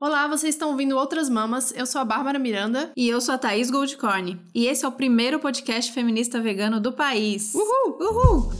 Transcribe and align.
Olá, 0.00 0.28
vocês 0.28 0.54
estão 0.54 0.70
ouvindo 0.70 0.96
Outras 0.96 1.28
Mamas. 1.28 1.72
Eu 1.74 1.84
sou 1.84 2.00
a 2.00 2.04
Bárbara 2.04 2.38
Miranda. 2.38 2.92
E 2.96 3.08
eu 3.08 3.20
sou 3.20 3.34
a 3.34 3.38
Thaís 3.38 3.68
Goldcorn. 3.68 4.40
E 4.54 4.66
esse 4.68 4.84
é 4.84 4.88
o 4.88 4.92
primeiro 4.92 5.40
podcast 5.40 5.90
feminista 5.90 6.40
vegano 6.40 6.78
do 6.78 6.92
país. 6.92 7.52
Uhul! 7.52 7.98
Uhul! 8.00 8.52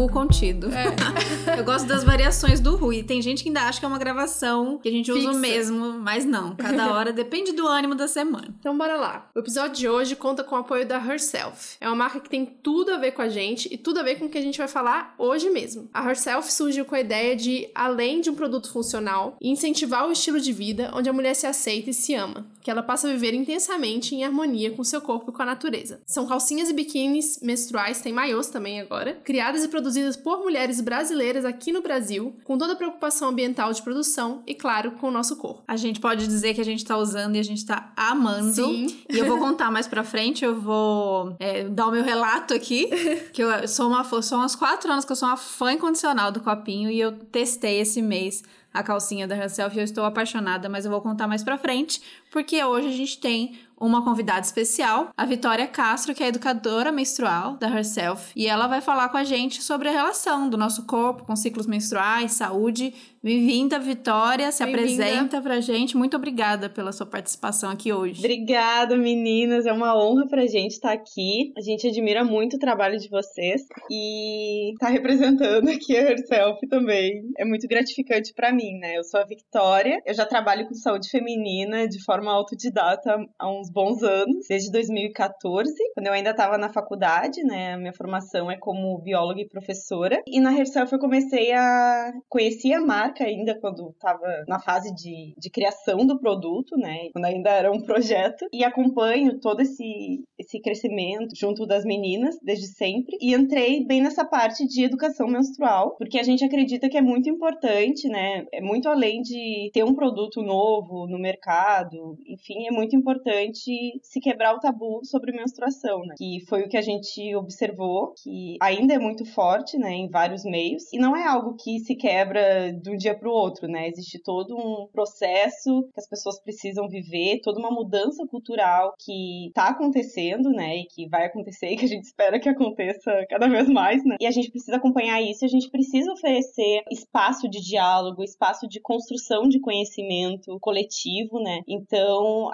Ru 0.00 0.08
contido. 0.08 0.68
É. 0.72 0.86
Eu 1.58 1.64
gosto 1.64 1.86
das 1.86 2.02
variações 2.02 2.58
do 2.58 2.74
Ru. 2.74 2.90
E 2.90 3.02
tem 3.02 3.20
gente 3.20 3.42
que 3.42 3.50
ainda 3.50 3.62
acha 3.62 3.78
que 3.78 3.84
é 3.84 3.88
uma 3.88 3.98
gravação 3.98 4.78
que 4.78 4.88
a 4.88 4.92
gente 4.92 5.12
usa 5.12 5.30
o 5.30 5.34
Fixa. 5.34 5.40
mesmo, 5.40 5.92
mas 5.98 6.24
não. 6.24 6.56
Cada 6.56 6.92
hora 6.94 7.12
depende 7.12 7.52
do 7.52 7.66
ânimo 7.66 7.94
da 7.94 8.08
semana. 8.08 8.48
Então 8.58 8.76
bora 8.76 8.96
lá. 8.96 9.28
O 9.34 9.38
episódio 9.38 9.76
de 9.76 9.88
hoje 9.88 10.16
conta 10.16 10.42
com 10.42 10.54
o 10.54 10.58
apoio 10.58 10.86
da 10.86 10.96
Herself. 10.96 11.76
É 11.80 11.86
uma 11.86 11.96
marca 11.96 12.18
que 12.18 12.30
tem 12.30 12.46
tudo 12.46 12.94
a 12.94 12.96
ver 12.96 13.12
com 13.12 13.20
a 13.20 13.28
gente 13.28 13.68
e 13.70 13.76
tudo 13.76 14.00
a 14.00 14.02
ver 14.02 14.18
com 14.18 14.24
o 14.24 14.28
que 14.30 14.38
a 14.38 14.42
gente 14.42 14.56
vai 14.56 14.68
falar 14.68 15.14
hoje 15.18 15.50
mesmo. 15.50 15.90
A 15.92 16.08
Herself 16.08 16.50
surgiu 16.50 16.86
com 16.86 16.94
a 16.94 17.00
ideia 17.00 17.36
de, 17.36 17.68
além 17.74 18.22
de 18.22 18.30
um 18.30 18.34
produto 18.34 18.72
funcional, 18.72 19.36
incentivar 19.40 20.08
o 20.08 20.12
estilo 20.12 20.40
de 20.40 20.52
vida 20.52 20.90
onde 20.94 21.10
a 21.10 21.12
mulher 21.12 21.34
se 21.34 21.46
aceita 21.46 21.90
e 21.90 21.94
se 21.94 22.14
ama, 22.14 22.46
que 22.62 22.70
ela 22.70 22.82
passa 22.82 23.06
a 23.06 23.12
viver 23.12 23.34
intensamente 23.34 24.14
em 24.14 24.24
harmonia 24.24 24.70
com 24.70 24.82
seu 24.82 25.02
corpo 25.02 25.30
e 25.30 25.34
com 25.34 25.42
a 25.42 25.46
natureza. 25.46 26.00
São 26.06 26.26
calcinhas 26.26 26.70
e 26.70 26.72
biquínis 26.72 27.38
menstruais, 27.42 28.00
tem 28.00 28.12
maiôs 28.14 28.46
também 28.46 28.80
agora, 28.80 29.14
criadas 29.22 29.62
e 29.62 29.68
produzidas 29.68 29.89
por 30.22 30.38
mulheres 30.38 30.80
brasileiras 30.80 31.44
aqui 31.44 31.72
no 31.72 31.82
Brasil, 31.82 32.34
com 32.44 32.58
toda 32.58 32.74
a 32.74 32.76
preocupação 32.76 33.28
ambiental 33.28 33.72
de 33.72 33.82
produção 33.82 34.42
e, 34.46 34.54
claro, 34.54 34.92
com 34.92 35.08
o 35.08 35.10
nosso 35.10 35.36
corpo. 35.36 35.62
A 35.66 35.76
gente 35.76 36.00
pode 36.00 36.26
dizer 36.26 36.54
que 36.54 36.60
a 36.60 36.64
gente 36.64 36.84
tá 36.84 36.96
usando 36.96 37.36
e 37.36 37.38
a 37.38 37.44
gente 37.44 37.64
tá 37.64 37.92
amando. 37.96 38.52
Sim. 38.52 38.98
E 39.08 39.18
eu 39.18 39.26
vou 39.26 39.38
contar 39.38 39.70
mais 39.70 39.86
pra 39.86 40.04
frente, 40.04 40.44
eu 40.44 40.60
vou 40.60 41.36
é, 41.38 41.64
dar 41.64 41.86
o 41.86 41.90
meu 41.90 42.02
relato 42.02 42.54
aqui. 42.54 42.88
Que 43.32 43.42
eu 43.42 43.68
sou 43.68 43.88
uma 43.88 44.04
são 44.22 44.44
uns 44.44 44.56
quatro 44.56 44.90
anos 44.90 45.04
que 45.04 45.12
eu 45.12 45.16
sou 45.16 45.28
uma 45.28 45.36
fã 45.36 45.72
incondicional 45.72 46.32
do 46.32 46.40
copinho 46.40 46.90
e 46.90 46.98
eu 46.98 47.12
testei 47.12 47.80
esse 47.80 48.02
mês 48.02 48.42
a 48.72 48.82
calcinha 48.82 49.26
da 49.26 49.36
Herself 49.36 49.76
e 49.76 49.80
eu 49.80 49.84
estou 49.84 50.04
apaixonada, 50.04 50.68
mas 50.68 50.84
eu 50.84 50.90
vou 50.90 51.00
contar 51.00 51.26
mais 51.26 51.42
pra 51.42 51.58
frente, 51.58 52.00
porque 52.30 52.62
hoje 52.64 52.88
a 52.88 52.92
gente 52.92 53.18
tem 53.18 53.58
uma 53.80 54.04
convidada 54.04 54.40
especial, 54.40 55.08
a 55.16 55.24
Vitória 55.24 55.66
Castro, 55.66 56.14
que 56.14 56.22
é 56.22 56.28
educadora 56.28 56.92
menstrual 56.92 57.56
da 57.56 57.66
Herself, 57.66 58.30
e 58.36 58.46
ela 58.46 58.66
vai 58.66 58.82
falar 58.82 59.08
com 59.08 59.16
a 59.16 59.24
gente 59.24 59.62
sobre 59.62 59.88
a 59.88 59.92
relação 59.92 60.50
do 60.50 60.58
nosso 60.58 60.86
corpo 60.86 61.24
com 61.24 61.34
ciclos 61.34 61.66
menstruais, 61.66 62.32
saúde. 62.32 62.92
Bem-vinda, 63.22 63.78
Vitória, 63.78 64.50
se 64.50 64.64
Bem-vinda. 64.64 64.82
apresenta 64.82 65.42
pra 65.42 65.60
gente. 65.60 65.94
Muito 65.96 66.16
obrigada 66.16 66.70
pela 66.70 66.90
sua 66.90 67.04
participação 67.06 67.70
aqui 67.70 67.92
hoje. 67.92 68.18
Obrigada, 68.18 68.96
meninas. 68.96 69.66
É 69.66 69.72
uma 69.72 69.94
honra 69.94 70.26
pra 70.26 70.46
gente 70.46 70.72
estar 70.72 70.92
aqui. 70.92 71.52
A 71.56 71.60
gente 71.60 71.86
admira 71.86 72.24
muito 72.24 72.56
o 72.56 72.58
trabalho 72.58 72.98
de 72.98 73.10
vocês 73.10 73.62
e 73.90 74.72
tá 74.78 74.88
representando 74.88 75.68
aqui 75.68 75.94
a 75.96 76.10
Herself 76.10 76.66
também. 76.68 77.30
É 77.36 77.44
muito 77.44 77.68
gratificante 77.68 78.32
pra 78.32 78.52
mim, 78.52 78.78
né? 78.78 78.96
Eu 78.96 79.04
sou 79.04 79.20
a 79.20 79.24
Victoria. 79.24 80.00
Eu 80.06 80.14
já 80.14 80.24
trabalho 80.24 80.66
com 80.66 80.74
saúde 80.74 81.10
feminina 81.10 81.86
de 81.86 82.02
forma 82.02 82.19
autodidata 82.28 83.16
há 83.38 83.50
uns 83.50 83.70
bons 83.70 84.02
anos, 84.02 84.46
desde 84.48 84.70
2014, 84.70 85.72
quando 85.94 86.06
eu 86.06 86.12
ainda 86.12 86.30
estava 86.30 86.58
na 86.58 86.72
faculdade, 86.72 87.42
né? 87.42 87.76
Minha 87.76 87.92
formação 87.92 88.50
é 88.50 88.56
como 88.56 88.98
bióloga 88.98 89.40
e 89.40 89.48
professora. 89.48 90.22
E 90.26 90.40
na 90.40 90.56
Herself 90.56 90.92
eu 90.92 90.98
comecei 90.98 91.52
a 91.52 92.12
conhecer 92.28 92.72
a 92.72 92.80
marca 92.80 93.24
ainda 93.24 93.58
quando 93.58 93.90
estava 93.90 94.44
na 94.46 94.58
fase 94.58 94.94
de, 94.94 95.34
de 95.36 95.50
criação 95.50 96.06
do 96.06 96.18
produto, 96.18 96.76
né? 96.76 97.08
Quando 97.12 97.24
ainda 97.24 97.50
era 97.50 97.72
um 97.72 97.80
projeto. 97.82 98.46
E 98.52 98.64
acompanho 98.64 99.38
todo 99.40 99.60
esse, 99.60 100.24
esse 100.38 100.60
crescimento 100.60 101.34
junto 101.36 101.66
das 101.66 101.84
meninas 101.84 102.36
desde 102.42 102.66
sempre. 102.66 103.16
E 103.20 103.34
entrei 103.34 103.84
bem 103.86 104.02
nessa 104.02 104.24
parte 104.24 104.66
de 104.66 104.84
educação 104.84 105.26
menstrual, 105.26 105.96
porque 105.96 106.18
a 106.18 106.22
gente 106.22 106.44
acredita 106.44 106.88
que 106.88 106.98
é 106.98 107.02
muito 107.02 107.28
importante, 107.28 108.08
né? 108.08 108.44
É 108.52 108.60
muito 108.60 108.88
além 108.88 109.22
de 109.22 109.70
ter 109.72 109.84
um 109.84 109.94
produto 109.94 110.42
novo 110.42 111.06
no 111.06 111.18
mercado, 111.18 112.09
enfim, 112.26 112.66
é 112.66 112.70
muito 112.70 112.96
importante 112.96 114.00
se 114.02 114.20
quebrar 114.20 114.54
o 114.54 114.60
tabu 114.60 115.00
sobre 115.04 115.32
menstruação, 115.32 116.00
né? 116.00 116.14
Que 116.16 116.44
foi 116.48 116.62
o 116.62 116.68
que 116.68 116.76
a 116.76 116.82
gente 116.82 117.34
observou, 117.36 118.14
que 118.22 118.56
ainda 118.60 118.94
é 118.94 118.98
muito 118.98 119.24
forte, 119.24 119.78
né, 119.78 119.92
em 119.92 120.08
vários 120.08 120.44
meios, 120.44 120.84
e 120.92 120.98
não 120.98 121.16
é 121.16 121.26
algo 121.26 121.56
que 121.56 121.78
se 121.80 121.94
quebra 121.94 122.72
de 122.72 122.90
um 122.90 122.96
dia 122.96 123.16
para 123.16 123.28
o 123.28 123.32
outro, 123.32 123.68
né? 123.68 123.88
Existe 123.88 124.20
todo 124.22 124.56
um 124.56 124.88
processo 124.92 125.82
que 125.92 126.00
as 126.00 126.08
pessoas 126.08 126.40
precisam 126.42 126.88
viver, 126.88 127.40
toda 127.42 127.58
uma 127.58 127.70
mudança 127.70 128.26
cultural 128.26 128.94
que 128.98 129.48
está 129.48 129.68
acontecendo, 129.68 130.50
né, 130.50 130.78
e 130.78 130.86
que 130.86 131.08
vai 131.08 131.26
acontecer 131.26 131.70
e 131.72 131.76
que 131.76 131.84
a 131.84 131.88
gente 131.88 132.04
espera 132.04 132.40
que 132.40 132.48
aconteça 132.48 133.24
cada 133.28 133.48
vez 133.48 133.68
mais, 133.68 134.04
né? 134.04 134.16
E 134.20 134.26
a 134.26 134.30
gente 134.30 134.50
precisa 134.50 134.76
acompanhar 134.76 135.20
isso, 135.22 135.44
a 135.44 135.48
gente 135.48 135.70
precisa 135.70 136.12
oferecer 136.12 136.82
espaço 136.90 137.48
de 137.48 137.60
diálogo, 137.60 138.22
espaço 138.22 138.66
de 138.68 138.80
construção 138.80 139.48
de 139.48 139.60
conhecimento 139.60 140.58
coletivo, 140.60 141.40
né? 141.40 141.60
Então, 141.68 141.99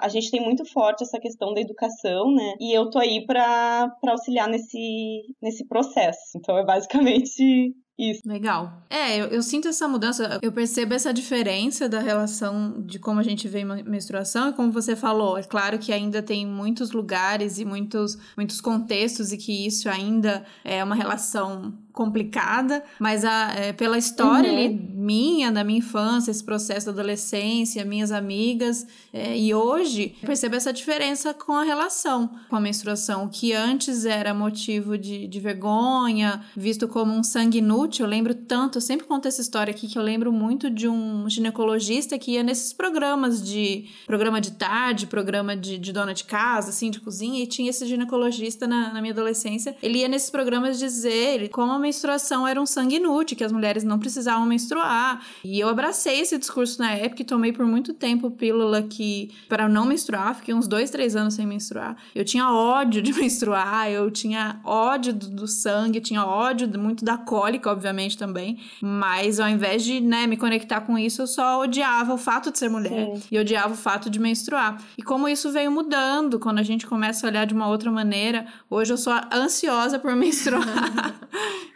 a 0.01 0.07
gente 0.09 0.31
tem 0.31 0.41
muito 0.41 0.65
forte 0.65 1.03
essa 1.03 1.19
questão 1.19 1.53
da 1.53 1.61
educação, 1.61 2.31
né? 2.33 2.55
E 2.59 2.73
eu 2.73 2.89
tô 2.89 2.99
aí 2.99 3.25
para 3.25 3.91
auxiliar 4.07 4.47
nesse, 4.47 5.35
nesse 5.41 5.67
processo. 5.67 6.37
Então, 6.37 6.57
é 6.57 6.65
basicamente 6.65 7.73
isso. 7.97 8.21
Legal. 8.25 8.83
É, 8.89 9.17
eu, 9.17 9.25
eu 9.27 9.41
sinto 9.41 9.67
essa 9.67 9.87
mudança, 9.87 10.39
eu 10.41 10.51
percebo 10.51 10.93
essa 10.93 11.13
diferença 11.13 11.89
da 11.89 11.99
relação 11.99 12.75
de 12.85 12.99
como 12.99 13.19
a 13.19 13.23
gente 13.23 13.47
vê 13.47 13.63
menstruação 13.63 14.49
e 14.49 14.53
como 14.53 14.71
você 14.71 14.95
falou. 14.95 15.37
É 15.37 15.43
claro 15.43 15.79
que 15.79 15.91
ainda 15.91 16.21
tem 16.21 16.45
muitos 16.45 16.91
lugares 16.91 17.57
e 17.57 17.65
muitos, 17.65 18.17
muitos 18.35 18.61
contextos 18.61 19.31
e 19.31 19.37
que 19.37 19.65
isso 19.65 19.89
ainda 19.89 20.45
é 20.63 20.83
uma 20.83 20.95
relação 20.95 21.73
complicada, 21.97 22.83
mas 22.99 23.25
a, 23.25 23.53
é, 23.55 23.73
pela 23.73 23.97
história 23.97 24.51
Uhum. 24.51 24.55
ali, 24.55 24.69
minha, 24.69 25.51
da 25.51 25.63
minha 25.63 25.79
infância, 25.79 26.29
esse 26.29 26.43
processo 26.43 26.85
da 26.85 26.91
adolescência, 26.91 27.83
minhas 27.83 28.11
amigas, 28.11 28.85
é, 29.11 29.35
e 29.35 29.51
hoje 29.51 30.15
eu 30.21 30.27
percebo 30.27 30.55
essa 30.55 30.71
diferença 30.71 31.33
com 31.33 31.53
a 31.53 31.63
relação 31.63 32.29
com 32.49 32.55
a 32.55 32.59
menstruação, 32.59 33.25
o 33.25 33.29
que 33.29 33.51
antes 33.51 34.05
era 34.05 34.31
motivo 34.31 34.95
de, 34.95 35.27
de 35.27 35.39
vergonha, 35.39 36.43
visto 36.55 36.87
como 36.87 37.11
um 37.13 37.23
sangue 37.23 37.61
inútil. 37.87 38.05
Eu 38.05 38.09
lembro 38.09 38.35
tanto, 38.35 38.77
eu 38.77 38.81
sempre 38.81 39.07
conto 39.07 39.27
essa 39.27 39.41
história 39.41 39.71
aqui 39.71 39.87
que 39.87 39.97
eu 39.97 40.03
lembro 40.03 40.31
muito 40.31 40.69
de 40.69 40.87
um 40.87 41.29
ginecologista 41.29 42.19
que 42.19 42.31
ia 42.31 42.43
nesses 42.43 42.73
programas 42.73 43.41
de 43.41 43.85
programa 44.05 44.39
de 44.41 44.51
tarde, 44.51 45.07
programa 45.07 45.55
de, 45.55 45.77
de 45.77 45.91
dona 45.91 46.13
de 46.13 46.25
casa, 46.25 46.69
assim, 46.69 46.91
de 46.91 46.99
cozinha, 46.99 47.41
e 47.41 47.47
tinha 47.47 47.69
esse 47.69 47.85
ginecologista 47.85 48.67
na, 48.67 48.93
na 48.93 49.01
minha 49.01 49.13
adolescência. 49.13 49.75
Ele 49.81 49.99
ia 49.99 50.07
nesses 50.07 50.29
programas 50.29 50.77
dizer 50.77 51.49
como 51.49 51.71
a 51.71 51.79
menstruação 51.79 52.47
era 52.47 52.61
um 52.61 52.65
sangue 52.65 52.97
inútil, 52.97 53.37
que 53.37 53.43
as 53.43 53.51
mulheres 53.51 53.83
não 53.83 53.97
precisavam 53.97 54.45
menstruar. 54.45 55.25
E 55.43 55.59
eu 55.59 55.69
abracei 55.69 56.19
esse 56.19 56.37
discurso 56.37 56.79
na 56.79 56.91
época 56.93 57.21
e 57.21 57.25
tomei 57.25 57.53
por 57.53 57.65
muito 57.65 57.93
tempo 57.93 58.29
pílula 58.29 58.83
que 58.83 59.31
para 59.47 59.69
não 59.69 59.85
menstruar, 59.85 60.35
fiquei 60.35 60.53
uns 60.53 60.67
dois, 60.67 60.89
três 60.89 61.15
anos 61.15 61.35
sem 61.35 61.45
menstruar. 61.45 61.95
Eu 62.13 62.25
tinha 62.25 62.51
ódio 62.51 63.01
de 63.01 63.13
menstruar, 63.17 63.89
eu 63.89 64.09
tinha 64.11 64.59
ódio 64.63 65.13
do, 65.13 65.29
do 65.29 65.47
sangue, 65.47 66.01
tinha 66.01 66.25
ódio 66.25 66.67
muito 66.77 67.05
da 67.05 67.17
cólica, 67.17 67.76
obviamente 67.77 68.17
também. 68.17 68.59
Mas 68.81 69.39
ao 69.39 69.47
invés 69.47 69.83
de 69.83 70.01
né, 70.01 70.27
me 70.27 70.35
conectar 70.35 70.81
com 70.81 70.97
isso, 70.97 71.21
eu 71.21 71.27
só 71.27 71.61
odiava 71.61 72.13
o 72.13 72.17
fato 72.17 72.51
de 72.51 72.57
ser 72.57 72.69
mulher 72.69 73.15
Sim. 73.15 73.21
e 73.31 73.39
odiava 73.39 73.73
o 73.73 73.77
fato 73.77 74.09
de 74.09 74.19
menstruar. 74.19 74.81
E 74.97 75.03
como 75.03 75.29
isso 75.29 75.51
veio 75.51 75.71
mudando 75.71 76.39
quando 76.39 76.59
a 76.59 76.63
gente 76.63 76.85
começa 76.85 77.25
a 77.25 77.29
olhar 77.29 77.45
de 77.45 77.53
uma 77.53 77.67
outra 77.67 77.91
maneira. 77.91 78.45
Hoje 78.69 78.93
eu 78.93 78.97
sou 78.97 79.13
ansiosa 79.31 79.97
por 79.99 80.15
menstruar. 80.15 80.65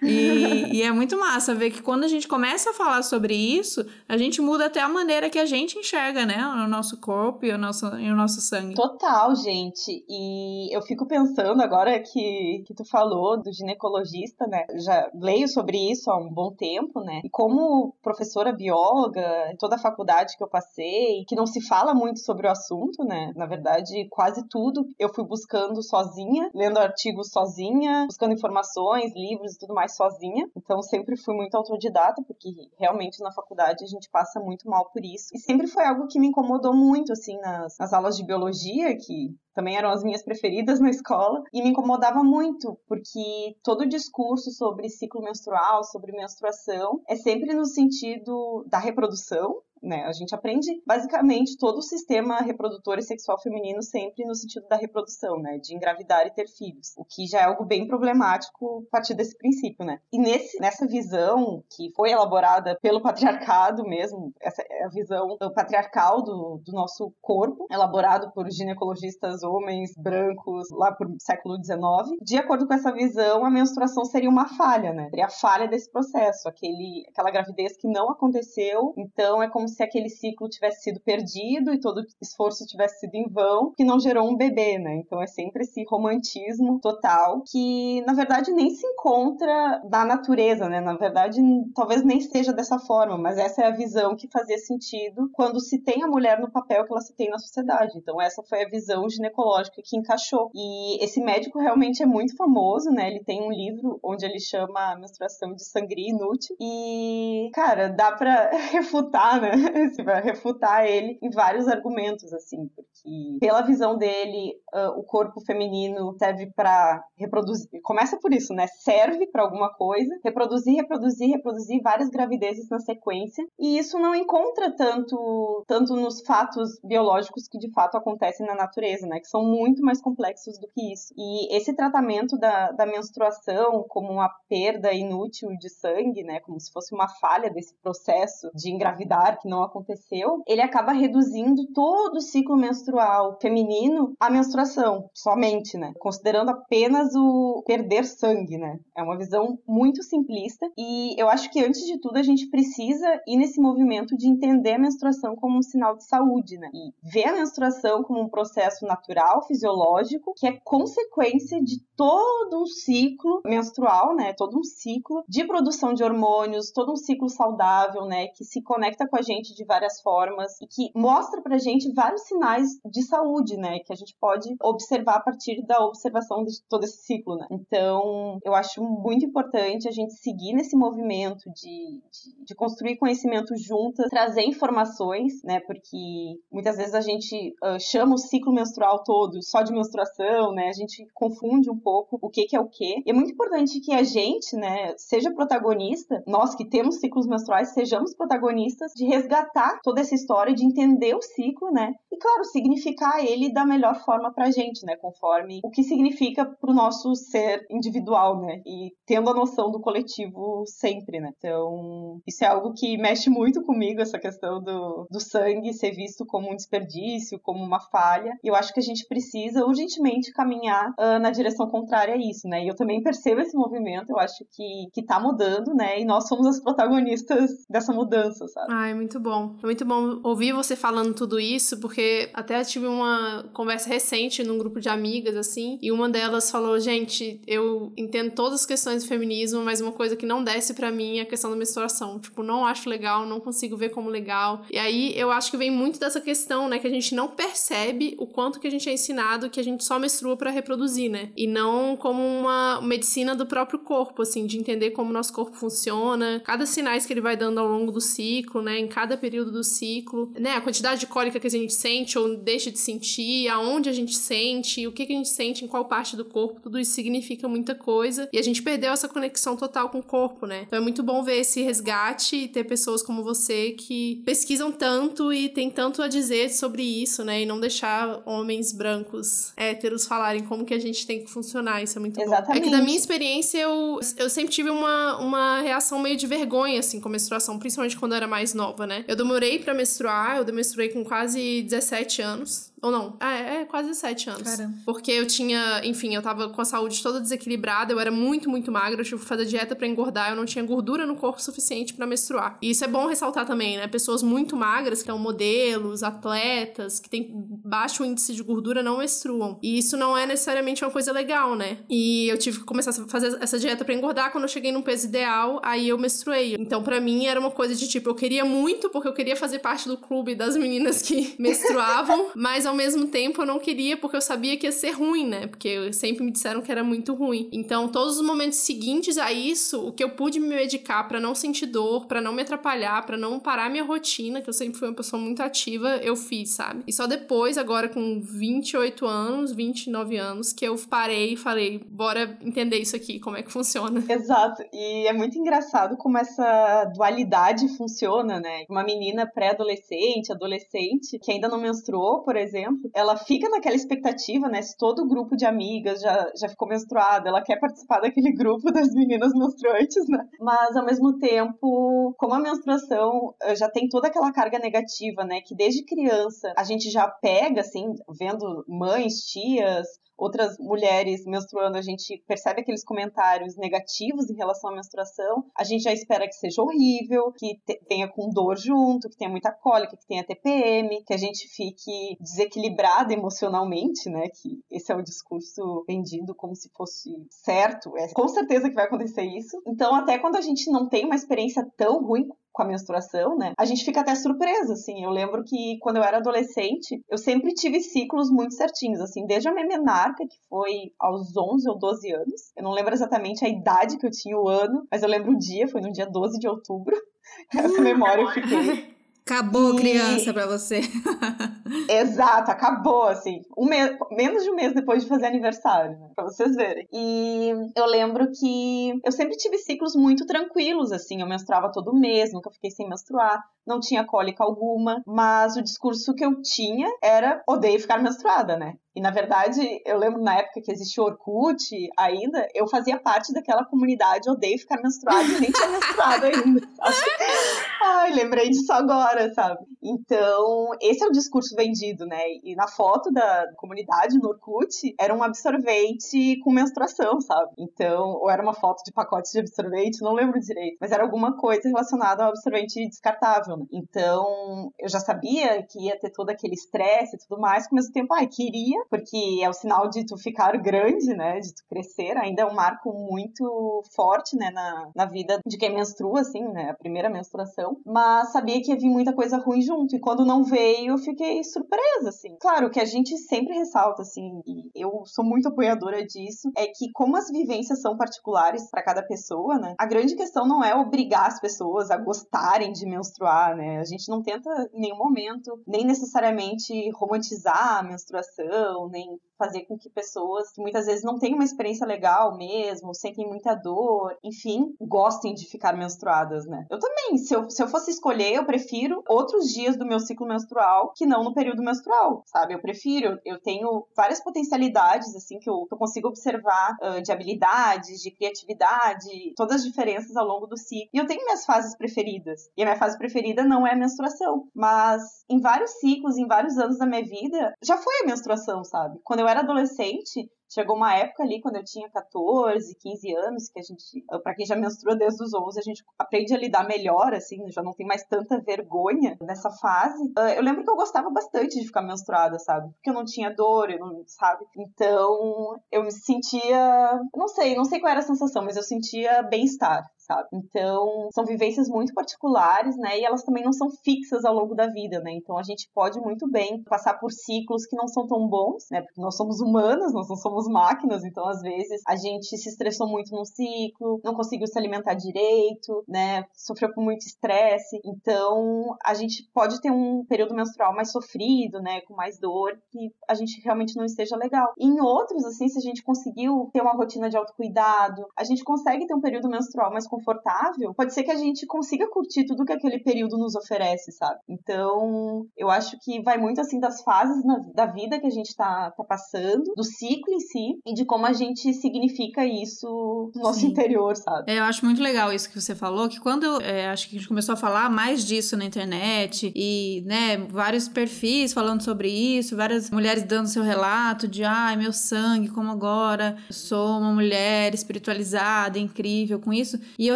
E, 0.03 0.77
e 0.77 0.81
é 0.81 0.91
muito 0.91 1.17
massa 1.17 1.53
ver 1.53 1.69
que 1.69 1.81
quando 1.81 2.03
a 2.03 2.07
gente 2.07 2.27
começa 2.27 2.71
a 2.71 2.73
falar 2.73 3.03
sobre 3.03 3.35
isso, 3.35 3.85
a 4.09 4.17
gente 4.17 4.41
muda 4.41 4.65
até 4.65 4.81
a 4.81 4.89
maneira 4.89 5.29
que 5.29 5.37
a 5.37 5.45
gente 5.45 5.77
enxerga, 5.77 6.25
né? 6.25 6.43
O 6.43 6.67
nosso 6.67 6.99
corpo 6.99 7.45
e 7.45 7.51
o 7.51 7.57
nosso, 7.57 7.85
e 7.99 8.09
o 8.11 8.15
nosso 8.15 8.41
sangue. 8.41 8.73
Total, 8.73 9.35
gente. 9.35 10.03
E 10.09 10.75
eu 10.75 10.81
fico 10.81 11.05
pensando 11.05 11.61
agora 11.61 11.99
que, 11.99 12.63
que 12.65 12.73
tu 12.73 12.83
falou 12.83 13.39
do 13.39 13.53
ginecologista, 13.53 14.47
né? 14.47 14.65
Já 14.83 15.07
leio 15.13 15.47
sobre 15.47 15.90
isso 15.91 16.09
há 16.09 16.17
um 16.17 16.31
bom 16.31 16.53
tempo, 16.53 16.99
né? 17.01 17.21
E 17.23 17.29
como 17.29 17.95
professora 18.01 18.53
bióloga, 18.53 19.55
toda 19.59 19.75
a 19.75 19.79
faculdade 19.79 20.35
que 20.37 20.43
eu 20.43 20.49
passei, 20.49 21.23
que 21.27 21.35
não 21.35 21.45
se 21.45 21.61
fala 21.61 21.93
muito 21.93 22.19
sobre 22.19 22.47
o 22.47 22.51
assunto, 22.51 23.03
né? 23.03 23.31
Na 23.35 23.45
verdade, 23.45 24.07
quase 24.09 24.47
tudo 24.47 24.85
eu 24.99 25.13
fui 25.13 25.25
buscando 25.25 25.81
sozinha, 25.83 26.49
lendo 26.53 26.77
artigos 26.77 27.29
sozinha, 27.29 28.05
buscando 28.05 28.33
informações, 28.33 29.13
livros 29.15 29.53
e 29.53 29.59
tudo 29.59 29.73
mais 29.73 29.95
sozinha. 29.95 30.49
Então 30.55 30.81
sempre 30.81 31.17
fui 31.17 31.35
muito 31.35 31.55
autodidata, 31.55 32.21
porque 32.27 32.49
realmente 32.77 33.21
na 33.21 33.31
faculdade 33.31 33.83
a 33.83 33.87
gente 33.87 34.09
passa 34.09 34.39
muito 34.39 34.69
mal 34.69 34.89
por 34.91 35.03
isso. 35.03 35.29
E 35.33 35.39
sempre 35.39 35.67
foi 35.67 35.85
algo 35.85 36.07
que 36.07 36.19
me 36.19 36.27
incomodou 36.27 36.75
muito, 36.75 37.11
assim, 37.11 37.37
nas, 37.39 37.77
nas 37.79 37.93
aulas 37.93 38.15
de 38.15 38.25
biologia, 38.25 38.95
que 38.97 39.35
também 39.53 39.75
eram 39.75 39.89
as 39.89 40.03
minhas 40.03 40.23
preferidas 40.23 40.79
na 40.79 40.89
escola, 40.89 41.43
e 41.53 41.61
me 41.61 41.69
incomodava 41.69 42.23
muito, 42.23 42.77
porque 42.87 43.55
todo 43.63 43.81
o 43.81 43.89
discurso 43.89 44.51
sobre 44.51 44.89
ciclo 44.89 45.21
menstrual, 45.21 45.80
sobre 45.83 46.11
menstruação, 46.11 47.01
é 47.07 47.15
sempre 47.15 47.53
no 47.53 47.65
sentido 47.65 48.65
da 48.67 48.77
reprodução, 48.77 49.61
né? 49.81 50.03
A 50.03 50.13
gente 50.13 50.33
aprende 50.33 50.81
basicamente 50.85 51.57
todo 51.57 51.77
o 51.77 51.81
sistema 51.81 52.39
reprodutor 52.39 52.97
e 52.99 53.01
sexual 53.01 53.39
feminino 53.41 53.81
sempre 53.81 54.25
no 54.25 54.35
sentido 54.35 54.67
da 54.67 54.75
reprodução, 54.75 55.37
né? 55.39 55.57
De 55.57 55.75
engravidar 55.75 56.25
e 56.27 56.31
ter 56.31 56.47
filhos, 56.47 56.93
o 56.97 57.05
que 57.05 57.25
já 57.25 57.39
é 57.39 57.43
algo 57.43 57.65
bem 57.65 57.87
problemático 57.87 58.85
a 58.87 58.91
partir 58.91 59.13
desse 59.13 59.37
princípio, 59.37 59.85
né? 59.85 59.99
E 60.11 60.19
nesse, 60.19 60.59
nessa 60.59 60.85
visão 60.85 61.63
que 61.75 61.91
foi 61.95 62.11
elaborada 62.11 62.77
pelo 62.81 63.01
patriarcado 63.01 63.83
mesmo, 63.83 64.31
essa 64.39 64.61
é 64.69 64.85
a 64.85 64.89
visão 64.89 65.37
patriarcal 65.55 66.21
do, 66.21 66.61
do 66.63 66.71
nosso 66.71 67.13
corpo, 67.21 67.65
elaborado 67.71 68.31
por 68.33 68.49
ginecologistas 68.49 69.43
homens 69.43 69.93
brancos 69.97 70.69
lá 70.71 70.91
por 70.91 71.07
século 71.19 71.55
XIX. 71.63 72.17
De 72.21 72.37
acordo 72.37 72.67
com 72.67 72.73
essa 72.73 72.91
visão, 72.91 73.45
a 73.45 73.49
menstruação 73.49 74.05
seria 74.05 74.29
uma 74.29 74.47
falha, 74.47 74.93
né? 74.93 75.09
Seria 75.09 75.25
a 75.25 75.29
falha 75.29 75.67
desse 75.67 75.91
processo, 75.91 76.47
aquele, 76.47 77.05
aquela 77.09 77.31
gravidez 77.31 77.77
que 77.77 77.87
não 77.87 78.09
aconteceu, 78.09 78.93
então 78.97 79.41
é 79.41 79.49
como 79.49 79.67
se 79.71 79.83
aquele 79.83 80.09
ciclo 80.09 80.49
tivesse 80.49 80.83
sido 80.83 80.99
perdido 80.99 81.73
e 81.73 81.79
todo 81.79 82.05
esforço 82.21 82.65
tivesse 82.65 82.99
sido 82.99 83.15
em 83.15 83.27
vão, 83.27 83.73
que 83.75 83.83
não 83.83 83.99
gerou 83.99 84.29
um 84.29 84.35
bebê, 84.35 84.77
né? 84.77 84.95
Então 84.95 85.21
é 85.21 85.27
sempre 85.27 85.63
esse 85.63 85.83
romantismo 85.85 86.79
total 86.79 87.43
que, 87.49 88.01
na 88.05 88.13
verdade, 88.13 88.51
nem 88.51 88.69
se 88.69 88.85
encontra 88.85 89.81
na 89.89 90.05
natureza, 90.05 90.67
né? 90.69 90.79
Na 90.79 90.95
verdade, 90.95 91.41
talvez 91.75 92.03
nem 92.03 92.21
seja 92.21 92.53
dessa 92.53 92.79
forma, 92.79 93.17
mas 93.17 93.37
essa 93.37 93.63
é 93.63 93.67
a 93.67 93.75
visão 93.75 94.15
que 94.15 94.27
fazia 94.27 94.57
sentido 94.57 95.29
quando 95.33 95.59
se 95.59 95.79
tem 95.79 96.03
a 96.03 96.07
mulher 96.07 96.39
no 96.39 96.51
papel 96.51 96.85
que 96.85 96.91
ela 96.91 97.01
se 97.01 97.15
tem 97.15 97.29
na 97.29 97.37
sociedade. 97.37 97.97
Então 97.97 98.21
essa 98.21 98.43
foi 98.43 98.63
a 98.63 98.69
visão 98.69 99.09
ginecológica 99.09 99.81
que 99.83 99.97
encaixou. 99.97 100.49
E 100.53 101.03
esse 101.03 101.21
médico 101.21 101.59
realmente 101.59 102.03
é 102.03 102.05
muito 102.05 102.35
famoso, 102.35 102.91
né? 102.91 103.09
Ele 103.09 103.23
tem 103.23 103.41
um 103.41 103.51
livro 103.51 103.99
onde 104.03 104.25
ele 104.25 104.39
chama 104.39 104.91
a 104.91 104.97
menstruação 104.97 105.53
de 105.53 105.63
sangria 105.63 106.09
inútil. 106.09 106.55
E, 106.59 107.49
cara, 107.53 107.87
dá 107.89 108.11
para 108.11 108.51
refutar, 108.71 109.41
né? 109.41 109.51
refutar 110.23 110.85
ele 110.85 111.17
em 111.21 111.29
vários 111.29 111.67
argumentos, 111.67 112.33
assim, 112.33 112.67
porque 112.75 113.37
pela 113.39 113.61
visão 113.61 113.97
dele, 113.97 114.55
uh, 114.73 114.99
o 114.99 115.03
corpo 115.03 115.41
feminino 115.41 116.15
serve 116.17 116.51
para 116.55 117.03
reproduzir. 117.17 117.69
Começa 117.83 118.17
por 118.19 118.33
isso, 118.33 118.53
né? 118.53 118.67
Serve 118.67 119.27
para 119.27 119.43
alguma 119.43 119.73
coisa, 119.73 120.13
reproduzir, 120.23 120.75
reproduzir, 120.75 121.29
reproduzir 121.29 121.81
várias 121.83 122.09
gravidezes 122.09 122.69
na 122.69 122.79
sequência. 122.79 123.43
E 123.59 123.77
isso 123.77 123.97
não 123.97 124.15
encontra 124.15 124.75
tanto, 124.75 125.63
tanto 125.67 125.95
nos 125.95 126.21
fatos 126.21 126.79
biológicos 126.83 127.47
que 127.47 127.57
de 127.57 127.71
fato 127.71 127.97
acontecem 127.97 128.45
na 128.45 128.55
natureza, 128.55 129.07
né? 129.07 129.19
Que 129.19 129.27
são 129.27 129.43
muito 129.43 129.81
mais 129.81 130.01
complexos 130.01 130.59
do 130.59 130.67
que 130.67 130.93
isso. 130.93 131.13
E 131.17 131.55
esse 131.55 131.75
tratamento 131.75 132.37
da, 132.37 132.71
da 132.71 132.85
menstruação 132.85 133.85
como 133.87 134.11
uma 134.11 134.29
perda 134.49 134.93
inútil 134.93 135.49
de 135.57 135.69
sangue, 135.69 136.23
né? 136.23 136.39
Como 136.41 136.59
se 136.59 136.71
fosse 136.71 136.93
uma 136.93 137.07
falha 137.19 137.49
desse 137.49 137.73
processo 137.81 138.49
de 138.53 138.71
engravidar 138.71 139.39
que 139.39 139.49
não 139.51 139.63
aconteceu, 139.63 140.41
ele 140.47 140.61
acaba 140.61 140.93
reduzindo 140.93 141.67
todo 141.73 142.15
o 142.15 142.21
ciclo 142.21 142.55
menstrual 142.55 143.37
feminino 143.41 144.13
à 144.19 144.29
menstruação, 144.29 145.09
somente, 145.13 145.77
né? 145.77 145.93
Considerando 145.99 146.49
apenas 146.49 147.13
o 147.15 147.61
perder 147.67 148.05
sangue, 148.05 148.57
né? 148.57 148.79
É 148.97 149.03
uma 149.03 149.17
visão 149.17 149.59
muito 149.67 150.01
simplista 150.01 150.65
e 150.77 151.19
eu 151.21 151.29
acho 151.29 151.51
que 151.51 151.63
antes 151.63 151.85
de 151.85 151.99
tudo 151.99 152.17
a 152.17 152.23
gente 152.23 152.49
precisa 152.49 153.07
ir 153.27 153.37
nesse 153.37 153.59
movimento 153.59 154.15
de 154.15 154.27
entender 154.27 154.73
a 154.73 154.79
menstruação 154.79 155.35
como 155.35 155.57
um 155.57 155.61
sinal 155.61 155.97
de 155.97 156.05
saúde, 156.05 156.57
né? 156.57 156.69
E 156.73 156.93
ver 157.03 157.25
a 157.25 157.33
menstruação 157.33 158.03
como 158.03 158.21
um 158.21 158.29
processo 158.29 158.85
natural, 158.85 159.45
fisiológico, 159.45 160.33
que 160.37 160.47
é 160.47 160.59
consequência 160.63 161.61
de 161.61 161.81
todo 161.95 162.61
um 162.61 162.65
ciclo 162.65 163.41
menstrual, 163.45 164.15
né? 164.15 164.33
Todo 164.33 164.57
um 164.57 164.63
ciclo 164.63 165.23
de 165.27 165.45
produção 165.45 165.93
de 165.93 166.03
hormônios, 166.03 166.71
todo 166.71 166.93
um 166.93 166.95
ciclo 166.95 167.29
saudável, 167.29 168.05
né? 168.05 168.27
Que 168.27 168.45
se 168.45 168.61
conecta 168.61 169.07
com 169.07 169.17
a 169.17 169.21
gente 169.21 169.40
de 169.49 169.65
várias 169.65 170.01
formas 170.01 170.59
e 170.61 170.67
que 170.67 170.91
mostra 170.95 171.41
pra 171.41 171.57
gente 171.57 171.91
vários 171.93 172.21
sinais 172.23 172.79
de 172.85 173.01
saúde, 173.03 173.57
né? 173.57 173.79
Que 173.79 173.93
a 173.93 173.95
gente 173.95 174.15
pode 174.19 174.55
observar 174.61 175.15
a 175.15 175.19
partir 175.21 175.65
da 175.65 175.83
observação 175.85 176.43
de 176.43 176.61
todo 176.69 176.83
esse 176.83 176.97
ciclo, 176.97 177.35
né? 177.35 177.47
Então, 177.51 178.39
eu 178.43 178.53
acho 178.53 178.83
muito 178.83 179.25
importante 179.25 179.87
a 179.87 179.91
gente 179.91 180.13
seguir 180.13 180.53
nesse 180.53 180.75
movimento 180.75 181.49
de, 181.53 182.01
de, 182.11 182.45
de 182.45 182.55
construir 182.55 182.97
conhecimento 182.97 183.55
juntas, 183.57 184.09
trazer 184.09 184.43
informações, 184.43 185.43
né? 185.43 185.59
Porque 185.61 186.39
muitas 186.51 186.77
vezes 186.77 186.93
a 186.93 187.01
gente 187.01 187.55
uh, 187.63 187.79
chama 187.79 188.15
o 188.15 188.17
ciclo 188.17 188.53
menstrual 188.53 189.03
todo 189.03 189.41
só 189.41 189.61
de 189.61 189.73
menstruação, 189.73 190.53
né? 190.53 190.69
A 190.69 190.73
gente 190.73 191.07
confunde 191.13 191.69
um 191.69 191.77
pouco 191.77 192.19
o 192.21 192.29
que, 192.29 192.45
que 192.45 192.55
é 192.55 192.59
o 192.59 192.67
que. 192.67 193.01
E 193.05 193.09
é 193.09 193.13
muito 193.13 193.31
importante 193.31 193.79
que 193.79 193.93
a 193.93 194.03
gente, 194.03 194.55
né, 194.55 194.93
seja 194.97 195.31
protagonista, 195.33 196.23
nós 196.27 196.55
que 196.55 196.65
temos 196.65 196.99
ciclos 196.99 197.27
menstruais, 197.27 197.73
sejamos 197.73 198.13
protagonistas 198.13 198.91
de 198.93 199.05
resgatar 199.21 199.79
toda 199.83 200.01
essa 200.01 200.15
história, 200.15 200.53
de 200.53 200.65
entender 200.65 201.15
o 201.15 201.21
ciclo, 201.21 201.71
né? 201.71 201.93
E 202.11 202.17
claro, 202.17 202.43
significar 202.45 203.23
ele 203.23 203.53
da 203.53 203.65
melhor 203.65 203.95
forma 204.03 204.33
pra 204.33 204.51
gente, 204.51 204.85
né? 204.85 204.95
Conforme 204.95 205.59
o 205.63 205.69
que 205.69 205.83
significa 205.83 206.45
pro 206.45 206.73
nosso 206.73 207.15
ser 207.15 207.65
individual, 207.69 208.41
né? 208.41 208.61
E 208.65 208.91
tendo 209.05 209.29
a 209.29 209.33
noção 209.33 209.71
do 209.71 209.79
coletivo 209.79 210.63
sempre, 210.65 211.19
né? 211.19 211.31
Então, 211.37 212.19
isso 212.27 212.43
é 212.43 212.47
algo 212.47 212.73
que 212.73 212.97
mexe 212.97 213.29
muito 213.29 213.63
comigo, 213.63 214.01
essa 214.01 214.19
questão 214.19 214.61
do, 214.61 215.07
do 215.09 215.19
sangue 215.19 215.73
ser 215.73 215.91
visto 215.91 216.25
como 216.25 216.51
um 216.51 216.55
desperdício, 216.55 217.39
como 217.41 217.63
uma 217.63 217.79
falha. 217.79 218.33
E 218.43 218.47
eu 218.47 218.55
acho 218.55 218.73
que 218.73 218.79
a 218.79 218.83
gente 218.83 219.07
precisa 219.07 219.65
urgentemente 219.65 220.31
caminhar 220.33 220.89
uh, 220.91 221.19
na 221.19 221.31
direção 221.31 221.67
contrária 221.67 222.15
a 222.15 222.17
isso, 222.17 222.47
né? 222.47 222.63
E 222.63 222.67
eu 222.67 222.75
também 222.75 223.01
percebo 223.01 223.41
esse 223.41 223.55
movimento, 223.55 224.09
eu 224.09 224.19
acho 224.19 224.45
que, 224.51 224.87
que 224.93 225.03
tá 225.03 225.19
mudando, 225.19 225.73
né? 225.73 225.99
E 225.99 226.05
nós 226.05 226.27
somos 226.27 226.47
as 226.47 226.61
protagonistas 226.61 227.51
dessa 227.69 227.93
mudança, 227.93 228.47
sabe? 228.47 228.67
Ai, 228.71 228.93
muito 228.93 229.10
bom. 229.19 229.55
É 229.61 229.65
muito 229.65 229.85
bom 229.85 230.19
ouvir 230.23 230.53
você 230.53 230.75
falando 230.75 231.13
tudo 231.13 231.39
isso, 231.39 231.79
porque 231.79 232.29
até 232.33 232.63
tive 232.63 232.87
uma 232.87 233.45
conversa 233.53 233.89
recente 233.89 234.43
num 234.43 234.57
grupo 234.57 234.79
de 234.79 234.89
amigas, 234.89 235.35
assim, 235.35 235.77
e 235.81 235.91
uma 235.91 236.09
delas 236.09 236.49
falou: 236.49 236.79
gente, 236.79 237.39
eu 237.47 237.91
entendo 237.97 238.31
todas 238.31 238.61
as 238.61 238.65
questões 238.65 239.03
do 239.03 239.09
feminismo, 239.09 239.61
mas 239.61 239.81
uma 239.81 239.91
coisa 239.91 240.15
que 240.15 240.25
não 240.25 240.43
desce 240.43 240.73
para 240.73 240.91
mim 240.91 241.19
é 241.19 241.21
a 241.21 241.25
questão 241.25 241.49
da 241.49 241.55
menstruação. 241.55 242.19
Tipo, 242.19 242.43
não 242.43 242.65
acho 242.65 242.89
legal, 242.89 243.25
não 243.25 243.39
consigo 243.39 243.75
ver 243.77 243.89
como 243.89 244.09
legal. 244.09 244.63
E 244.71 244.77
aí 244.77 245.13
eu 245.17 245.31
acho 245.31 245.51
que 245.51 245.57
vem 245.57 245.71
muito 245.71 245.99
dessa 245.99 246.21
questão, 246.21 246.67
né, 246.67 246.79
que 246.79 246.87
a 246.87 246.91
gente 246.91 247.13
não 247.13 247.27
percebe 247.27 248.15
o 248.17 248.25
quanto 248.27 248.59
que 248.59 248.67
a 248.67 248.71
gente 248.71 248.89
é 248.89 248.93
ensinado 248.93 249.49
que 249.49 249.59
a 249.59 249.63
gente 249.63 249.83
só 249.83 249.99
menstrua 249.99 250.37
para 250.37 250.49
reproduzir, 250.49 251.09
né? 251.09 251.29
E 251.35 251.47
não 251.47 251.95
como 251.95 252.21
uma 252.21 252.81
medicina 252.81 253.35
do 253.35 253.45
próprio 253.45 253.79
corpo, 253.79 254.21
assim, 254.21 254.45
de 254.45 254.57
entender 254.57 254.91
como 254.91 255.09
o 255.09 255.13
nosso 255.13 255.33
corpo 255.33 255.55
funciona, 255.55 256.41
cada 256.43 256.65
sinais 256.65 257.05
que 257.05 257.13
ele 257.13 257.21
vai 257.21 257.35
dando 257.35 257.59
ao 257.59 257.67
longo 257.67 257.91
do 257.91 258.01
ciclo, 258.01 258.61
né, 258.61 258.79
em 258.79 258.87
cada 258.87 259.00
período 259.17 259.51
do 259.51 259.63
ciclo, 259.63 260.31
né, 260.39 260.55
a 260.55 260.61
quantidade 260.61 261.01
de 261.01 261.07
cólica 261.07 261.39
que 261.39 261.47
a 261.47 261.49
gente 261.49 261.73
sente 261.73 262.17
ou 262.17 262.35
deixa 262.35 262.71
de 262.71 262.79
sentir, 262.79 263.47
aonde 263.49 263.89
a 263.89 263.93
gente 263.93 264.15
sente, 264.15 264.87
o 264.87 264.91
que, 264.91 265.05
que 265.05 265.13
a 265.13 265.15
gente 265.15 265.29
sente 265.29 265.63
em 265.65 265.67
qual 265.67 265.85
parte 265.85 266.15
do 266.15 266.25
corpo, 266.25 266.59
tudo 266.61 266.79
isso 266.79 266.91
significa 266.91 267.47
muita 267.47 267.75
coisa. 267.75 268.29
E 268.31 268.37
a 268.37 268.41
gente 268.41 268.61
perdeu 268.61 268.91
essa 268.91 269.07
conexão 269.07 269.55
total 269.55 269.89
com 269.89 269.99
o 269.99 270.03
corpo, 270.03 270.45
né? 270.45 270.63
Então 270.67 270.77
é 270.77 270.81
muito 270.81 271.03
bom 271.03 271.23
ver 271.23 271.39
esse 271.39 271.61
resgate 271.61 272.35
e 272.35 272.47
ter 272.47 272.63
pessoas 272.63 273.01
como 273.01 273.23
você 273.23 273.71
que 273.71 274.21
pesquisam 274.25 274.71
tanto 274.71 275.31
e 275.33 275.49
tem 275.49 275.69
tanto 275.69 276.01
a 276.01 276.07
dizer 276.07 276.49
sobre 276.49 276.83
isso, 276.83 277.23
né? 277.23 277.41
E 277.41 277.45
não 277.45 277.59
deixar 277.59 278.21
homens 278.25 278.71
brancos 278.71 279.53
héteros 279.55 280.05
falarem 280.05 280.43
como 280.43 280.65
que 280.65 280.73
a 280.73 280.79
gente 280.79 281.05
tem 281.05 281.23
que 281.23 281.29
funcionar. 281.29 281.81
Isso 281.83 281.97
é 281.97 282.01
muito 282.01 282.19
Exatamente. 282.19 282.47
bom. 282.47 282.53
É 282.53 282.59
que 282.59 282.69
da 282.69 282.83
minha 282.83 282.97
experiência, 282.97 283.59
eu, 283.59 283.99
eu 284.17 284.29
sempre 284.29 284.51
tive 284.51 284.69
uma, 284.69 285.17
uma 285.19 285.61
reação 285.61 285.99
meio 285.99 286.17
de 286.17 286.27
vergonha, 286.27 286.79
assim, 286.79 286.99
com 286.99 287.07
a 287.07 287.11
menstruação, 287.11 287.57
principalmente 287.57 287.97
quando 287.97 288.13
eu 288.13 288.17
era 288.17 288.27
mais 288.27 288.53
nova, 288.53 288.85
né? 288.85 288.90
Eu 289.07 289.15
demorei 289.15 289.59
para 289.59 289.73
menstruar, 289.73 290.37
eu 290.37 290.53
menstruei 290.53 290.89
com 290.89 291.03
quase 291.03 291.61
17 291.63 292.21
anos. 292.21 292.70
Ou 292.81 292.91
não? 292.91 293.15
Ah, 293.19 293.33
é, 293.33 293.61
é 293.61 293.65
quase 293.65 293.93
sete 293.93 294.29
anos. 294.29 294.43
Caramba. 294.43 294.73
Porque 294.85 295.11
eu 295.11 295.27
tinha, 295.27 295.81
enfim, 295.83 296.15
eu 296.15 296.21
tava 296.21 296.49
com 296.49 296.61
a 296.61 296.65
saúde 296.65 297.01
toda 297.01 297.21
desequilibrada, 297.21 297.93
eu 297.93 297.99
era 297.99 298.11
muito, 298.11 298.49
muito 298.49 298.71
magra, 298.71 298.99
eu 298.99 299.05
tive 299.05 299.21
que 299.21 299.27
fazer 299.27 299.45
dieta 299.45 299.75
para 299.75 299.87
engordar, 299.87 300.31
eu 300.31 300.35
não 300.35 300.45
tinha 300.45 300.63
gordura 300.63 301.05
no 301.05 301.15
corpo 301.15 301.41
suficiente 301.41 301.93
para 301.93 302.07
menstruar. 302.07 302.57
E 302.61 302.71
isso 302.71 302.83
é 302.83 302.87
bom 302.87 303.07
ressaltar 303.07 303.45
também, 303.45 303.77
né? 303.77 303.87
Pessoas 303.87 304.23
muito 304.23 304.55
magras, 304.55 305.01
que 305.01 305.05
são 305.05 305.19
modelos, 305.19 306.01
atletas, 306.01 306.99
que 306.99 307.09
têm 307.09 307.29
baixo 307.31 308.03
índice 308.03 308.33
de 308.33 308.41
gordura, 308.41 308.81
não 308.81 308.97
menstruam. 308.97 309.59
E 309.61 309.77
isso 309.77 309.95
não 309.95 310.17
é 310.17 310.25
necessariamente 310.25 310.83
uma 310.83 310.91
coisa 310.91 311.11
legal, 311.11 311.55
né? 311.55 311.77
E 311.89 312.27
eu 312.29 312.37
tive 312.37 312.59
que 312.59 312.65
começar 312.65 312.89
a 312.89 313.07
fazer 313.07 313.37
essa 313.41 313.59
dieta 313.59 313.85
para 313.85 313.93
engordar 313.93 314.31
quando 314.31 314.45
eu 314.45 314.49
cheguei 314.49 314.71
no 314.71 314.81
peso 314.81 315.07
ideal, 315.07 315.61
aí 315.63 315.89
eu 315.89 315.97
menstruei. 315.97 316.55
Então, 316.59 316.81
para 316.81 316.99
mim, 316.99 317.27
era 317.27 317.39
uma 317.39 317.51
coisa 317.51 317.75
de 317.75 317.87
tipo, 317.87 318.09
eu 318.09 318.15
queria 318.15 318.43
muito, 318.43 318.89
porque 318.89 319.07
eu 319.07 319.13
queria 319.13 319.35
fazer 319.35 319.59
parte 319.59 319.87
do 319.87 319.97
clube 319.97 320.33
das 320.33 320.57
meninas 320.57 321.01
que 321.01 321.35
menstruavam, 321.39 322.31
mas 322.35 322.65
ao 322.65 322.70
ao 322.71 322.75
mesmo 322.77 323.07
tempo 323.07 323.41
eu 323.41 323.45
não 323.45 323.59
queria 323.59 323.97
porque 323.97 324.15
eu 324.15 324.21
sabia 324.21 324.57
que 324.57 324.65
ia 324.65 324.71
ser 324.71 324.91
ruim, 324.91 325.27
né? 325.27 325.47
Porque 325.47 325.91
sempre 325.93 326.23
me 326.23 326.31
disseram 326.31 326.61
que 326.61 326.71
era 326.71 326.83
muito 326.83 327.13
ruim. 327.13 327.49
Então, 327.51 327.89
todos 327.89 328.17
os 328.17 328.25
momentos 328.25 328.59
seguintes 328.59 329.17
a 329.17 329.31
isso, 329.31 329.87
o 329.87 329.91
que 329.91 330.03
eu 330.03 330.11
pude 330.11 330.39
me 330.39 330.47
medicar 330.47 331.07
para 331.07 331.19
não 331.19 331.35
sentir 331.35 331.65
dor, 331.65 332.07
para 332.07 332.21
não 332.21 332.33
me 332.33 332.41
atrapalhar, 332.41 333.05
para 333.05 333.17
não 333.17 333.39
parar 333.39 333.69
minha 333.69 333.83
rotina, 333.83 334.41
que 334.41 334.49
eu 334.49 334.53
sempre 334.53 334.79
fui 334.79 334.87
uma 334.87 334.95
pessoa 334.95 335.21
muito 335.21 335.43
ativa, 335.43 335.97
eu 335.97 336.15
fiz, 336.15 336.51
sabe? 336.51 336.83
E 336.87 336.93
só 336.93 337.05
depois, 337.05 337.57
agora 337.57 337.89
com 337.89 338.21
28 338.21 339.05
anos, 339.05 339.51
29 339.51 340.17
anos, 340.17 340.53
que 340.53 340.65
eu 340.65 340.75
parei 340.89 341.33
e 341.33 341.37
falei, 341.37 341.81
bora 341.89 342.37
entender 342.41 342.77
isso 342.77 342.95
aqui, 342.95 343.19
como 343.19 343.35
é 343.35 343.43
que 343.43 343.51
funciona. 343.51 344.03
Exato. 344.07 344.63
E 344.71 345.07
é 345.07 345.13
muito 345.13 345.37
engraçado 345.37 345.97
como 345.97 346.17
essa 346.17 346.85
dualidade 346.95 347.67
funciona, 347.75 348.39
né? 348.39 348.63
Uma 348.69 348.83
menina 348.83 349.25
pré-adolescente, 349.25 350.31
adolescente, 350.31 351.19
que 351.19 351.31
ainda 351.31 351.49
não 351.49 351.59
menstruou, 351.59 352.23
por 352.23 352.35
exemplo, 352.35 352.60
ela 352.93 353.17
fica 353.17 353.49
naquela 353.49 353.75
expectativa, 353.75 354.47
né? 354.47 354.61
Se 354.61 354.77
todo 354.77 355.07
grupo 355.07 355.35
de 355.35 355.45
amigas 355.45 356.01
já, 356.01 356.31
já 356.35 356.49
ficou 356.49 356.67
menstruada, 356.67 357.29
ela 357.29 357.43
quer 357.43 357.59
participar 357.59 357.99
daquele 357.99 358.31
grupo 358.35 358.71
das 358.71 358.93
meninas 358.93 359.33
menstruantes, 359.33 360.07
né? 360.07 360.27
Mas 360.39 360.75
ao 360.75 360.85
mesmo 360.85 361.17
tempo, 361.17 362.13
como 362.17 362.33
a 362.33 362.39
menstruação 362.39 363.33
eh, 363.43 363.55
já 363.55 363.69
tem 363.69 363.87
toda 363.87 364.07
aquela 364.07 364.31
carga 364.31 364.59
negativa, 364.59 365.23
né? 365.23 365.41
Que 365.41 365.55
desde 365.55 365.85
criança 365.85 366.53
a 366.57 366.63
gente 366.63 366.89
já 366.89 367.07
pega, 367.07 367.61
assim, 367.61 367.85
vendo 368.17 368.63
mães, 368.67 369.21
tias, 369.25 369.87
outras 370.21 370.55
mulheres 370.59 371.25
menstruando, 371.25 371.77
a 371.77 371.81
gente 371.81 372.23
percebe 372.27 372.61
aqueles 372.61 372.83
comentários 372.83 373.57
negativos 373.57 374.29
em 374.29 374.35
relação 374.35 374.69
à 374.69 374.75
menstruação, 374.75 375.43
a 375.57 375.63
gente 375.63 375.81
já 375.81 375.91
espera 375.91 376.27
que 376.27 376.35
seja 376.35 376.61
horrível, 376.61 377.31
que 377.31 377.59
tenha 377.89 378.07
com 378.07 378.29
dor 378.29 378.55
junto, 378.55 379.09
que 379.09 379.17
tenha 379.17 379.31
muita 379.31 379.51
cólica, 379.51 379.97
que 379.97 380.05
tenha 380.05 380.23
TPM, 380.23 381.03
que 381.03 381.13
a 381.13 381.17
gente 381.17 381.47
fique 381.47 382.17
desequilibrada 382.51 383.13
emocionalmente, 383.13 384.09
né? 384.09 384.27
Que 384.29 384.59
esse 384.69 384.91
é 384.91 384.95
o 384.95 385.01
discurso 385.01 385.83
vendido 385.87 386.35
como 386.35 386.55
se 386.55 386.69
fosse 386.75 387.09
certo. 387.29 387.97
É 387.97 388.11
com 388.13 388.27
certeza 388.27 388.69
que 388.69 388.75
vai 388.75 388.85
acontecer 388.85 389.23
isso. 389.23 389.61
Então, 389.65 389.95
até 389.95 390.19
quando 390.19 390.35
a 390.35 390.41
gente 390.41 390.69
não 390.69 390.87
tem 390.87 391.05
uma 391.05 391.15
experiência 391.15 391.65
tão 391.77 392.03
ruim 392.03 392.27
com 392.51 392.63
a 392.63 392.65
menstruação, 392.65 393.37
né? 393.37 393.53
A 393.57 393.63
gente 393.63 393.85
fica 393.85 394.01
até 394.01 394.13
surpresa, 394.13 394.73
assim. 394.73 395.03
Eu 395.03 395.09
lembro 395.09 395.41
que 395.43 395.77
quando 395.79 395.97
eu 395.97 396.03
era 396.03 396.17
adolescente, 396.17 397.01
eu 397.09 397.17
sempre 397.17 397.53
tive 397.53 397.79
ciclos 397.79 398.29
muito 398.29 398.53
certinhos, 398.55 398.99
assim, 398.99 399.25
desde 399.25 399.47
a 399.47 399.53
minha 399.53 399.65
menarca, 399.65 400.27
que 400.27 400.35
foi 400.49 400.91
aos 400.99 401.35
11 401.35 401.69
ou 401.69 401.79
12 401.79 402.11
anos. 402.11 402.51
Eu 402.57 402.63
não 402.63 402.71
lembro 402.71 402.93
exatamente 402.93 403.45
a 403.45 403.49
idade 403.49 403.97
que 403.97 404.05
eu 404.05 404.11
tinha 404.11 404.37
o 404.37 404.49
ano, 404.49 404.85
mas 404.91 405.01
eu 405.01 405.07
lembro 405.07 405.31
o 405.31 405.37
dia, 405.37 405.67
foi 405.69 405.79
no 405.79 405.91
dia 405.93 406.05
12 406.05 406.39
de 406.39 406.47
outubro. 406.47 406.95
Essa 407.55 407.81
memória 407.81 408.23
eu 408.23 408.29
fiquei. 408.31 409.00
Acabou 409.25 409.75
e... 409.75 409.77
criança 409.77 410.33
pra 410.33 410.45
você. 410.45 410.81
Exato, 411.87 412.51
acabou, 412.51 413.03
assim. 413.03 413.41
Um 413.57 413.65
mês, 413.65 413.95
menos 414.11 414.43
de 414.43 414.49
um 414.49 414.55
mês 414.55 414.73
depois 414.73 415.03
de 415.03 415.09
fazer 415.09 415.27
aniversário, 415.27 415.97
né? 415.97 416.09
Pra 416.15 416.25
vocês 416.25 416.55
verem. 416.55 416.87
E 416.91 417.51
eu 417.75 417.85
lembro 417.85 418.29
que 418.31 418.99
eu 419.05 419.11
sempre 419.11 419.37
tive 419.37 419.57
ciclos 419.57 419.95
muito 419.95 420.25
tranquilos, 420.25 420.91
assim. 420.91 421.21
Eu 421.21 421.27
menstruava 421.27 421.71
todo 421.71 421.97
mês, 421.97 422.33
nunca 422.33 422.51
fiquei 422.51 422.71
sem 422.71 422.89
menstruar. 422.89 423.41
Não 423.65 423.79
tinha 423.79 424.03
cólica 424.03 424.43
alguma. 424.43 425.01
Mas 425.05 425.55
o 425.55 425.61
discurso 425.61 426.13
que 426.13 426.25
eu 426.25 426.41
tinha 426.41 426.89
era 427.01 427.41
odeio 427.47 427.79
ficar 427.79 428.01
menstruada, 428.01 428.57
né? 428.57 428.73
E 428.95 428.99
na 428.99 429.11
verdade, 429.11 429.61
eu 429.85 429.97
lembro 429.97 430.21
na 430.21 430.39
época 430.39 430.61
que 430.61 430.71
existia 430.71 431.03
Orkut 431.03 431.63
ainda, 431.97 432.45
eu 432.53 432.67
fazia 432.67 432.99
parte 432.99 433.31
daquela 433.31 433.63
comunidade 433.63 434.29
odeio 434.29 434.59
ficar 434.59 434.81
menstruada 434.81 435.23
e 435.23 435.39
nem 435.39 435.51
tinha 435.51 435.69
menstruado 435.69 436.25
ainda, 436.25 436.67
sabe? 436.75 436.97
Ai, 437.83 438.13
lembrei 438.13 438.49
disso 438.49 438.71
agora, 438.71 439.33
sabe? 439.33 439.65
Então, 439.81 440.69
esse 440.79 441.03
é 441.03 441.07
o 441.07 441.11
discurso 441.11 441.55
vendido, 441.55 442.05
né? 442.05 442.21
E 442.43 442.55
na 442.55 442.67
foto 442.67 443.11
da 443.11 443.47
comunidade 443.57 444.19
no 444.19 444.29
Orkut 444.29 444.93
era 444.99 445.15
um 445.15 445.23
absorvente 445.23 446.39
com 446.43 446.51
menstruação, 446.51 447.19
sabe? 447.19 447.51
Então, 447.57 448.19
ou 448.21 448.29
era 448.29 448.43
uma 448.43 448.53
foto 448.53 448.83
de 448.85 448.91
pacote 448.91 449.31
de 449.31 449.39
absorvente, 449.39 450.03
não 450.03 450.13
lembro 450.13 450.39
direito, 450.39 450.77
mas 450.79 450.91
era 450.91 451.01
alguma 451.01 451.35
coisa 451.35 451.67
relacionada 451.67 452.23
ao 452.23 452.29
absorvente 452.29 452.87
descartável. 452.87 453.57
Né? 453.57 453.65
Então, 453.71 454.71
eu 454.77 454.87
já 454.87 454.99
sabia 454.99 455.63
que 455.63 455.87
ia 455.87 455.99
ter 455.99 456.11
todo 456.11 456.29
aquele 456.29 456.53
estresse 456.53 457.15
e 457.15 457.19
tudo 457.19 457.41
mais, 457.41 457.65
ao 457.65 457.73
mesmo 457.73 457.91
tempo, 457.91 458.13
ai, 458.13 458.27
queria 458.27 458.85
porque 458.89 459.39
é 459.41 459.49
o 459.49 459.53
sinal 459.53 459.89
de 459.89 460.05
tu 460.05 460.17
ficar 460.17 460.55
grande, 460.57 461.15
né, 461.15 461.39
de 461.39 461.53
tu 461.53 461.63
crescer, 461.67 462.17
ainda 462.17 462.43
é 462.43 462.45
um 462.45 462.53
marco 462.53 462.93
muito 462.93 463.81
forte, 463.95 464.35
né, 464.35 464.51
na, 464.51 464.89
na 464.95 465.05
vida 465.05 465.39
de 465.45 465.57
quem 465.57 465.73
menstrua, 465.73 466.21
assim, 466.21 466.43
né, 466.49 466.69
a 466.69 466.73
primeira 466.73 467.09
menstruação, 467.09 467.70
mas 467.85 468.31
sabia 468.31 468.61
que 468.61 468.71
ia 468.71 468.77
vir 468.77 468.89
muita 468.89 469.13
coisa 469.13 469.37
ruim 469.37 469.61
junto, 469.61 469.95
e 469.95 469.99
quando 469.99 470.25
não 470.25 470.43
veio, 470.43 470.93
eu 470.93 470.97
fiquei 470.97 471.43
surpresa, 471.43 472.09
assim. 472.09 472.35
Claro, 472.39 472.69
que 472.69 472.79
a 472.79 472.85
gente 472.85 473.17
sempre 473.17 473.55
ressalta, 473.57 474.01
assim, 474.01 474.41
e 474.45 474.69
eu 474.75 475.03
sou 475.05 475.23
muito 475.23 475.47
apoiadora 475.47 476.05
disso, 476.05 476.51
é 476.57 476.67
que 476.67 476.91
como 476.93 477.17
as 477.17 477.29
vivências 477.29 477.81
são 477.81 477.95
particulares 477.97 478.69
para 478.69 478.83
cada 478.83 479.03
pessoa, 479.03 479.57
né, 479.57 479.75
a 479.77 479.85
grande 479.85 480.15
questão 480.15 480.47
não 480.47 480.63
é 480.63 480.75
obrigar 480.75 481.27
as 481.27 481.39
pessoas 481.39 481.91
a 481.91 481.97
gostarem 481.97 482.71
de 482.71 482.85
menstruar, 482.85 483.55
né, 483.55 483.79
a 483.79 483.83
gente 483.83 484.09
não 484.09 484.21
tenta 484.21 484.49
em 484.73 484.81
nenhum 484.81 484.97
momento, 484.97 485.59
nem 485.67 485.85
necessariamente 485.85 486.89
romantizar 486.91 487.79
a 487.79 487.83
menstruação, 487.83 488.89
nem 488.89 489.07
fazer 489.41 489.65
com 489.65 489.75
que 489.75 489.89
pessoas 489.89 490.51
que 490.51 490.61
muitas 490.61 490.85
vezes 490.85 491.03
não 491.03 491.17
têm 491.17 491.33
uma 491.33 491.43
experiência 491.43 491.85
legal 491.85 492.37
mesmo, 492.37 492.93
sentem 492.93 493.27
muita 493.27 493.55
dor, 493.55 494.15
enfim, 494.23 494.75
gostem 494.79 495.33
de 495.33 495.49
ficar 495.49 495.75
menstruadas, 495.75 496.45
né? 496.45 496.67
Eu 496.69 496.77
também, 496.77 497.17
se 497.17 497.33
eu, 497.33 497.49
se 497.49 497.61
eu 497.63 497.67
fosse 497.67 497.89
escolher, 497.89 498.35
eu 498.35 498.45
prefiro 498.45 499.03
outros 499.09 499.51
dias 499.51 499.75
do 499.75 499.85
meu 499.85 499.99
ciclo 499.99 500.27
menstrual 500.27 500.93
que 500.95 501.07
não 501.07 501.23
no 501.23 501.33
período 501.33 501.63
menstrual, 501.63 502.23
sabe? 502.27 502.53
Eu 502.53 502.61
prefiro, 502.61 503.19
eu 503.25 503.41
tenho 503.41 503.87
várias 503.95 504.23
potencialidades, 504.23 505.15
assim, 505.15 505.39
que 505.39 505.49
eu, 505.49 505.65
que 505.65 505.73
eu 505.73 505.77
consigo 505.77 506.07
observar 506.07 506.75
uh, 506.81 507.01
de 507.01 507.11
habilidades, 507.11 508.01
de 508.01 508.11
criatividade, 508.11 509.33
todas 509.35 509.57
as 509.57 509.63
diferenças 509.63 510.15
ao 510.15 510.25
longo 510.25 510.45
do 510.45 510.57
ciclo. 510.57 510.89
E 510.93 510.97
eu 510.97 511.07
tenho 511.07 511.23
minhas 511.23 511.45
fases 511.45 511.75
preferidas. 511.75 512.49
E 512.55 512.61
a 512.61 512.65
minha 512.65 512.77
fase 512.77 512.97
preferida 512.97 513.43
não 513.43 513.65
é 513.65 513.73
a 513.73 513.77
menstruação, 513.77 514.47
mas 514.53 515.01
em 515.29 515.39
vários 515.39 515.71
ciclos, 515.79 516.17
em 516.17 516.27
vários 516.27 516.57
anos 516.57 516.77
da 516.77 516.85
minha 516.85 517.03
vida, 517.03 517.55
já 517.63 517.77
foi 517.77 518.01
a 518.01 518.05
menstruação, 518.05 518.63
sabe? 518.63 518.99
Quando 519.03 519.21
eu 519.21 519.27
era 519.31 519.41
adolescente, 519.41 520.29
chegou 520.53 520.75
uma 520.75 520.95
época 520.95 521.23
ali, 521.23 521.41
quando 521.41 521.55
eu 521.55 521.63
tinha 521.63 521.89
14, 521.89 522.75
15 522.75 523.15
anos, 523.15 523.49
que 523.49 523.59
a 523.59 523.63
gente, 523.63 524.05
para 524.23 524.35
quem 524.35 524.45
já 524.45 524.55
menstrua 524.55 524.95
desde 524.95 525.23
os 525.23 525.33
11, 525.33 525.59
a 525.59 525.63
gente 525.63 525.83
aprende 525.97 526.33
a 526.33 526.37
lidar 526.37 526.67
melhor, 526.67 527.13
assim, 527.13 527.49
já 527.49 527.63
não 527.63 527.73
tem 527.73 527.85
mais 527.85 528.03
tanta 528.03 528.39
vergonha 528.39 529.17
nessa 529.21 529.49
fase. 529.49 530.11
Ah, 530.17 530.33
eu 530.33 530.43
lembro 530.43 530.63
que 530.63 530.69
eu 530.69 530.75
gostava 530.75 531.09
bastante 531.09 531.59
de 531.59 531.65
ficar 531.65 531.81
menstruada, 531.81 532.37
sabe? 532.39 532.69
Porque 532.73 532.89
eu 532.89 532.93
não 532.93 533.05
tinha 533.05 533.33
dor, 533.33 533.69
eu 533.69 533.79
não, 533.79 534.03
sabe? 534.05 534.45
Então, 534.57 535.59
eu 535.71 535.83
me 535.83 535.91
sentia, 535.91 536.99
não 537.15 537.27
sei, 537.27 537.55
não 537.55 537.65
sei 537.65 537.79
qual 537.79 537.91
era 537.91 538.01
a 538.01 538.03
sensação, 538.03 538.43
mas 538.43 538.57
eu 538.57 538.63
sentia 538.63 539.23
bem-estar, 539.23 539.89
sabe? 539.97 540.27
Então, 540.33 541.09
são 541.13 541.25
vivências 541.25 541.69
muito 541.69 541.93
particulares, 541.93 542.75
né? 542.77 542.99
E 542.99 543.05
elas 543.05 543.23
também 543.23 543.43
não 543.43 543.53
são 543.53 543.69
fixas 543.69 544.25
ao 544.25 544.33
longo 544.33 544.55
da 544.55 544.67
vida, 544.67 544.99
né? 544.99 545.11
Então, 545.13 545.37
a 545.37 545.43
gente 545.43 545.69
pode 545.73 545.99
muito 545.99 546.29
bem 546.29 546.63
passar 546.63 546.95
por 546.99 547.11
ciclos 547.11 547.65
que 547.65 547.75
não 547.75 547.87
são 547.87 548.05
tão 548.05 548.27
bons, 548.27 548.65
né? 548.69 548.81
Porque 548.81 549.01
nós 549.01 549.15
somos 549.15 549.39
humanas, 549.39 549.93
nós 549.93 550.09
não 550.09 550.15
somos 550.15 550.40
máquinas, 550.47 551.03
então, 551.03 551.27
às 551.27 551.41
vezes, 551.41 551.81
a 551.87 551.95
gente 551.95 552.37
se 552.37 552.49
estressou 552.49 552.87
muito 552.87 553.13
num 553.15 553.25
ciclo, 553.25 553.99
não 554.03 554.13
conseguiu 554.13 554.47
se 554.47 554.57
alimentar 554.57 554.93
direito, 554.93 555.83
né? 555.87 556.23
Sofreu 556.33 556.73
com 556.73 556.81
muito 556.81 557.05
estresse. 557.05 557.79
Então, 557.85 558.75
a 558.83 558.93
gente 558.93 559.29
pode 559.33 559.61
ter 559.61 559.71
um 559.71 560.05
período 560.05 560.35
menstrual 560.35 560.73
mais 560.73 560.91
sofrido, 560.91 561.61
né? 561.61 561.81
Com 561.81 561.95
mais 561.95 562.19
dor, 562.19 562.57
que 562.71 562.91
a 563.07 563.13
gente 563.13 563.41
realmente 563.41 563.75
não 563.75 563.85
esteja 563.85 564.15
legal. 564.15 564.53
E 564.57 564.65
em 564.65 564.81
outros, 564.81 565.23
assim, 565.25 565.47
se 565.47 565.57
a 565.57 565.61
gente 565.61 565.83
conseguiu 565.83 566.49
ter 566.53 566.61
uma 566.61 566.73
rotina 566.73 567.09
de 567.09 567.17
autocuidado, 567.17 568.05
a 568.17 568.23
gente 568.23 568.43
consegue 568.43 568.85
ter 568.85 568.93
um 568.93 569.01
período 569.01 569.29
menstrual 569.29 569.71
mais 569.71 569.87
confortável, 569.87 570.73
pode 570.73 570.93
ser 570.93 571.03
que 571.03 571.11
a 571.11 571.15
gente 571.15 571.45
consiga 571.45 571.89
curtir 571.89 572.25
tudo 572.25 572.45
que 572.45 572.53
aquele 572.53 572.79
período 572.79 573.17
nos 573.17 573.35
oferece, 573.35 573.91
sabe? 573.91 574.19
Então, 574.27 575.25
eu 575.37 575.49
acho 575.49 575.77
que 575.79 576.01
vai 576.01 576.17
muito 576.17 576.41
assim 576.41 576.59
das 576.59 576.81
fases 576.83 577.23
na, 577.25 577.39
da 577.53 577.65
vida 577.65 577.99
que 577.99 578.07
a 578.07 578.11
gente 578.11 578.35
tá, 578.35 578.71
tá 578.71 578.83
passando, 578.83 579.53
do 579.55 579.63
ciclo 579.63 580.13
em 580.13 580.19
si 580.19 580.30
e 580.65 580.73
de 580.73 580.85
como 580.85 581.05
a 581.05 581.13
gente 581.13 581.53
significa 581.53 582.25
isso 582.25 583.11
no 583.15 583.21
nosso 583.21 583.41
Sim. 583.41 583.47
interior, 583.47 583.95
sabe? 583.95 584.31
É, 584.31 584.39
eu 584.39 584.43
acho 584.43 584.65
muito 584.65 584.81
legal 584.81 585.13
isso 585.13 585.29
que 585.29 585.39
você 585.39 585.55
falou, 585.55 585.87
que 585.89 585.99
quando 585.99 586.23
eu 586.23 586.41
é, 586.41 586.69
acho 586.69 586.89
que 586.89 586.95
a 586.95 586.99
gente 586.99 587.07
começou 587.07 587.33
a 587.33 587.35
falar 587.35 587.69
mais 587.69 588.05
disso 588.05 588.35
na 588.37 588.45
internet 588.45 589.31
e, 589.35 589.83
né, 589.85 590.17
vários 590.29 590.67
perfis 590.67 591.33
falando 591.33 591.61
sobre 591.61 591.89
isso, 591.89 592.35
várias 592.35 592.69
mulheres 592.69 593.03
dando 593.03 593.27
seu 593.27 593.43
relato 593.43 594.07
de, 594.07 594.23
ai, 594.23 594.55
meu 594.55 594.73
sangue, 594.73 595.29
como 595.29 595.51
agora, 595.51 596.17
sou 596.29 596.79
uma 596.79 596.91
mulher 596.91 597.53
espiritualizada, 597.53 598.57
incrível 598.59 599.19
com 599.19 599.33
isso. 599.33 599.59
E 599.77 599.87
eu 599.87 599.95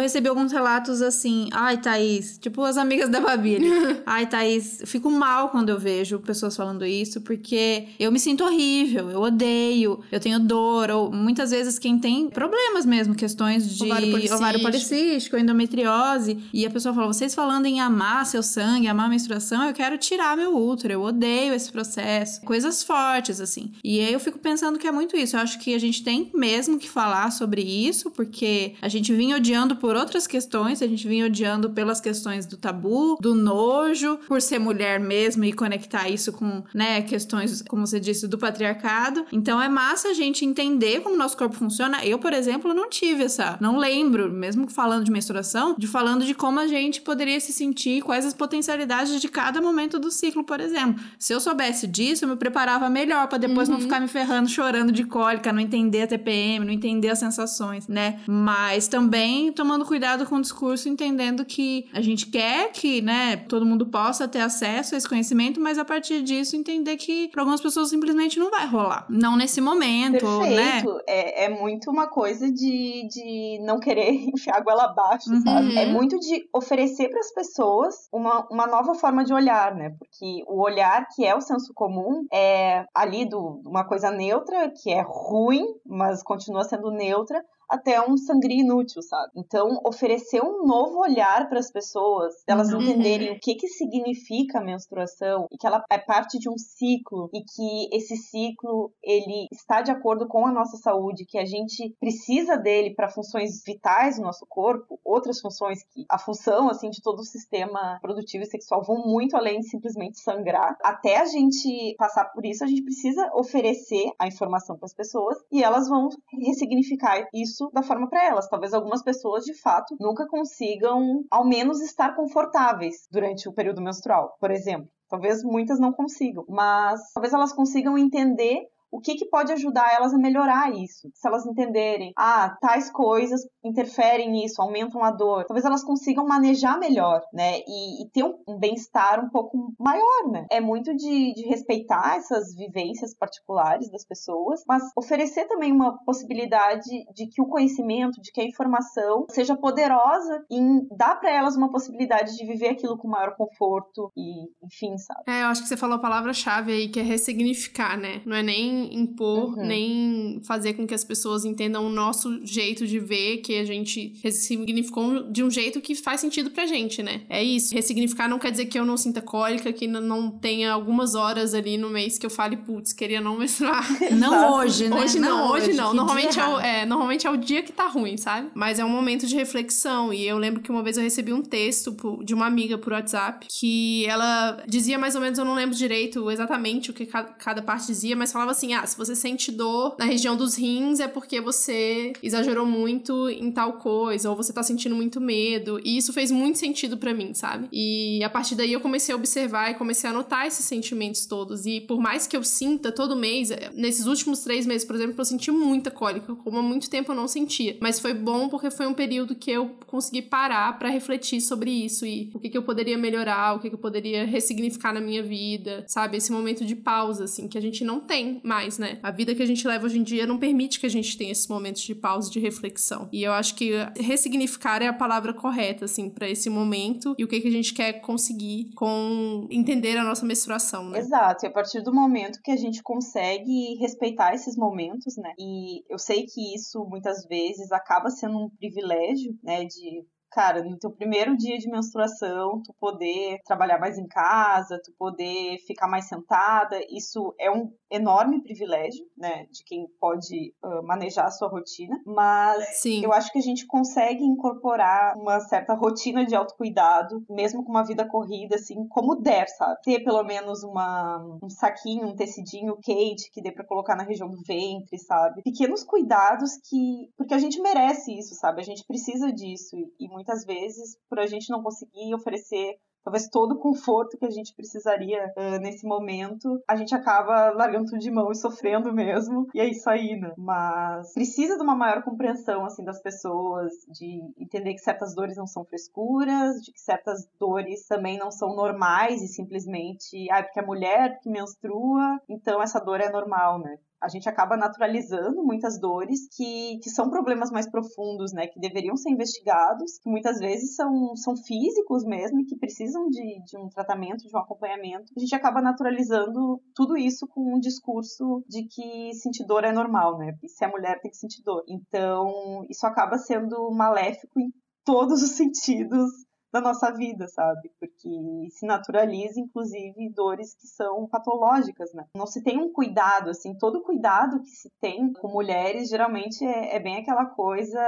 recebi 0.00 0.28
alguns 0.28 0.52
relatos 0.52 1.02
assim, 1.02 1.48
ai, 1.52 1.78
Thaís, 1.78 2.38
tipo 2.38 2.62
as 2.62 2.76
amigas 2.76 3.08
da 3.08 3.20
Babi. 3.20 3.58
ai, 4.04 4.26
Thaís, 4.26 4.82
fico 4.86 5.10
mal 5.10 5.48
quando 5.50 5.70
eu 5.70 5.78
vejo 5.78 6.18
pessoas 6.20 6.56
falando 6.56 6.84
isso, 6.84 7.20
porque 7.20 7.88
eu 7.98 8.10
me 8.12 8.18
sinto 8.18 8.44
horrível, 8.44 9.10
eu 9.10 9.20
odeio, 9.20 10.00
eu 10.10 10.20
tenho 10.26 10.40
dor, 10.40 10.90
ou 10.90 11.12
muitas 11.12 11.52
vezes 11.52 11.78
quem 11.78 12.00
tem 12.00 12.28
problemas 12.28 12.84
mesmo, 12.84 13.14
questões 13.14 13.76
de 13.76 13.84
ovário 13.84 14.10
policístico, 14.10 14.36
ovário 14.36 14.60
policístico 14.60 15.36
endometriose, 15.36 16.38
e 16.52 16.66
a 16.66 16.70
pessoa 16.70 16.92
fala, 16.92 17.06
vocês 17.06 17.32
falando 17.32 17.66
em 17.66 17.80
amar 17.80 18.26
seu 18.26 18.42
sangue, 18.42 18.88
amar 18.88 19.06
a 19.06 19.08
menstruação, 19.08 19.68
eu 19.68 19.72
quero 19.72 19.96
tirar 19.96 20.36
meu 20.36 20.56
útero, 20.56 20.94
eu 20.94 21.02
odeio 21.02 21.54
esse 21.54 21.70
processo. 21.70 22.40
Coisas 22.40 22.82
fortes, 22.82 23.40
assim. 23.40 23.70
E 23.84 24.00
aí 24.00 24.12
eu 24.12 24.18
fico 24.18 24.38
pensando 24.38 24.80
que 24.80 24.86
é 24.88 24.90
muito 24.90 25.16
isso. 25.16 25.36
Eu 25.36 25.40
acho 25.40 25.60
que 25.60 25.74
a 25.74 25.78
gente 25.78 26.02
tem 26.02 26.28
mesmo 26.34 26.76
que 26.76 26.88
falar 26.88 27.30
sobre 27.30 27.62
isso, 27.62 28.10
porque 28.10 28.74
a 28.82 28.88
gente 28.88 29.14
vinha 29.14 29.36
odiando 29.36 29.76
por 29.76 29.94
outras 29.94 30.26
questões, 30.26 30.82
a 30.82 30.88
gente 30.88 31.06
vinha 31.06 31.26
odiando 31.26 31.70
pelas 31.70 32.00
questões 32.00 32.46
do 32.46 32.56
tabu, 32.56 33.16
do 33.20 33.32
nojo, 33.32 34.18
por 34.26 34.42
ser 34.42 34.58
mulher 34.58 34.98
mesmo 34.98 35.44
e 35.44 35.52
conectar 35.52 36.08
isso 36.08 36.32
com, 36.32 36.64
né, 36.74 37.02
questões, 37.02 37.62
como 37.62 37.86
você 37.86 38.00
disse, 38.00 38.26
do 38.26 38.38
patriarcado. 38.38 39.24
Então 39.30 39.62
é 39.62 39.68
massa 39.68 40.05
a 40.06 40.14
gente 40.14 40.44
entender 40.44 41.00
como 41.00 41.16
nosso 41.16 41.36
corpo 41.36 41.54
funciona. 41.54 42.04
Eu, 42.04 42.18
por 42.18 42.32
exemplo, 42.32 42.72
não 42.74 42.88
tive 42.88 43.24
essa, 43.24 43.56
não 43.60 43.76
lembro, 43.76 44.30
mesmo 44.30 44.68
falando 44.68 45.04
de 45.04 45.10
menstruação, 45.10 45.74
de 45.78 45.86
falando 45.86 46.24
de 46.24 46.34
como 46.34 46.60
a 46.60 46.66
gente 46.66 47.00
poderia 47.00 47.38
se 47.40 47.52
sentir, 47.52 48.02
quais 48.02 48.24
as 48.24 48.34
potencialidades 48.34 49.20
de 49.20 49.28
cada 49.28 49.60
momento 49.60 49.98
do 49.98 50.10
ciclo, 50.10 50.44
por 50.44 50.60
exemplo. 50.60 51.02
Se 51.18 51.32
eu 51.32 51.40
soubesse 51.40 51.86
disso, 51.86 52.24
eu 52.24 52.28
me 52.28 52.36
preparava 52.36 52.88
melhor 52.88 53.28
para 53.28 53.38
depois 53.38 53.68
uhum. 53.68 53.74
não 53.74 53.80
ficar 53.80 54.00
me 54.00 54.08
ferrando, 54.08 54.48
chorando 54.48 54.92
de 54.92 55.04
cólica, 55.04 55.52
não 55.52 55.60
entender 55.60 56.02
a 56.02 56.06
TPM, 56.06 56.64
não 56.64 56.72
entender 56.72 57.08
as 57.08 57.18
sensações, 57.18 57.88
né? 57.88 58.20
Mas 58.26 58.88
também 58.88 59.52
tomando 59.52 59.84
cuidado 59.84 60.26
com 60.26 60.36
o 60.36 60.40
discurso, 60.40 60.88
entendendo 60.88 61.44
que 61.44 61.86
a 61.92 62.00
gente 62.00 62.26
quer 62.26 62.72
que, 62.72 63.00
né, 63.00 63.36
todo 63.36 63.66
mundo 63.66 63.86
possa 63.86 64.28
ter 64.28 64.40
acesso 64.40 64.94
a 64.94 64.98
esse 64.98 65.08
conhecimento, 65.08 65.60
mas 65.60 65.78
a 65.78 65.84
partir 65.84 66.22
disso 66.22 66.56
entender 66.56 66.96
que 66.96 67.28
para 67.28 67.42
algumas 67.42 67.60
pessoas 67.60 67.90
simplesmente 67.90 68.38
não 68.38 68.50
vai 68.50 68.66
rolar. 68.66 69.06
Não 69.08 69.36
nesse 69.36 69.60
momento? 69.60 69.95
Perfeito. 70.40 70.94
né? 70.94 71.00
É, 71.06 71.44
é 71.44 71.48
muito 71.48 71.90
uma 71.90 72.06
coisa 72.06 72.50
de, 72.50 73.06
de 73.08 73.58
não 73.62 73.78
querer 73.78 74.10
enfiar 74.34 74.56
a 74.56 74.60
goela 74.60 74.84
abaixo, 74.84 75.30
uhum. 75.30 75.40
sabe? 75.42 75.76
É 75.76 75.86
muito 75.86 76.18
de 76.18 76.48
oferecer 76.52 77.08
para 77.08 77.20
as 77.20 77.32
pessoas 77.32 78.08
uma, 78.12 78.46
uma 78.50 78.66
nova 78.66 78.94
forma 78.94 79.24
de 79.24 79.32
olhar, 79.32 79.74
né? 79.74 79.94
Porque 79.98 80.44
o 80.46 80.60
olhar 80.60 81.06
que 81.14 81.24
é 81.24 81.34
o 81.34 81.40
senso 81.40 81.72
comum 81.74 82.26
é 82.32 82.84
ali 82.94 83.28
do 83.28 83.60
uma 83.64 83.84
coisa 83.84 84.10
neutra, 84.10 84.70
que 84.70 84.90
é 84.90 85.02
ruim, 85.02 85.64
mas 85.84 86.22
continua 86.22 86.64
sendo 86.64 86.90
neutra, 86.90 87.42
até 87.68 88.00
um 88.00 88.16
sangria 88.16 88.60
inútil, 88.60 89.02
sabe? 89.02 89.32
Então, 89.36 89.80
oferecer 89.84 90.42
um 90.42 90.64
novo 90.64 91.00
olhar 91.00 91.48
para 91.48 91.58
as 91.58 91.70
pessoas, 91.70 92.34
elas 92.46 92.72
uhum. 92.72 92.80
entenderem 92.80 93.32
o 93.32 93.40
que 93.40 93.54
que 93.54 93.68
significa 93.68 94.58
a 94.58 94.64
menstruação 94.64 95.46
e 95.50 95.56
que 95.56 95.66
ela 95.66 95.84
é 95.90 95.98
parte 95.98 96.38
de 96.38 96.48
um 96.48 96.58
ciclo 96.58 97.28
e 97.32 97.42
que 97.42 97.96
esse 97.96 98.16
ciclo 98.16 98.92
ele 99.02 99.46
está 99.52 99.82
de 99.82 99.90
acordo 99.90 100.26
com 100.26 100.46
a 100.46 100.52
nossa 100.52 100.76
saúde, 100.76 101.26
que 101.26 101.38
a 101.38 101.44
gente 101.44 101.94
precisa 102.00 102.56
dele 102.56 102.94
para 102.94 103.08
funções 103.08 103.62
vitais 103.64 104.16
do 104.16 104.22
nosso 104.22 104.46
corpo, 104.48 104.98
outras 105.04 105.40
funções 105.40 105.82
que 105.92 106.04
a 106.10 106.18
função 106.18 106.68
assim 106.68 106.90
de 106.90 107.00
todo 107.02 107.20
o 107.20 107.24
sistema 107.24 107.98
produtivo 108.00 108.44
e 108.44 108.46
sexual 108.46 108.82
vão 108.84 109.04
muito 109.06 109.36
além 109.36 109.60
de 109.60 109.68
simplesmente 109.68 110.20
sangrar. 110.20 110.76
Até 110.82 111.18
a 111.18 111.26
gente 111.26 111.94
passar 111.98 112.26
por 112.26 112.44
isso, 112.44 112.64
a 112.64 112.66
gente 112.66 112.82
precisa 112.82 113.30
oferecer 113.34 114.10
a 114.18 114.26
informação 114.26 114.76
para 114.76 114.86
as 114.86 114.94
pessoas 114.94 115.36
e 115.50 115.62
elas 115.62 115.88
vão 115.88 116.08
ressignificar 116.40 117.26
isso 117.32 117.55
isso 117.56 117.70
da 117.72 117.82
forma 117.82 118.08
para 118.08 118.24
elas. 118.24 118.48
Talvez 118.48 118.74
algumas 118.74 119.02
pessoas, 119.02 119.44
de 119.44 119.54
fato, 119.54 119.96
nunca 119.98 120.26
consigam, 120.28 121.24
ao 121.30 121.46
menos, 121.46 121.80
estar 121.80 122.14
confortáveis 122.14 123.06
durante 123.10 123.48
o 123.48 123.52
período 123.52 123.82
menstrual, 123.82 124.36
por 124.38 124.50
exemplo. 124.50 124.88
Talvez 125.08 125.42
muitas 125.42 125.78
não 125.78 125.92
consigam, 125.92 126.44
mas 126.48 127.00
talvez 127.14 127.32
elas 127.32 127.52
consigam 127.52 127.96
entender 127.96 128.66
o 128.90 129.00
que, 129.00 129.14
que 129.14 129.26
pode 129.26 129.52
ajudar 129.52 129.92
elas 129.94 130.14
a 130.14 130.18
melhorar 130.18 130.72
isso? 130.72 131.08
Se 131.14 131.26
elas 131.26 131.46
entenderem, 131.46 132.12
ah, 132.16 132.56
tais 132.60 132.90
coisas 132.90 133.42
interferem 133.64 134.30
nisso, 134.30 134.62
aumentam 134.62 135.02
a 135.02 135.10
dor, 135.10 135.44
talvez 135.44 135.64
elas 135.64 135.84
consigam 135.84 136.26
manejar 136.26 136.78
melhor, 136.78 137.20
né? 137.32 137.58
E, 137.66 138.02
e 138.02 138.10
ter 138.10 138.24
um, 138.24 138.34
um 138.48 138.58
bem-estar 138.58 139.24
um 139.24 139.28
pouco 139.28 139.72
maior, 139.78 140.30
né? 140.30 140.46
É 140.50 140.60
muito 140.60 140.94
de, 140.94 141.34
de 141.34 141.42
respeitar 141.48 142.16
essas 142.16 142.54
vivências 142.54 143.14
particulares 143.14 143.90
das 143.90 144.04
pessoas, 144.04 144.62
mas 144.66 144.82
oferecer 144.96 145.46
também 145.46 145.72
uma 145.72 145.98
possibilidade 146.04 146.88
de 147.14 147.26
que 147.26 147.42
o 147.42 147.46
conhecimento, 147.46 148.20
de 148.20 148.30
que 148.32 148.40
a 148.40 148.44
informação 148.44 149.26
seja 149.30 149.56
poderosa 149.56 150.44
em 150.50 150.86
dar 150.96 151.16
para 151.16 151.30
elas 151.30 151.56
uma 151.56 151.70
possibilidade 151.70 152.36
de 152.36 152.46
viver 152.46 152.68
aquilo 152.68 152.96
com 152.96 153.08
maior 153.08 153.36
conforto 153.36 154.10
e, 154.16 154.48
enfim, 154.64 154.96
sabe? 154.98 155.22
É, 155.26 155.42
eu 155.42 155.46
acho 155.48 155.62
que 155.62 155.68
você 155.68 155.76
falou 155.76 155.96
a 155.96 156.00
palavra-chave 156.00 156.72
aí, 156.72 156.88
que 156.88 157.00
é 157.00 157.02
ressignificar, 157.02 157.96
né? 157.98 158.22
Não 158.24 158.36
é 158.36 158.42
nem 158.42 158.75
impor, 158.84 159.56
uhum. 159.56 159.66
nem 159.66 160.40
fazer 160.44 160.74
com 160.74 160.86
que 160.86 160.94
as 160.94 161.04
pessoas 161.04 161.44
entendam 161.44 161.86
o 161.86 161.90
nosso 161.90 162.44
jeito 162.44 162.86
de 162.86 162.98
ver, 162.98 163.38
que 163.38 163.56
a 163.56 163.64
gente 163.64 164.14
ressignificou 164.22 165.24
de 165.30 165.42
um 165.42 165.50
jeito 165.50 165.80
que 165.80 165.94
faz 165.94 166.20
sentido 166.20 166.50
pra 166.50 166.66
gente, 166.66 167.02
né? 167.02 167.22
É 167.28 167.42
isso. 167.42 167.74
Ressignificar 167.74 168.28
não 168.28 168.38
quer 168.38 168.50
dizer 168.50 168.66
que 168.66 168.78
eu 168.78 168.84
não 168.84 168.96
sinta 168.96 169.20
cólica, 169.20 169.72
que 169.72 169.86
não 169.86 170.30
tenha 170.30 170.72
algumas 170.72 171.14
horas 171.14 171.54
ali 171.54 171.76
no 171.76 171.90
mês 171.90 172.18
que 172.18 172.26
eu 172.26 172.30
fale, 172.30 172.56
putz, 172.56 172.92
queria 172.92 173.20
não 173.20 173.36
menstruar. 173.38 173.86
Não 174.12 174.54
hoje, 174.54 174.88
né? 174.88 174.96
Hoje 174.96 175.18
não, 175.18 175.28
não 175.28 175.50
hoje, 175.52 175.70
hoje 175.70 175.76
não. 175.76 175.94
Normalmente 175.94 176.38
é, 176.38 176.46
o, 176.46 176.60
é, 176.60 176.86
normalmente 176.86 177.26
é 177.26 177.30
o 177.30 177.36
dia 177.36 177.62
que 177.62 177.72
tá 177.72 177.86
ruim, 177.86 178.16
sabe? 178.16 178.48
Mas 178.54 178.78
é 178.78 178.84
um 178.84 178.88
momento 178.88 179.26
de 179.26 179.34
reflexão. 179.34 180.12
E 180.12 180.26
eu 180.26 180.38
lembro 180.38 180.60
que 180.62 180.70
uma 180.70 180.82
vez 180.82 180.96
eu 180.96 181.02
recebi 181.02 181.32
um 181.32 181.42
texto 181.42 181.96
de 182.24 182.34
uma 182.34 182.46
amiga 182.46 182.78
por 182.78 182.92
WhatsApp 182.92 183.46
que 183.48 184.06
ela 184.06 184.62
dizia 184.66 184.98
mais 184.98 185.14
ou 185.14 185.20
menos, 185.20 185.38
eu 185.38 185.44
não 185.44 185.54
lembro 185.54 185.74
direito 185.74 186.30
exatamente 186.30 186.90
o 186.90 186.94
que 186.94 187.06
cada 187.06 187.62
parte 187.62 187.86
dizia, 187.86 188.16
mas 188.16 188.32
falava 188.32 188.50
assim: 188.50 188.65
ah, 188.74 188.86
se 188.86 188.96
você 188.96 189.14
sente 189.14 189.50
dor 189.50 189.96
na 189.98 190.04
região 190.04 190.36
dos 190.36 190.54
rins 190.56 191.00
é 191.00 191.08
porque 191.08 191.40
você 191.40 192.12
exagerou 192.22 192.66
muito 192.66 193.28
em 193.30 193.50
tal 193.50 193.74
coisa, 193.74 194.30
ou 194.30 194.36
você 194.36 194.52
tá 194.52 194.62
sentindo 194.62 194.94
muito 194.94 195.20
medo. 195.20 195.80
E 195.84 195.96
isso 195.96 196.12
fez 196.12 196.30
muito 196.30 196.58
sentido 196.58 196.96
para 196.96 197.14
mim, 197.14 197.34
sabe? 197.34 197.68
E 197.72 198.22
a 198.22 198.30
partir 198.30 198.54
daí 198.54 198.72
eu 198.72 198.80
comecei 198.80 199.12
a 199.12 199.16
observar 199.16 199.70
e 199.70 199.74
comecei 199.74 200.08
a 200.08 200.12
anotar 200.12 200.46
esses 200.46 200.64
sentimentos 200.64 201.26
todos. 201.26 201.66
E 201.66 201.80
por 201.80 202.00
mais 202.00 202.26
que 202.26 202.36
eu 202.36 202.42
sinta 202.42 202.92
todo 202.92 203.16
mês, 203.16 203.50
eh, 203.50 203.70
nesses 203.74 204.06
últimos 204.06 204.40
três 204.40 204.66
meses, 204.66 204.86
por 204.86 204.96
exemplo, 204.96 205.14
eu 205.18 205.24
senti 205.24 205.50
muita 205.50 205.90
cólica, 205.90 206.34
como 206.34 206.58
há 206.58 206.62
muito 206.62 206.88
tempo 206.90 207.12
eu 207.12 207.16
não 207.16 207.28
sentia. 207.28 207.76
Mas 207.80 208.00
foi 208.00 208.14
bom 208.14 208.48
porque 208.48 208.70
foi 208.70 208.86
um 208.86 208.94
período 208.94 209.34
que 209.34 209.50
eu 209.50 209.76
consegui 209.86 210.22
parar 210.22 210.78
para 210.78 210.88
refletir 210.88 211.40
sobre 211.40 211.70
isso 211.70 212.06
e 212.06 212.30
o 212.34 212.38
que, 212.38 212.48
que 212.48 212.58
eu 212.58 212.62
poderia 212.62 212.98
melhorar, 212.98 213.54
o 213.54 213.60
que, 213.60 213.68
que 213.68 213.74
eu 213.74 213.78
poderia 213.78 214.24
ressignificar 214.24 214.92
na 214.92 215.00
minha 215.00 215.22
vida, 215.22 215.84
sabe? 215.86 216.16
Esse 216.16 216.32
momento 216.32 216.64
de 216.64 216.74
pausa, 216.74 217.24
assim, 217.24 217.48
que 217.48 217.58
a 217.58 217.60
gente 217.60 217.84
não 217.84 218.00
tem 218.00 218.40
mais 218.42 218.55
mais, 218.56 218.78
né? 218.78 218.98
A 219.02 219.10
vida 219.10 219.34
que 219.34 219.42
a 219.42 219.46
gente 219.46 219.66
leva 219.68 219.84
hoje 219.84 219.98
em 219.98 220.02
dia 220.02 220.26
não 220.26 220.38
permite 220.38 220.80
que 220.80 220.86
a 220.86 220.90
gente 220.90 221.16
tenha 221.18 221.32
esses 221.32 221.46
momentos 221.46 221.82
de 221.82 221.94
pausa, 221.94 222.30
de 222.30 222.40
reflexão. 222.40 223.08
E 223.12 223.22
eu 223.22 223.32
acho 223.32 223.54
que 223.54 223.72
ressignificar 223.96 224.80
é 224.82 224.88
a 224.88 224.92
palavra 224.92 225.34
correta, 225.34 225.84
assim, 225.84 226.08
para 226.08 226.28
esse 226.28 226.48
momento 226.48 227.14
e 227.18 227.24
o 227.24 227.28
que, 227.28 227.40
que 227.40 227.48
a 227.48 227.52
gente 227.52 227.74
quer 227.74 228.00
conseguir 228.00 228.70
com 228.74 229.46
entender 229.50 229.96
a 229.98 230.04
nossa 230.04 230.24
menstruação, 230.24 230.88
né? 230.88 230.98
Exato, 230.98 231.44
e 231.44 231.48
a 231.48 231.52
partir 231.52 231.82
do 231.82 231.94
momento 231.94 232.40
que 232.42 232.50
a 232.50 232.56
gente 232.56 232.82
consegue 232.82 233.76
respeitar 233.78 234.34
esses 234.34 234.56
momentos, 234.56 235.16
né? 235.18 235.32
E 235.38 235.82
eu 235.92 235.98
sei 235.98 236.24
que 236.24 236.54
isso 236.54 236.84
muitas 236.88 237.26
vezes 237.26 237.70
acaba 237.72 238.10
sendo 238.10 238.38
um 238.38 238.50
privilégio, 238.58 239.34
né? 239.42 239.64
De 239.64 240.06
cara, 240.36 240.62
no 240.62 240.78
teu 240.78 240.90
primeiro 240.90 241.34
dia 241.34 241.56
de 241.56 241.70
menstruação, 241.70 242.60
tu 242.62 242.74
poder 242.78 243.38
trabalhar 243.46 243.78
mais 243.78 243.96
em 243.96 244.06
casa, 244.06 244.78
tu 244.84 244.92
poder 244.98 245.56
ficar 245.66 245.88
mais 245.88 246.08
sentada, 246.08 246.78
isso 246.90 247.34
é 247.40 247.50
um 247.50 247.72
enorme 247.90 248.42
privilégio, 248.42 249.04
né, 249.16 249.46
de 249.50 249.62
quem 249.64 249.86
pode 250.00 250.54
uh, 250.62 250.84
manejar 250.86 251.26
a 251.26 251.30
sua 251.30 251.48
rotina, 251.48 252.00
mas 252.04 252.80
Sim. 252.80 253.04
eu 253.04 253.12
acho 253.12 253.30
que 253.32 253.38
a 253.38 253.42
gente 253.42 253.66
consegue 253.66 254.24
incorporar 254.24 255.16
uma 255.16 255.40
certa 255.40 255.74
rotina 255.74 256.24
de 256.24 256.34
autocuidado, 256.34 257.24
mesmo 257.28 257.64
com 257.64 257.70
uma 257.70 257.84
vida 257.84 258.06
corrida, 258.06 258.56
assim, 258.56 258.86
como 258.88 259.16
der, 259.16 259.48
sabe? 259.48 259.80
Ter 259.82 260.04
pelo 260.04 260.22
menos 260.24 260.62
uma, 260.64 261.38
um 261.42 261.48
saquinho, 261.48 262.08
um 262.08 262.16
tecidinho 262.16 262.76
quente 262.82 263.30
que 263.30 263.42
dê 263.42 263.52
para 263.52 263.66
colocar 263.66 263.96
na 263.96 264.04
região 264.04 264.28
do 264.28 264.42
ventre, 264.46 264.98
sabe? 264.98 265.42
Pequenos 265.42 265.84
cuidados 265.84 266.56
que, 266.68 267.10
porque 267.16 267.34
a 267.34 267.38
gente 267.38 267.60
merece 267.60 268.16
isso, 268.18 268.34
sabe? 268.34 268.60
A 268.60 268.64
gente 268.64 268.84
precisa 268.86 269.32
disso 269.32 269.76
e, 269.76 270.06
e 270.06 270.08
muitas 270.08 270.44
vezes, 270.44 270.96
por 271.08 271.18
a 271.18 271.26
gente 271.26 271.50
não 271.50 271.62
conseguir 271.62 272.14
oferecer 272.14 272.76
talvez 273.06 273.28
todo 273.28 273.52
o 273.52 273.58
conforto 273.60 274.18
que 274.18 274.26
a 274.26 274.30
gente 274.30 274.52
precisaria 274.52 275.32
uh, 275.36 275.60
nesse 275.60 275.86
momento, 275.86 276.60
a 276.66 276.74
gente 276.74 276.92
acaba 276.92 277.50
largando 277.50 277.86
tudo 277.86 278.00
de 278.00 278.10
mão 278.10 278.32
e 278.32 278.34
sofrendo 278.34 278.92
mesmo, 278.92 279.46
e 279.54 279.60
é 279.60 279.64
isso 279.64 279.88
aí, 279.88 280.18
né? 280.18 280.34
Mas 280.36 281.14
precisa 281.14 281.56
de 281.56 281.62
uma 281.62 281.76
maior 281.76 282.02
compreensão, 282.02 282.64
assim, 282.64 282.84
das 282.84 283.00
pessoas, 283.00 283.72
de 283.88 284.20
entender 284.36 284.72
que 284.72 284.80
certas 284.80 285.14
dores 285.14 285.36
não 285.36 285.46
são 285.46 285.64
frescuras, 285.64 286.60
de 286.60 286.72
que 286.72 286.80
certas 286.80 287.28
dores 287.38 287.86
também 287.86 288.18
não 288.18 288.32
são 288.32 288.56
normais 288.56 289.22
e 289.22 289.28
simplesmente, 289.28 290.28
ah, 290.32 290.42
porque 290.42 290.58
é 290.58 290.66
mulher 290.66 291.20
que 291.20 291.30
menstrua, 291.30 292.20
então 292.28 292.60
essa 292.60 292.80
dor 292.80 293.00
é 293.00 293.08
normal, 293.08 293.60
né? 293.60 293.78
A 294.00 294.08
gente 294.08 294.28
acaba 294.28 294.56
naturalizando 294.56 295.42
muitas 295.42 295.80
dores 295.80 296.28
que, 296.36 296.78
que 296.82 296.90
são 296.90 297.10
problemas 297.10 297.50
mais 297.50 297.68
profundos, 297.68 298.32
né? 298.32 298.46
Que 298.46 298.60
deveriam 298.60 298.96
ser 298.96 299.10
investigados, 299.10 299.98
que 299.98 300.10
muitas 300.10 300.38
vezes 300.38 300.74
são, 300.74 301.16
são 301.16 301.36
físicos 301.36 302.04
mesmo 302.04 302.40
e 302.40 302.44
que 302.44 302.56
precisam 302.56 303.08
de, 303.08 303.42
de 303.44 303.58
um 303.58 303.68
tratamento, 303.68 304.26
de 304.26 304.36
um 304.36 304.40
acompanhamento. 304.40 305.12
A 305.16 305.20
gente 305.20 305.34
acaba 305.34 305.62
naturalizando 305.62 306.60
tudo 306.74 306.96
isso 306.96 307.26
com 307.26 307.56
um 307.56 307.58
discurso 307.58 308.44
de 308.48 308.64
que 308.64 309.14
sentir 309.14 309.46
dor 309.46 309.64
é 309.64 309.72
normal, 309.72 310.18
né? 310.18 310.36
E 310.42 310.48
se 310.48 310.64
a 310.64 310.68
mulher 310.68 311.00
tem 311.00 311.10
que 311.10 311.16
sentir 311.16 311.42
dor. 311.42 311.62
Então, 311.68 312.64
isso 312.68 312.86
acaba 312.86 313.16
sendo 313.18 313.70
maléfico 313.70 314.38
em 314.38 314.52
todos 314.84 315.22
os 315.22 315.30
sentidos 315.36 316.10
da 316.52 316.60
nossa 316.60 316.90
vida, 316.92 317.26
sabe? 317.28 317.70
Porque 317.78 318.48
se 318.50 318.66
naturaliza, 318.66 319.40
inclusive, 319.40 320.12
dores 320.14 320.54
que 320.54 320.66
são 320.66 321.06
patológicas, 321.08 321.92
né? 321.92 322.04
Não 322.16 322.26
se 322.26 322.42
tem 322.42 322.58
um 322.58 322.72
cuidado, 322.72 323.30
assim, 323.30 323.56
todo 323.58 323.82
cuidado 323.82 324.40
que 324.40 324.50
se 324.50 324.70
tem 324.80 325.12
com 325.12 325.28
mulheres, 325.28 325.88
geralmente 325.88 326.44
é, 326.44 326.76
é 326.76 326.80
bem 326.80 326.96
aquela 326.96 327.26
coisa. 327.26 327.80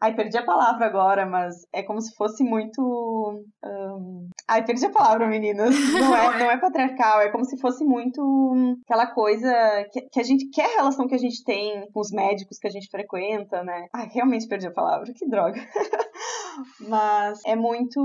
Ai, 0.00 0.14
perdi 0.14 0.36
a 0.38 0.44
palavra 0.44 0.86
agora, 0.86 1.26
mas 1.26 1.66
é 1.72 1.82
como 1.82 2.00
se 2.00 2.14
fosse 2.14 2.44
muito. 2.44 2.80
Um... 3.64 4.28
Ai, 4.46 4.64
perdi 4.64 4.86
a 4.86 4.90
palavra, 4.90 5.26
meninas. 5.26 5.74
Não 5.92 6.16
é, 6.16 6.38
não 6.38 6.50
é 6.50 6.58
patriarcal, 6.58 7.20
é 7.20 7.30
como 7.30 7.44
se 7.44 7.56
fosse 7.58 7.84
muito 7.84 8.22
aquela 8.84 9.06
coisa 9.06 9.52
que, 9.92 10.02
que 10.02 10.20
a 10.20 10.22
gente 10.22 10.48
quer 10.50 10.66
a 10.66 10.76
relação 10.76 11.06
que 11.06 11.14
a 11.14 11.18
gente 11.18 11.44
tem 11.44 11.88
com 11.92 12.00
os 12.00 12.10
médicos 12.10 12.58
que 12.58 12.66
a 12.66 12.70
gente 12.70 12.88
frequenta, 12.90 13.62
né? 13.62 13.86
Ai, 13.94 14.08
realmente 14.12 14.48
perdi 14.48 14.66
a 14.66 14.72
palavra, 14.72 15.12
que 15.14 15.28
droga. 15.28 15.60
mas 16.80 17.40
é 17.46 17.54
muito 17.56 18.01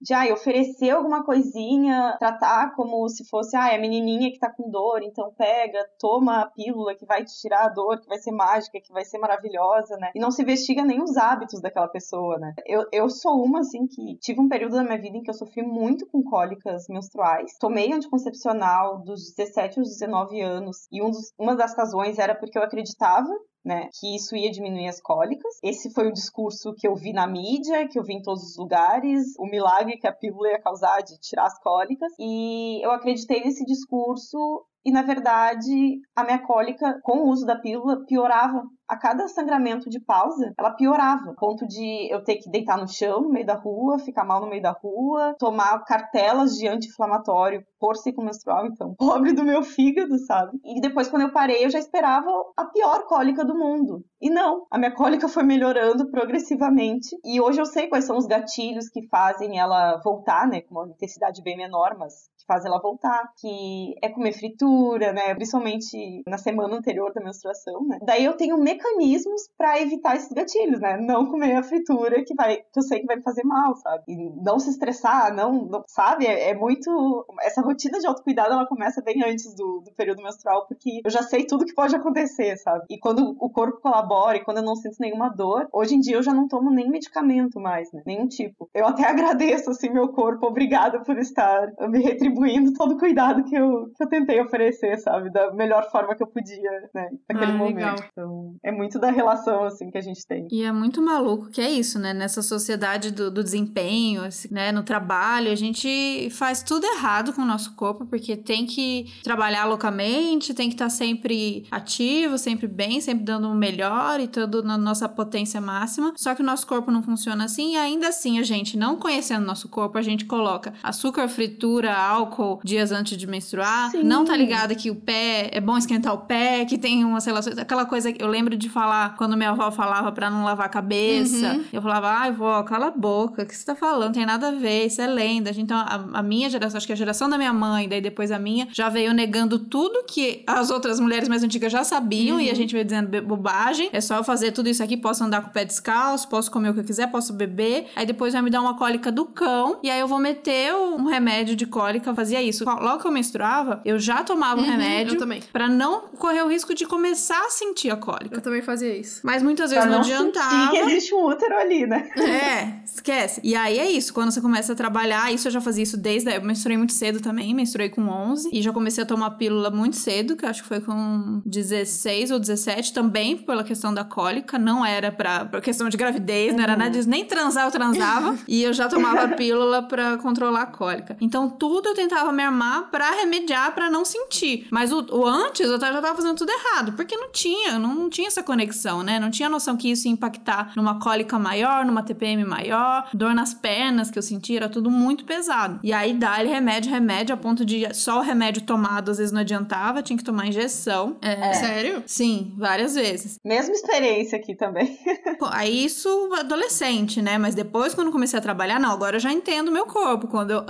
de 0.00 0.14
ah, 0.14 0.32
oferecer 0.32 0.90
alguma 0.90 1.24
coisinha, 1.24 2.16
tratar 2.18 2.74
como 2.74 3.08
se 3.08 3.24
fosse 3.28 3.56
ah, 3.56 3.74
a 3.74 3.78
menininha 3.78 4.30
que 4.30 4.38
tá 4.38 4.50
com 4.50 4.70
dor, 4.70 5.02
então 5.02 5.32
pega, 5.36 5.86
toma 5.98 6.42
a 6.42 6.46
pílula 6.46 6.94
que 6.94 7.06
vai 7.06 7.24
te 7.24 7.32
tirar 7.40 7.66
a 7.66 7.68
dor, 7.68 8.00
que 8.00 8.08
vai 8.08 8.18
ser 8.18 8.32
mágica, 8.32 8.80
que 8.80 8.92
vai 8.92 9.04
ser 9.04 9.18
maravilhosa, 9.18 9.96
né? 9.96 10.10
E 10.14 10.20
não 10.20 10.30
se 10.30 10.42
investiga 10.42 10.84
nem 10.84 11.02
os 11.02 11.16
hábitos 11.16 11.60
daquela 11.60 11.88
pessoa, 11.88 12.38
né? 12.38 12.54
Eu, 12.66 12.84
eu 12.92 13.08
sou 13.08 13.42
uma, 13.42 13.60
assim, 13.60 13.86
que 13.86 14.16
tive 14.18 14.40
um 14.40 14.48
período 14.48 14.76
da 14.76 14.84
minha 14.84 15.00
vida 15.00 15.16
em 15.16 15.22
que 15.22 15.30
eu 15.30 15.34
sofri 15.34 15.62
muito 15.62 16.06
com 16.06 16.22
cólicas 16.22 16.86
menstruais. 16.88 17.56
Tomei 17.58 17.92
anticoncepcional 17.92 19.02
dos 19.02 19.34
17 19.34 19.80
aos 19.80 19.88
19 19.88 20.40
anos 20.40 20.88
e 20.92 21.02
um 21.02 21.10
dos, 21.10 21.32
uma 21.38 21.54
das 21.54 21.76
razões 21.76 22.18
era 22.18 22.34
porque 22.34 22.58
eu 22.58 22.62
acreditava 22.62 23.28
né, 23.68 23.90
que 24.00 24.16
isso 24.16 24.34
ia 24.34 24.50
diminuir 24.50 24.88
as 24.88 24.98
cólicas. 24.98 25.58
Esse 25.62 25.92
foi 25.92 26.08
o 26.08 26.12
discurso 26.12 26.74
que 26.74 26.88
eu 26.88 26.94
vi 26.94 27.12
na 27.12 27.26
mídia, 27.26 27.86
que 27.86 27.98
eu 27.98 28.02
vi 28.02 28.14
em 28.14 28.22
todos 28.22 28.42
os 28.42 28.56
lugares, 28.56 29.34
o 29.38 29.44
milagre 29.44 29.98
que 29.98 30.08
a 30.08 30.12
pílula 30.12 30.48
ia 30.48 30.62
causar 30.62 31.02
de 31.02 31.20
tirar 31.20 31.44
as 31.44 31.60
cólicas. 31.60 32.10
E 32.18 32.82
eu 32.82 32.90
acreditei 32.90 33.44
nesse 33.44 33.66
discurso 33.66 34.64
e 34.86 34.90
na 34.90 35.02
verdade 35.02 36.00
a 36.16 36.24
minha 36.24 36.38
cólica 36.38 36.98
com 37.02 37.18
o 37.18 37.28
uso 37.28 37.44
da 37.44 37.56
pílula 37.56 38.06
piorava 38.06 38.62
a 38.88 38.96
cada 38.96 39.28
sangramento 39.28 39.90
de 39.90 40.00
pausa, 40.00 40.54
ela 40.58 40.70
piorava, 40.70 41.34
ponto 41.34 41.66
de 41.66 42.10
eu 42.10 42.24
ter 42.24 42.36
que 42.36 42.50
deitar 42.50 42.78
no 42.78 42.88
chão 42.88 43.20
no 43.20 43.28
meio 43.28 43.44
da 43.44 43.54
rua, 43.54 43.98
ficar 43.98 44.24
mal 44.24 44.40
no 44.40 44.48
meio 44.48 44.62
da 44.62 44.70
rua, 44.70 45.36
tomar 45.38 45.84
cartelas 45.84 46.56
de 46.56 46.66
anti-inflamatório 46.66 47.64
por 47.78 47.96
ciclo 47.96 48.24
menstrual, 48.24 48.66
então, 48.66 48.94
pobre 48.98 49.32
do 49.32 49.44
meu 49.44 49.62
fígado, 49.62 50.18
sabe? 50.18 50.58
E 50.64 50.80
depois, 50.80 51.08
quando 51.08 51.22
eu 51.22 51.32
parei, 51.32 51.64
eu 51.64 51.70
já 51.70 51.78
esperava 51.78 52.30
a 52.56 52.64
pior 52.64 53.04
cólica 53.06 53.44
do 53.44 53.56
mundo. 53.56 54.04
E 54.20 54.30
não, 54.30 54.66
a 54.70 54.78
minha 54.78 54.94
cólica 54.94 55.28
foi 55.28 55.42
melhorando 55.42 56.10
progressivamente. 56.10 57.16
E 57.24 57.40
hoje 57.40 57.60
eu 57.60 57.66
sei 57.66 57.88
quais 57.88 58.04
são 58.04 58.16
os 58.16 58.26
gatilhos 58.26 58.88
que 58.88 59.06
fazem 59.08 59.58
ela 59.58 60.00
voltar, 60.02 60.48
né? 60.48 60.62
Com 60.62 60.74
uma 60.74 60.88
intensidade 60.88 61.42
bem 61.42 61.56
menor, 61.56 61.96
mas 61.98 62.28
faz 62.48 62.64
ela 62.64 62.80
voltar, 62.80 63.30
que 63.38 63.94
é 64.02 64.08
comer 64.08 64.32
fritura, 64.32 65.12
né? 65.12 65.34
Principalmente 65.34 66.22
na 66.26 66.38
semana 66.38 66.76
anterior 66.76 67.12
da 67.12 67.22
menstruação, 67.22 67.86
né? 67.86 67.98
Daí 68.02 68.24
eu 68.24 68.36
tenho 68.36 68.56
mecanismos 68.78 69.42
para 69.56 69.80
evitar 69.80 70.16
esses 70.16 70.32
gatilhos, 70.32 70.80
né? 70.80 70.96
Não 70.96 71.26
comer 71.26 71.56
a 71.56 71.62
fritura 71.62 72.22
que 72.24 72.34
vai, 72.34 72.56
que 72.56 72.78
eu 72.78 72.82
sei 72.82 73.00
que 73.00 73.06
vai 73.06 73.16
me 73.16 73.22
fazer 73.22 73.44
mal, 73.44 73.74
sabe? 73.76 74.04
E 74.08 74.30
não 74.42 74.58
se 74.58 74.70
estressar, 74.70 75.34
não, 75.34 75.64
não 75.64 75.82
sabe? 75.86 76.26
É, 76.26 76.50
é, 76.50 76.54
muito 76.54 77.26
essa 77.42 77.60
rotina 77.60 77.98
de 77.98 78.06
autocuidado 78.06 78.52
ela 78.52 78.66
começa 78.66 79.02
bem 79.02 79.22
antes 79.24 79.54
do, 79.54 79.82
do 79.84 79.92
período 79.96 80.22
menstrual, 80.22 80.66
porque 80.66 81.00
eu 81.04 81.10
já 81.10 81.22
sei 81.22 81.44
tudo 81.44 81.64
que 81.64 81.74
pode 81.74 81.94
acontecer, 81.94 82.56
sabe? 82.56 82.84
E 82.88 82.98
quando 82.98 83.36
o 83.38 83.50
corpo 83.50 83.80
colabora 83.80 84.36
e 84.36 84.44
quando 84.44 84.58
eu 84.58 84.64
não 84.64 84.76
sinto 84.76 84.96
nenhuma 85.00 85.28
dor, 85.28 85.68
hoje 85.72 85.94
em 85.94 86.00
dia 86.00 86.16
eu 86.16 86.22
já 86.22 86.32
não 86.32 86.48
tomo 86.48 86.70
nem 86.70 86.88
medicamento 86.88 87.60
mais, 87.60 87.92
né? 87.92 88.02
Nenhum 88.06 88.28
tipo. 88.28 88.68
Eu 88.72 88.86
até 88.86 89.04
agradeço 89.04 89.70
assim 89.70 89.90
meu 89.90 90.08
corpo, 90.08 90.46
obrigada 90.46 91.02
por 91.02 91.18
estar 91.18 91.72
me 91.88 92.00
retribuindo 92.00 92.72
todo 92.72 92.94
o 92.94 92.98
cuidado 92.98 93.42
que 93.44 93.56
eu, 93.56 93.90
que 93.96 94.02
eu 94.02 94.08
tentei 94.08 94.40
oferecer, 94.40 94.98
sabe? 94.98 95.30
Da 95.30 95.52
melhor 95.52 95.90
forma 95.90 96.14
que 96.14 96.22
eu 96.22 96.26
podia, 96.26 96.70
né? 96.94 97.08
Naquele 97.28 97.52
ah, 97.52 97.54
momento. 97.54 97.76
Legal. 97.76 97.96
Então, 98.12 98.56
é 98.68 98.72
muito 98.72 98.98
da 98.98 99.10
relação, 99.10 99.64
assim, 99.64 99.90
que 99.90 99.96
a 99.96 100.00
gente 100.00 100.26
tem. 100.26 100.46
E 100.50 100.62
é 100.62 100.70
muito 100.70 101.00
maluco 101.00 101.48
que 101.48 101.60
é 101.60 101.70
isso, 101.70 101.98
né? 101.98 102.12
Nessa 102.12 102.42
sociedade 102.42 103.10
do, 103.10 103.30
do 103.30 103.42
desempenho, 103.42 104.22
assim, 104.22 104.48
né? 104.50 104.70
No 104.70 104.82
trabalho, 104.82 105.50
a 105.50 105.54
gente 105.54 106.28
faz 106.30 106.62
tudo 106.62 106.84
errado 106.86 107.32
com 107.32 107.42
o 107.42 107.46
nosso 107.46 107.74
corpo, 107.74 108.04
porque 108.04 108.36
tem 108.36 108.66
que 108.66 109.06
trabalhar 109.22 109.64
loucamente, 109.64 110.52
tem 110.52 110.68
que 110.68 110.74
estar 110.74 110.90
sempre 110.90 111.64
ativo, 111.70 112.36
sempre 112.36 112.66
bem, 112.66 113.00
sempre 113.00 113.24
dando 113.24 113.48
o 113.48 113.54
melhor 113.54 114.20
e 114.20 114.28
tudo 114.28 114.62
na 114.62 114.76
nossa 114.76 115.08
potência 115.08 115.60
máxima. 115.60 116.12
Só 116.16 116.34
que 116.34 116.42
o 116.42 116.44
nosso 116.44 116.66
corpo 116.66 116.90
não 116.90 117.02
funciona 117.02 117.44
assim 117.44 117.72
e 117.72 117.76
ainda 117.76 118.08
assim 118.08 118.38
a 118.38 118.42
gente, 118.42 118.76
não 118.76 118.96
conhecendo 118.96 119.42
o 119.42 119.46
nosso 119.46 119.68
corpo, 119.68 119.96
a 119.96 120.02
gente 120.02 120.26
coloca 120.26 120.74
açúcar, 120.82 121.26
fritura, 121.28 121.96
álcool, 121.96 122.60
dias 122.62 122.92
antes 122.92 123.16
de 123.16 123.26
menstruar, 123.26 123.90
Sim. 123.92 124.02
não 124.02 124.24
tá 124.24 124.36
ligada 124.36 124.74
que 124.74 124.90
o 124.90 124.94
pé 124.94 125.48
é 125.52 125.60
bom 125.60 125.78
esquentar 125.78 126.12
o 126.12 126.18
pé, 126.18 126.66
que 126.66 126.76
tem 126.76 127.04
umas 127.04 127.24
relações, 127.24 127.56
aquela 127.56 127.86
coisa 127.86 128.12
que 128.12 128.22
eu 128.22 128.28
lembro 128.28 128.57
de 128.58 128.68
falar 128.68 129.16
quando 129.16 129.36
minha 129.36 129.50
avó 129.50 129.70
falava 129.70 130.12
para 130.12 130.28
não 130.28 130.44
lavar 130.44 130.66
a 130.66 130.68
cabeça. 130.68 131.54
Uhum. 131.54 131.64
Eu 131.72 131.80
falava, 131.80 132.08
ai, 132.10 132.32
vó, 132.32 132.62
cala 132.62 132.88
a 132.88 132.90
boca, 132.90 133.42
o 133.42 133.46
que 133.46 133.56
você 133.56 133.64
tá 133.64 133.74
falando? 133.74 134.14
Tem 134.14 134.26
nada 134.26 134.48
a 134.48 134.52
ver, 134.52 134.86
isso 134.86 135.00
é 135.00 135.06
lenda. 135.06 135.50
Então, 135.56 135.78
a, 135.78 136.18
a, 136.18 136.22
minha 136.22 136.50
geração, 136.50 136.76
acho 136.76 136.86
que 136.86 136.92
a 136.92 136.96
geração 136.96 137.28
da 137.28 137.38
minha 137.38 137.52
mãe, 137.52 137.88
daí 137.88 138.00
depois 138.00 138.30
a 138.30 138.38
minha, 138.38 138.68
já 138.70 138.88
veio 138.88 139.14
negando 139.14 139.58
tudo 139.58 140.04
que 140.04 140.42
as 140.46 140.70
outras 140.70 141.00
mulheres 141.00 141.28
mais 141.28 141.42
antigas 141.42 141.72
já 141.72 141.84
sabiam 141.84 142.36
uhum. 142.36 142.42
e 142.42 142.48
a 142.48 142.50
uhum. 142.50 142.56
gente 142.56 142.72
veio 142.72 142.84
dizendo 142.84 143.22
bobagem. 143.22 143.88
É 143.92 144.00
só 144.00 144.16
eu 144.16 144.24
fazer 144.24 144.52
tudo 144.52 144.68
isso 144.68 144.82
aqui, 144.82 144.96
posso 144.96 145.24
andar 145.24 145.42
com 145.42 145.48
o 145.48 145.52
pé 145.52 145.64
descalço, 145.64 146.28
posso 146.28 146.50
comer 146.50 146.70
o 146.70 146.74
que 146.74 146.80
eu 146.80 146.84
quiser, 146.84 147.06
posso 147.10 147.32
beber. 147.32 147.86
Aí 147.96 148.04
depois 148.04 148.32
vai 148.32 148.42
me 148.42 148.50
dar 148.50 148.60
uma 148.60 148.76
cólica 148.76 149.10
do 149.10 149.24
cão 149.24 149.78
e 149.82 149.90
aí 149.90 150.00
eu 150.00 150.08
vou 150.08 150.18
meter 150.18 150.74
um 150.74 151.04
remédio 151.04 151.56
de 151.56 151.66
cólica 151.66 152.14
fazia 152.14 152.42
isso. 152.42 152.64
Logo 152.64 153.00
que 153.00 153.06
eu 153.06 153.12
menstruava, 153.12 153.80
eu 153.84 153.98
já 153.98 154.24
tomava 154.24 154.60
um 154.60 154.64
uhum, 154.64 154.70
remédio 154.70 155.16
para 155.52 155.68
não 155.68 156.00
correr 156.18 156.42
o 156.42 156.48
risco 156.48 156.74
de 156.74 156.84
começar 156.84 157.38
a 157.46 157.50
sentir 157.50 157.90
a 157.90 157.96
cólica. 157.96 158.40
Também 158.48 158.62
fazia 158.62 158.96
isso. 158.96 159.20
Mas 159.22 159.42
muitas 159.42 159.70
vezes 159.70 159.84
pra 159.84 159.92
não, 159.92 160.02
não 160.02 160.06
adiantava. 160.06 160.64
E 160.64 160.68
que 160.70 160.76
existe 160.78 161.14
um 161.14 161.22
útero 161.26 161.54
ali, 161.54 161.86
né? 161.86 162.08
É, 162.16 162.82
esquece. 162.82 163.42
E 163.44 163.54
aí 163.54 163.78
é 163.78 163.90
isso, 163.90 164.14
quando 164.14 164.30
você 164.30 164.40
começa 164.40 164.72
a 164.72 164.74
trabalhar, 164.74 165.30
isso 165.30 165.48
eu 165.48 165.52
já 165.52 165.60
fazia 165.60 165.82
isso 165.82 165.98
desde. 165.98 166.34
Eu 166.34 166.40
menstruei 166.40 166.78
muito 166.78 166.94
cedo 166.94 167.20
também, 167.20 167.54
menstruei 167.54 167.90
com 167.90 168.08
11 168.08 168.48
e 168.50 168.62
já 168.62 168.72
comecei 168.72 169.04
a 169.04 169.06
tomar 169.06 169.32
pílula 169.32 169.70
muito 169.70 169.96
cedo, 169.96 170.34
que 170.34 170.46
acho 170.46 170.62
que 170.62 170.68
foi 170.68 170.80
com 170.80 171.42
16 171.44 172.30
ou 172.30 172.38
17, 172.38 172.94
também 172.94 173.36
pela 173.36 173.62
questão 173.62 173.92
da 173.92 174.02
cólica, 174.02 174.58
não 174.58 174.82
era 174.82 175.12
pra, 175.12 175.44
pra 175.44 175.60
questão 175.60 175.90
de 175.90 175.98
gravidez, 175.98 176.52
uhum. 176.52 176.56
não 176.56 176.64
era 176.64 176.74
nada 176.74 176.90
disso, 176.90 177.10
nem 177.10 177.26
transar 177.26 177.66
eu 177.66 177.70
transava. 177.70 178.34
e 178.48 178.62
eu 178.62 178.72
já 178.72 178.88
tomava 178.88 179.28
pílula 179.36 179.82
para 179.82 180.16
controlar 180.16 180.62
a 180.62 180.66
cólica. 180.66 181.18
Então 181.20 181.50
tudo 181.50 181.90
eu 181.90 181.94
tentava 181.94 182.32
me 182.32 182.42
armar 182.42 182.90
para 182.90 183.10
remediar, 183.10 183.74
para 183.74 183.90
não 183.90 184.06
sentir. 184.06 184.66
Mas 184.70 184.90
o, 184.90 185.04
o, 185.10 185.26
antes 185.26 185.60
eu 185.60 185.78
já 185.78 185.78
tava 185.78 186.16
fazendo 186.16 186.34
tudo 186.34 186.50
errado, 186.50 186.92
porque 186.92 187.14
não 187.14 187.30
tinha, 187.30 187.78
não, 187.78 187.94
não 187.94 188.08
tinha 188.08 188.27
essa 188.28 188.42
conexão, 188.42 189.02
né? 189.02 189.18
Não 189.18 189.30
tinha 189.30 189.48
noção 189.48 189.76
que 189.76 189.90
isso 189.90 190.06
ia 190.06 190.12
impactar 190.12 190.72
numa 190.76 190.98
cólica 191.00 191.38
maior, 191.38 191.84
numa 191.84 192.02
TPM 192.02 192.44
maior, 192.44 193.08
dor 193.12 193.34
nas 193.34 193.52
pernas 193.52 194.10
que 194.10 194.18
eu 194.18 194.22
sentia, 194.22 194.58
era 194.58 194.68
tudo 194.68 194.90
muito 194.90 195.24
pesado. 195.24 195.80
E 195.82 195.92
aí 195.92 196.14
dá-lhe 196.14 196.48
remédio, 196.48 196.90
remédio, 196.90 197.34
a 197.34 197.38
ponto 197.38 197.64
de 197.64 197.92
só 197.94 198.18
o 198.18 198.22
remédio 198.22 198.62
tomado 198.62 199.10
às 199.10 199.18
vezes 199.18 199.32
não 199.32 199.40
adiantava, 199.40 200.02
tinha 200.02 200.16
que 200.16 200.24
tomar 200.24 200.46
injeção. 200.46 201.16
É, 201.22 201.52
Sério? 201.54 202.02
Sim, 202.06 202.54
várias 202.56 202.94
vezes. 202.94 203.38
Mesma 203.44 203.74
experiência 203.74 204.38
aqui 204.38 204.54
também. 204.54 204.98
aí 205.50 205.84
isso 205.84 206.08
adolescente, 206.34 207.22
né? 207.22 207.38
Mas 207.38 207.54
depois, 207.54 207.94
quando 207.94 208.12
comecei 208.12 208.38
a 208.38 208.42
trabalhar, 208.42 208.78
não, 208.78 208.90
agora 208.90 209.16
eu 209.16 209.20
já 209.20 209.32
entendo 209.32 209.68
o 209.68 209.72
meu 209.72 209.86
corpo. 209.86 210.26
Quando 210.28 210.50
eu, 210.50 210.64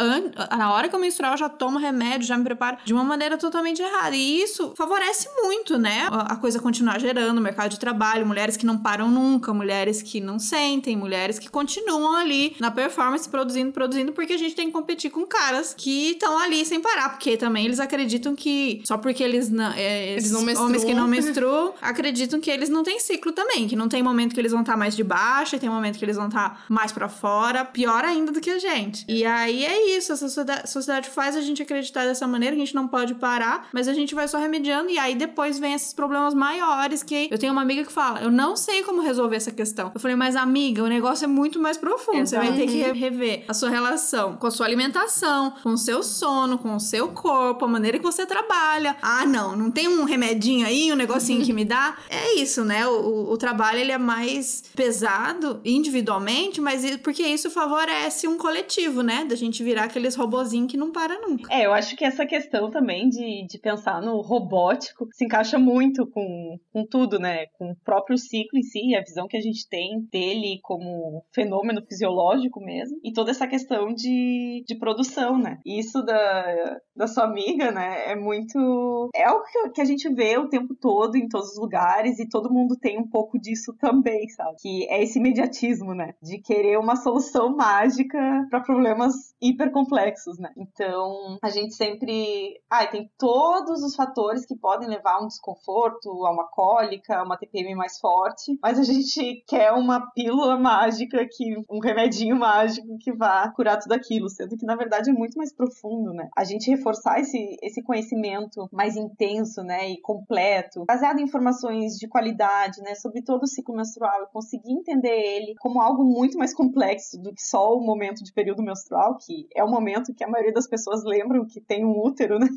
na 0.57 0.73
hora 0.73 0.89
que 0.89 0.95
eu 0.95 1.01
menstruar, 1.01 1.33
eu 1.33 1.39
já 1.39 1.49
tomo 1.49 1.79
remédio, 1.79 2.27
já 2.27 2.37
me 2.37 2.45
preparo 2.45 2.79
de 2.85 2.93
uma 2.93 3.05
maneira 3.05 3.37
totalmente 3.37 3.83
errada. 3.83 4.15
E 4.15 4.43
isso 4.43 4.73
favorece 4.77 5.29
muito, 5.43 5.79
né? 5.79 6.09
A 6.11 6.37
coisa 6.37 6.61
continuar 6.61 6.99
gerando, 6.99 7.41
mercado 7.49 7.71
de 7.71 7.79
trabalho, 7.79 8.27
mulheres 8.27 8.57
que 8.57 8.67
não 8.67 8.79
param 8.79 9.11
nunca, 9.11 9.53
mulheres 9.53 10.03
que 10.03 10.21
não 10.21 10.39
sentem, 10.39 10.97
mulheres 10.97 11.39
que 11.39 11.49
continuam 11.49 12.15
ali 12.15 12.55
na 12.61 12.71
performance, 12.71 13.29
produzindo, 13.29 13.73
produzindo, 13.73 14.13
porque 14.13 14.35
a 14.35 14.37
gente 14.37 14.55
tem 14.55 14.67
que 14.67 14.73
competir 14.73 15.11
com 15.11 15.27
caras 15.27 15.75
que 15.77 16.13
estão 16.13 16.39
ali 16.39 16.65
sem 16.65 16.81
parar, 16.81 17.11
porque 17.11 17.37
também 17.37 17.65
eles 17.65 17.81
acreditam 17.81 18.35
que 18.35 18.83
só 18.85 18.99
porque 18.99 19.23
eles 19.23 19.49
não. 19.49 19.73
É, 19.73 20.13
eles 20.13 20.31
não 20.31 20.43
menstruam. 20.43 20.69
Homens 20.69 20.85
que 20.85 20.95
não 20.95 21.09
menstruam 21.09 21.75
acreditam 21.81 22.41
que 22.41 22.51
eles 22.51 22.69
não 22.69 22.83
têm 22.83 23.01
ciclo 23.01 23.33
também, 23.33 23.67
que 23.67 23.77
não 23.77 23.89
tem 23.89 24.03
momento 24.03 24.35
que 24.35 24.41
eles 24.41 24.53
vão 24.53 24.61
estar 24.61 24.77
mais 24.77 24.95
de 24.95 25.03
baixo, 25.03 25.57
e 25.57 25.59
tem 25.59 25.71
momento 25.71 25.99
que 25.99 26.05
eles 26.05 26.17
vão 26.17 26.29
estar 26.29 26.65
mais 26.69 26.93
para 26.93 27.09
fora, 27.09 27.65
pior 27.65 28.05
ainda 28.05 28.31
do 28.31 28.41
que 28.41 28.51
a 28.51 28.59
gente. 28.59 29.05
E 29.09 29.25
aí 29.25 29.65
é 29.65 29.97
isso, 29.97 30.13
essa 30.13 30.29
sociedade 30.67 31.09
faz 31.09 31.37
a 31.37 31.41
gente 31.41 31.63
acreditar 31.63 32.05
dessa 32.05 32.27
maneira, 32.27 32.55
que 32.55 32.63
a 32.63 32.65
gente 32.65 32.75
não 32.75 32.87
pode 32.87 33.15
parar, 33.15 33.69
mas 33.73 33.89
a 33.89 33.95
gente 33.95 34.15
vai 34.15 34.29
só 34.29 34.39
remediando, 34.39 34.91
e 34.91 34.99
aí 34.99 35.15
depois 35.15 35.59
vem 35.59 35.75
esses 35.75 35.93
problemas 35.93 36.35
maiores 36.35 37.03
que 37.03 37.29
eu 37.39 37.41
tenho 37.41 37.53
uma 37.53 37.63
amiga 37.63 37.85
que 37.85 37.93
fala, 37.93 38.21
eu 38.21 38.33
não 38.33 38.57
sei 38.57 38.83
como 38.83 39.01
resolver 39.01 39.37
essa 39.37 39.53
questão. 39.53 39.93
Eu 39.95 40.01
falei, 40.01 40.17
mas 40.17 40.35
amiga, 40.35 40.83
o 40.83 40.89
negócio 40.89 41.25
é 41.25 41.29
muito 41.29 41.61
mais 41.61 41.77
profundo, 41.79 42.19
Exato. 42.19 42.45
você 42.45 42.51
vai 42.51 42.59
ter 42.59 42.67
que 42.67 42.99
rever 42.99 43.45
a 43.47 43.55
sua 43.55 43.71
relação 43.71 44.37
com 44.37 44.49
a 44.49 44.51
sua 44.51 44.67
alimentação, 44.67 45.53
com 45.63 45.71
o 45.71 45.79
seu 45.79 46.03
sono, 46.03 46.59
com 46.59 46.75
o 46.75 46.81
seu 46.81 47.09
corpo, 47.09 47.65
a 47.65 47.69
maneira 47.69 47.97
que 47.97 48.05
você 48.05 48.27
trabalha. 48.27 48.97
Ah, 49.01 49.25
não, 49.25 49.57
não 49.57 49.71
tem 49.71 49.87
um 49.87 50.03
remedinho 50.05 50.67
aí, 50.67 50.93
um 50.93 50.97
negocinho 50.97 51.45
que 51.45 51.53
me 51.53 51.65
dá? 51.65 51.97
É 52.11 52.35
isso, 52.41 52.65
né? 52.65 52.87
O, 52.87 53.31
o 53.31 53.37
trabalho 53.37 53.79
ele 53.79 53.93
é 53.93 53.99
mais 53.99 54.65
pesado 54.75 55.61
individualmente, 55.65 56.61
mas 56.61 56.97
porque 56.97 57.23
isso 57.23 57.51
favorece 57.51 58.27
um 58.27 58.37
coletivo, 58.37 59.03
né? 59.03 59.25
Da 59.25 59.37
gente 59.37 59.63
virar 59.63 59.85
aqueles 59.85 60.17
robozinhos 60.17 60.71
que 60.71 60.77
não 60.77 60.91
para 60.91 61.21
nunca. 61.21 61.53
É, 61.53 61.67
eu 61.67 61.73
acho 61.73 61.95
que 61.97 62.05
essa 62.05 62.27
questão 62.27 62.71
também 62.71 63.09
de, 63.09 63.47
de 63.47 63.59
pensar 63.59 64.03
no 64.03 64.21
robótico 64.21 65.07
se 65.13 65.25
encaixa 65.25 65.59
muito 65.59 66.07
com, 66.07 66.59
com 66.73 66.85
tudo, 66.85 67.19
né? 67.19 67.28
Com 67.55 67.71
o 67.71 67.77
próprio 67.85 68.17
ciclo 68.17 68.59
em 68.59 68.63
si, 68.63 68.95
a 68.95 69.01
visão 69.01 69.27
que 69.27 69.37
a 69.37 69.41
gente 69.41 69.69
tem 69.69 70.01
dele 70.11 70.59
como 70.63 71.25
fenômeno 71.35 71.83
fisiológico 71.87 72.61
mesmo, 72.61 72.99
e 73.05 73.13
toda 73.13 73.31
essa 73.31 73.47
questão 73.47 73.93
de, 73.93 74.65
de 74.67 74.79
produção, 74.79 75.39
né? 75.39 75.59
Isso 75.65 76.03
da, 76.03 76.79
da 76.97 77.07
sua 77.07 77.25
amiga, 77.25 77.71
né? 77.71 78.11
É 78.11 78.17
muito. 78.17 79.11
É 79.15 79.25
algo 79.25 79.45
que 79.75 79.81
a 79.81 79.85
gente 79.85 80.13
vê 80.13 80.37
o 80.39 80.49
tempo 80.49 80.75
todo 80.75 81.17
em 81.17 81.29
todos 81.29 81.53
os 81.53 81.59
lugares 81.59 82.19
e 82.19 82.29
todo 82.29 82.53
mundo 82.53 82.77
tem 82.77 82.99
um 82.99 83.09
pouco 83.09 83.39
disso 83.39 83.75
também, 83.79 84.29
sabe? 84.29 84.57
Que 84.61 84.89
é 84.91 85.03
esse 85.03 85.19
imediatismo, 85.19 85.95
né? 85.95 86.15
De 86.23 86.39
querer 86.39 86.79
uma 86.79 86.97
solução 86.97 87.55
mágica 87.55 88.19
para 88.51 88.61
problemas 88.61 89.15
hiper 89.41 89.71
complexos, 89.71 90.39
né? 90.39 90.51
Então, 90.57 91.39
a 91.43 91.51
gente 91.51 91.75
sempre. 91.75 92.61
Ah, 92.71 92.87
tem 92.87 93.11
todos 93.19 93.83
os 93.83 93.95
fatores 93.95 94.47
que 94.47 94.57
podem 94.57 94.89
levar 94.89 95.15
a 95.15 95.25
um 95.25 95.29
desconforto, 95.29 96.09
a 96.27 96.33
uma 96.33 96.49
cólica, 96.49 97.18
a 97.19 97.25
uma 97.25 97.37
TPM 97.37 97.75
mais 97.75 97.99
forte, 97.99 98.59
mas 98.63 98.79
a 98.79 98.83
gente 98.83 99.43
quer 99.47 99.73
uma 99.73 100.11
pílula 100.13 100.59
mágica, 100.59 101.27
que 101.31 101.57
um 101.71 101.79
remedinho 101.79 102.37
mágico 102.37 102.99
que 102.99 103.13
vá 103.13 103.51
curar 103.51 103.79
tudo 103.79 103.93
aquilo, 103.93 104.29
sendo 104.29 104.57
que 104.57 104.67
na 104.67 104.77
verdade 104.77 105.11
é 105.11 105.13
muito 105.13 105.37
mais 105.37 105.53
profundo, 105.53 106.13
né? 106.13 106.29
A 106.37 106.45
gente 106.45 106.71
reforçar 106.71 107.21
esse, 107.21 107.57
esse 107.63 107.83
conhecimento 107.83 108.69
mais 108.73 108.97
intenso, 108.97 109.63
né, 109.63 109.91
e 109.91 110.01
completo, 110.01 110.85
baseado 110.87 111.19
em 111.19 111.25
informações 111.25 111.97
de 111.97 112.09
qualidade, 112.09 112.81
né, 112.83 112.95
sobre 112.95 113.23
todo 113.23 113.43
o 113.43 113.47
ciclo 113.47 113.75
menstrual 113.75 114.23
e 114.23 114.33
conseguir 114.33 114.73
entender 114.73 115.09
ele 115.09 115.55
como 115.59 115.81
algo 115.81 116.05
muito 116.05 116.39
mais 116.39 116.55
complexo 116.55 117.19
do 117.19 117.33
que 117.33 117.43
só 117.43 117.75
o 117.75 117.85
momento 117.85 118.23
de 118.23 118.33
período 118.33 118.63
menstrual, 118.63 119.17
que 119.19 119.47
é 119.55 119.63
o 119.63 119.71
momento 119.71 120.15
que 120.15 120.25
a 120.25 120.29
maioria 120.29 120.53
das 120.53 120.67
pessoas 120.67 121.05
lembram 121.05 121.47
que 121.47 121.61
tem 121.61 121.85
um 121.85 121.99
útero, 122.05 122.39
né? 122.39 122.49